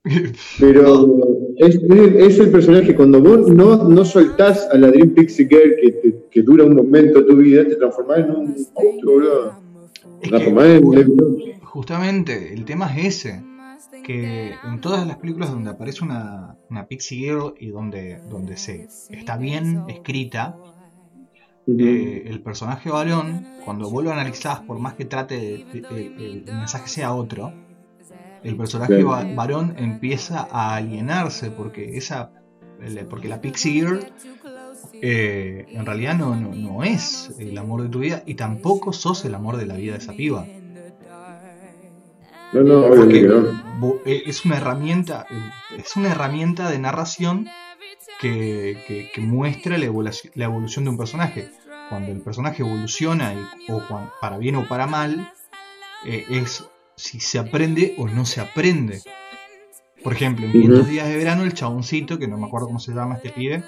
[0.60, 1.08] Pero
[1.56, 6.14] es, el personaje, cuando vos no, no soltás a la Dream Pixie Girl que, te-
[6.30, 9.52] que dura un momento de tu vida, te transformás en un monstruo, boludo.
[10.20, 13.53] Transformás en Justamente, el tema es ese.
[14.04, 18.88] Que en todas las películas donde aparece una, una Pixie Girl y donde, donde se
[19.10, 20.56] está bien escrita,
[21.66, 26.06] eh, el personaje varón, cuando vos lo analizás, por más que trate de, de- de-
[26.26, 27.52] el mensaje sea otro,
[28.42, 29.34] el personaje Claro.
[29.34, 32.30] varón empieza a alienarse porque esa
[33.08, 34.00] porque la Pixie Girl
[35.00, 39.24] eh, en realidad no, no, no es el amor de tu vida y tampoco sos
[39.24, 40.46] el amor de la vida de esa piba.
[42.54, 43.28] No, no, Porque obviamente que
[43.80, 43.94] no.
[44.06, 47.48] eh, es una herramienta, eh, es una herramienta de narración
[48.20, 51.50] que, que- que muestra la evolución, la evolución de un personaje.
[51.90, 53.82] Cuando el personaje evoluciona, y- o
[54.20, 55.30] para bien o para mal,
[56.06, 56.64] eh, es
[56.96, 59.02] si se aprende o no se aprende.
[60.02, 60.90] Por ejemplo, en 500 Ujú.
[60.90, 63.64] días de verano, el chaboncito, que no me acuerdo cómo se llama este pibe,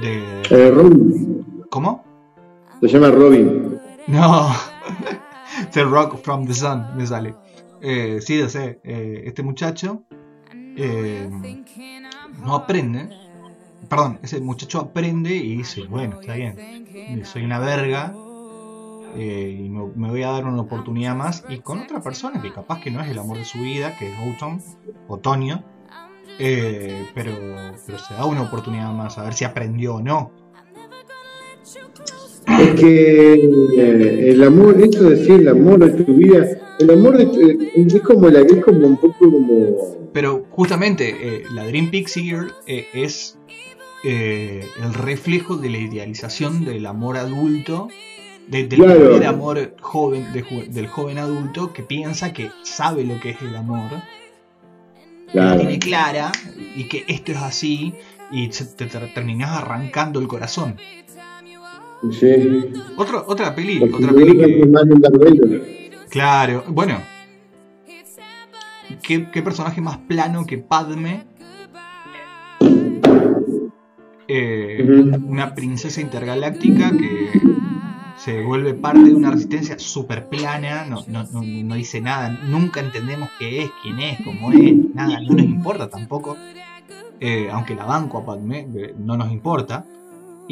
[0.00, 0.42] de...
[0.50, 2.04] Eh, Robin, ¿Cómo?
[2.80, 3.78] se llama Robin.
[4.06, 4.52] No,
[5.72, 7.34] The Rock from the Sun me sale.
[7.82, 10.04] Eh, sí, ya sé, eh, este muchacho
[10.76, 11.28] eh,
[12.44, 13.08] no aprende.
[13.88, 18.14] Perdón, ese muchacho aprende y dice, bueno, está bien, soy una verga,
[19.16, 22.52] eh, y me, me voy a dar una oportunidad más y con otra persona que
[22.52, 24.60] capaz que no es el amor de su vida, que es Autumn,
[25.08, 25.64] Otoño,
[26.38, 27.32] eh, pero,
[27.86, 30.32] pero se da una oportunidad más a ver si aprendió o no.
[32.58, 36.46] Es que eh, el amor, esto de decir el amor de tu vida,
[36.78, 41.14] el amor de tu, eh, es como la es como un poco como Pero justamente
[41.20, 43.38] eh, la Dream Pixie Girl eh, es
[44.04, 47.88] eh, el reflejo de la idealización del amor adulto,
[48.48, 49.00] de- del Claro.
[49.10, 53.54] primer amor joven, de del joven adulto que piensa que sabe lo que es el
[53.54, 53.90] amor,
[55.32, 56.32] que la tiene clara
[56.74, 57.92] y que esto es así
[58.32, 60.76] y se- te, te terminás arrancando el corazón.
[62.12, 62.72] Sí.
[62.96, 66.98] Otro, otra peli, Porque otra peli que, claro, bueno,
[69.02, 71.24] ¿qué, qué personaje más plano que Padme?
[74.32, 74.86] Eh,
[75.26, 77.30] una princesa intergaláctica que
[78.16, 82.80] se vuelve parte de una resistencia súper plana, no, no, no, no dice nada, nunca
[82.80, 86.36] entendemos qué es, quién es, cómo es, nada, no nos importa tampoco,
[87.22, 88.66] Eh, aunque la banco a Padme,
[88.98, 89.84] no nos importa,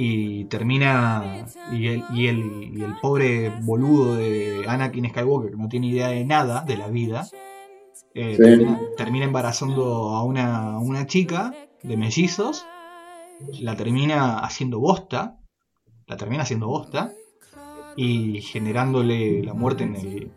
[0.00, 5.68] y termina, y el, y, el, y el pobre boludo de Anakin Skywalker, que no
[5.68, 7.26] tiene idea de nada de la vida,
[8.14, 8.42] eh, Sí.
[8.42, 11.52] termina, termina embarazando a una, a una chica
[11.82, 12.64] de mellizos,
[13.60, 15.36] la termina haciendo bosta,
[16.06, 17.10] la termina haciendo bosta
[17.96, 20.30] y generándole la muerte en el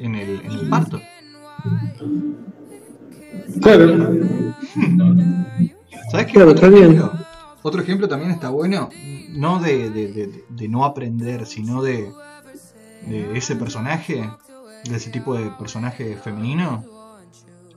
[0.00, 1.00] en el, en el parto.
[3.62, 4.12] Claro,
[6.10, 6.32] ¿Sabes qué?
[6.34, 7.23] Claro, está bien.
[7.64, 8.90] Otro ejemplo también está bueno,
[9.30, 12.10] no de, de- de- de no aprender, sino de,
[13.34, 14.30] ese personaje,
[14.88, 16.84] de ese tipo de personaje femenino,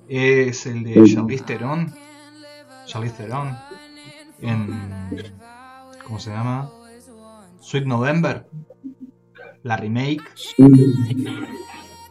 [0.07, 1.93] es el de Charlize Theron.
[2.85, 3.55] Charlize Theron
[4.41, 4.69] en.
[6.05, 6.69] ¿Cómo se llama?
[7.59, 8.45] Sweet November.
[9.63, 10.23] La remake.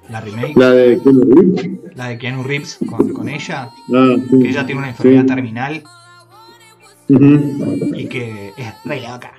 [0.09, 0.55] La remake.
[0.57, 1.71] la de Keanu Reeves.
[1.97, 3.71] La de Keanu Reeves con, con ella.
[3.95, 4.39] Ah, sí.
[4.39, 5.27] Que ella tiene una enfermedad Sí.
[5.27, 5.83] terminal
[7.09, 9.33] Y que es re loca.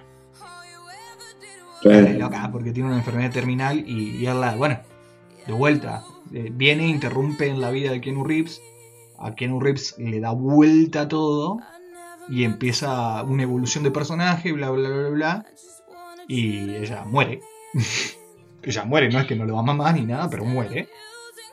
[1.81, 1.89] Sí.
[1.89, 4.79] Es re loca porque tiene una enfermedad terminal y, y él la, bueno,
[5.45, 6.03] de vuelta,
[6.33, 8.61] eh, viene e interrumpe en la vida de Keanu Reeves.
[9.19, 11.59] A Keanu Reeves le da vuelta a todo
[12.29, 15.45] y empieza una evolución de personaje, bla, bla, bla, bla.
[16.27, 17.41] Y ella muere.
[18.63, 20.87] ella muere, no es que no lo va a mamar ni nada, pero muere.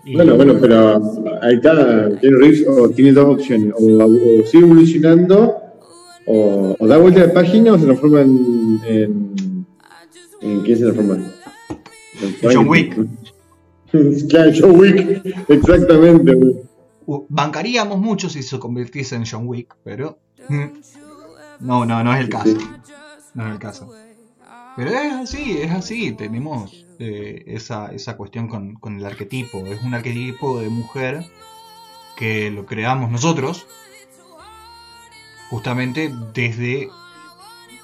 [0.05, 0.97] Y- Bueno, bueno, pero
[1.43, 1.73] ahí está,
[2.21, 5.57] Keanu Reeves o tiene dos opciones, o, o sigue evolucionando,
[6.27, 8.81] o, o da vuelta de página o se transforma en...
[8.87, 9.67] ¿En,
[10.41, 11.31] en quién se transforma?
[12.43, 12.95] John Wick.
[14.29, 16.33] claro, John Wick, exactamente.
[17.29, 20.19] Bancaríamos mucho si se convirtiese en John Wick, pero.
[20.49, 20.65] mm,
[21.61, 22.57] No, no, no es el caso.
[23.35, 23.93] No es el caso.
[24.77, 26.13] Pero es así, es así.
[26.13, 29.59] Tenemos eh, esa, esa cuestión con, con el arquetipo.
[29.67, 31.25] Es un arquetipo de mujer
[32.17, 33.67] que lo creamos nosotros.
[35.51, 36.89] Justamente desde.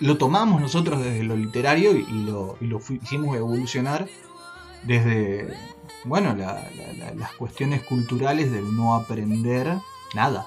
[0.01, 4.09] Lo tomamos nosotros desde lo literario y, y lo, y lo hicimos evolucionar
[4.85, 5.55] desde
[6.05, 9.77] bueno, la- la- la- las cuestiones culturales del no aprender
[10.15, 10.47] nada,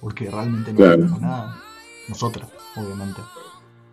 [0.00, 0.92] porque realmente no Claro.
[0.94, 1.62] aprendemos nada,
[2.08, 3.20] nosotras, obviamente.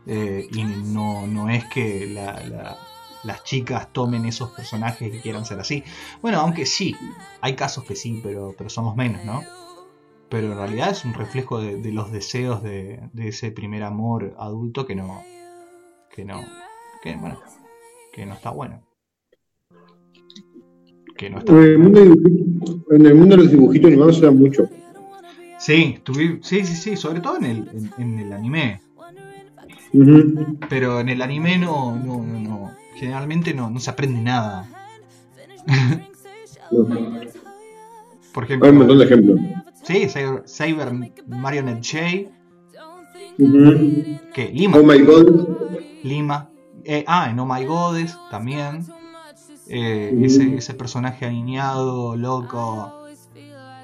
[0.07, 2.77] Eh, y no, no es que la- la-
[3.23, 5.83] las chicas tomen esos personajes y quieran ser así.
[6.23, 6.95] Bueno, aunque sí,
[7.41, 9.43] hay casos que sí, pero, pero somos menos, ¿no?
[10.29, 14.35] Pero en realidad es un reflejo de, de los deseos de, de ese primer amor
[14.37, 15.21] adulto que no,
[16.09, 16.41] que no,
[17.03, 17.39] que bueno,
[18.13, 18.81] que no está bueno.
[21.15, 22.01] Que no está En el mundo,
[22.91, 24.67] en el mundo de los dibujitos animados se da mucho.
[25.57, 28.81] Sí, tuvi- sí, sí, sí, sobre todo en el, en, en el anime.
[30.69, 32.71] Pero en el anime no, no, no, no.
[32.95, 34.67] Generalmente no, no se aprende nada.
[38.33, 39.39] Por ejemplo, Hay un montón de ejemplos.
[39.85, 40.91] Sí, Cyber, Cyber
[41.27, 42.31] Marionette J,
[43.37, 44.19] Ujú.
[44.33, 45.47] que Lima, Oh my god.
[46.03, 46.49] Lima.
[46.83, 48.85] Eh, ah, en Oh My Goddess también.
[49.67, 53.07] Eh, ese, ese personaje alineado, loco.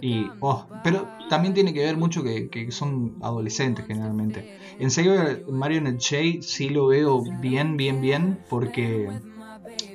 [0.01, 4.49] Y, oh, pero también tiene que ver mucho que, que son adolescentes generalmente.
[4.79, 9.09] En Cyber Marionette J sí lo veo bien, bien, bien, porque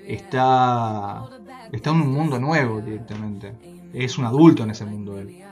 [0.07, 1.29] está,
[1.73, 3.53] está en un mundo nuevo directamente.
[3.93, 5.43] Es un adulto en ese mundo él.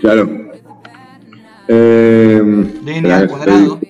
[0.00, 0.28] Claro.
[1.68, 2.40] Eh,
[2.82, 3.80] DNA al cuadrado.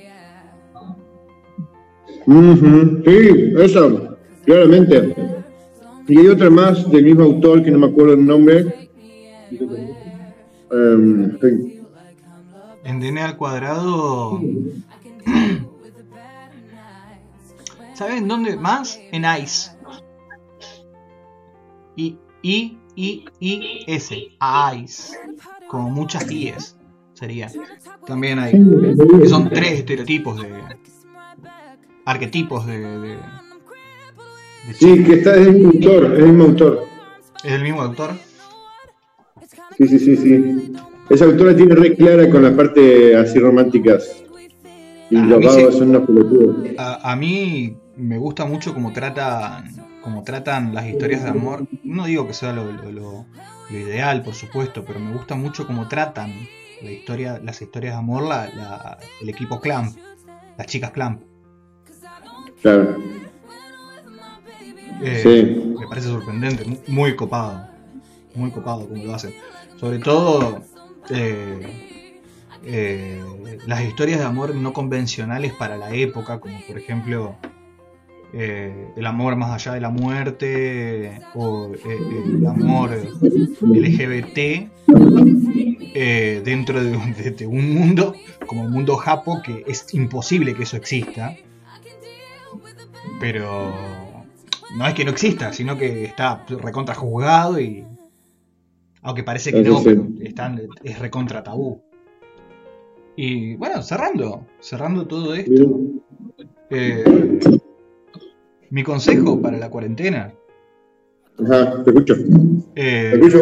[3.05, 5.14] Sí, eso, claramente.
[6.09, 8.89] Y hay otra más del mismo autor que no me acuerdo el nombre.
[10.70, 11.82] Em, sí.
[12.85, 14.40] En DNA al cuadrado
[17.98, 19.01] ¿Saben dónde más?
[19.10, 19.72] En Ice.
[21.97, 24.12] I, I, I, I, S.
[24.82, 25.16] Ice.
[25.68, 26.76] Como muchas IES
[27.14, 27.48] sería.
[28.04, 28.52] También hay.
[29.20, 30.50] que son tres estereotipos de.
[32.04, 32.80] Arquetipos de.
[32.80, 33.18] de, de
[34.74, 36.84] Sí, que está, es el mismo autor, es el mismo autor.
[37.44, 38.10] ¿Es el mismo autor?
[39.78, 40.72] Sí, sí, sí, sí.
[41.08, 44.24] Esa autora tiene re clara con la parte así románticas.
[45.08, 45.60] Y a los sí.
[45.60, 46.56] vagos son unos pelotudos.
[46.76, 51.66] A, a mí me gusta mucho cómo tratan, cómo tratan las historias de amor.
[51.84, 53.26] No digo que sea lo, lo- lo-
[53.70, 56.32] lo ideal, por supuesto, pero me gusta mucho cómo tratan
[56.82, 59.96] la historia, las historias de amor la, la- el equipo Clamp,
[60.56, 61.22] las chicas Clamp.
[62.62, 62.96] Claro.
[65.02, 65.74] Eh, Sí.
[65.78, 67.68] Me parece sorprendente, mu- muy copado.
[68.34, 69.32] Muy copado como lo hacen.
[69.78, 70.62] Sobre todo
[71.10, 72.04] eh,
[72.64, 73.22] eh,
[73.66, 77.36] las historias de amor no convencionales para la época, como por ejemplo
[78.32, 81.98] eh, el amor más allá de la muerte o eh,
[82.38, 82.90] el amor
[83.72, 84.70] LGBT
[85.94, 88.14] eh, dentro de, un- de- de un mundo
[88.46, 91.34] como el mundo japo que es imposible que eso exista.
[93.20, 93.72] Pero
[94.76, 97.84] no es que no exista, sino que está recontra juzgado y.
[99.02, 101.80] Aunque parece que no, pero están, es recontra tabú.
[103.16, 105.80] Y bueno, cerrando, cerrando todo esto.
[106.70, 107.40] eh,
[108.70, 110.32] mi consejo para la cuarentena.
[111.40, 112.15] Ajá, te escucho.
[112.74, 113.40] eh, Te escucho,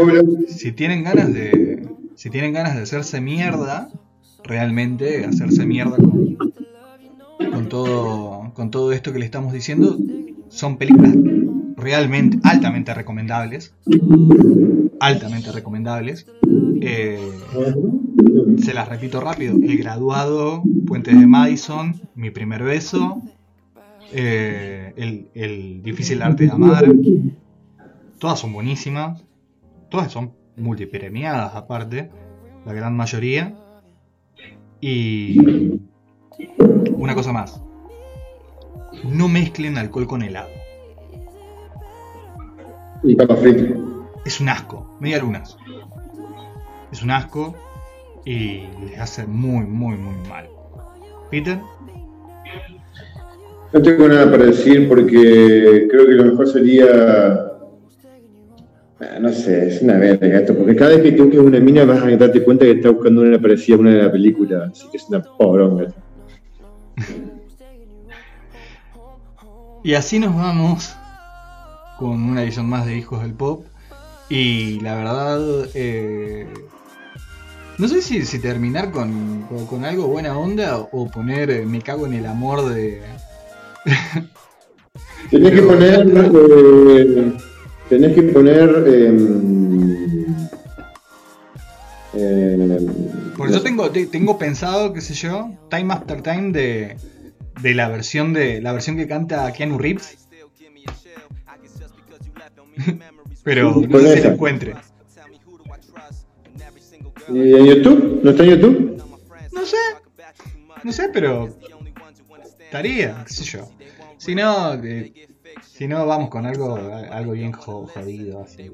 [0.49, 1.89] si tienen ganas de.
[2.15, 3.89] Si tienen ganas de hacerse mierda,
[4.45, 6.37] realmente hacerse mierda con,
[7.53, 8.53] con todo.
[8.55, 9.97] con todo esto que le estamos diciendo,
[10.49, 11.15] son películas
[11.77, 13.75] realmente altamente recomendables.
[15.01, 16.27] Altamente recomendables.
[16.81, 17.19] Eh,
[18.63, 19.55] se las repito rápido.
[19.55, 23.21] El graduado, Puentes de Madison, Mi primer beso,
[24.13, 26.87] eh, el, el difícil arte de amar.
[28.19, 29.25] Todas son buenísimas.
[29.91, 32.11] Todas son multipremiadas aparte.
[32.65, 33.55] La gran mayoría.
[34.81, 35.81] Y
[36.97, 37.63] una cosa más.
[39.05, 40.51] No mezclen alcohol con helado.
[43.03, 43.75] Y papa frita.
[44.25, 44.97] Es un asco.
[45.01, 45.57] Media lunas.
[46.91, 47.55] Es un asco.
[48.25, 50.49] Y les hace muy, muy, muy mal.
[51.31, 51.61] Peter.
[53.73, 56.87] No tengo nada para decir porque creo que lo mejor sería.
[59.01, 62.03] Ah, No sé, es una verga esto, porque cada vez que toques una mina vas
[62.03, 64.97] a darte cuenta que está buscando una parecida a una de la película, así que
[64.97, 65.89] es una poronga.
[69.85, 70.95] Y así nos vamos
[71.99, 73.65] con una edición más de Hijos del Pop.
[74.29, 75.41] Y la verdad,
[75.75, 76.49] eh,
[77.79, 82.07] no sé si, terminar con, con- con algo buena onda o poner eh, Me cago
[82.07, 83.03] en el amor de...
[85.31, 86.07] Tenés que poner.
[86.15, 87.33] eh,
[87.89, 88.69] tenés que poner.
[88.89, 90.37] em,
[93.37, 96.97] Porque yo tengo, te- tengo pensado, qué sé yo, Time After Time de,
[97.61, 100.27] de la versión de la versión que canta Keanu Reeves.
[103.45, 104.75] Pero no ¿Cuál sé si lo encuentre.
[107.29, 108.21] ¿Y en YouTube?
[108.23, 109.03] ¿No está en YouTube?
[109.53, 109.77] No sé,
[110.85, 111.49] no sé, pero
[112.65, 113.69] estaría, qué sé yo.
[114.27, 115.13] Si no, eh,
[115.63, 116.77] si no vamos con algo,
[117.13, 118.71] algo bien jo- jodido, así,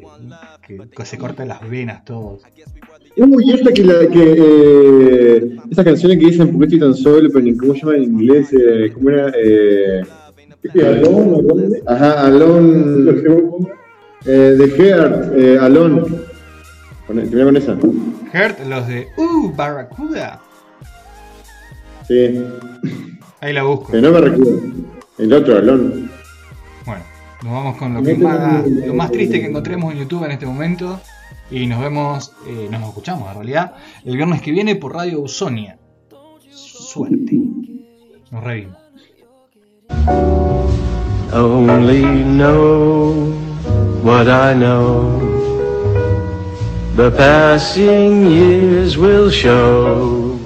[0.66, 2.42] que, que se corta las venas todos.
[3.18, 7.28] Uy, y esta que la que eh, esas canciones que dicen porque estoy tan solo,
[7.30, 9.30] pero ni cómo se llama en inglés, eh, ¿cómo era?
[9.36, 10.02] Eh,
[10.82, 13.12] Alone, ajá, Alone,
[14.24, 16.02] eh, de Heart, eh, Alone.
[17.08, 17.72] Termina con esa.
[17.74, 20.40] Hurt, los de Uh, Barracuda.
[22.08, 22.42] Sí,
[23.40, 23.88] Ahí la busco.
[23.90, 24.60] pero no me recuerdo.
[25.18, 26.08] El otro, Alone.
[26.86, 27.04] Bueno,
[27.42, 30.46] nos vamos con lo que más, lo más triste que encontremos en YouTube en este
[30.46, 31.00] momento.
[31.50, 33.74] Y nos vemos, eh, no nos escuchamos en realidad,
[34.04, 35.78] el viernes que viene por Radio Usonia.
[36.50, 37.38] Suerte.
[38.30, 38.82] Nos revimos.
[41.32, 43.32] only know
[44.02, 45.18] what I know.
[46.94, 50.38] The passing years will show.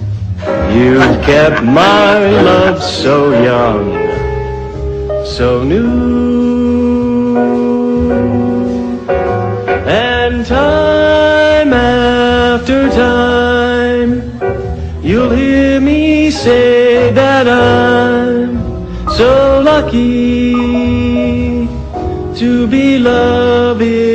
[0.73, 4.06] You kept my love so young,
[5.27, 7.37] so new.
[9.87, 14.11] And time after time,
[15.03, 18.63] you'll hear me say that I'm
[19.11, 20.53] so lucky
[22.39, 24.06] to be loving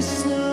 [0.00, 0.49] Christmas.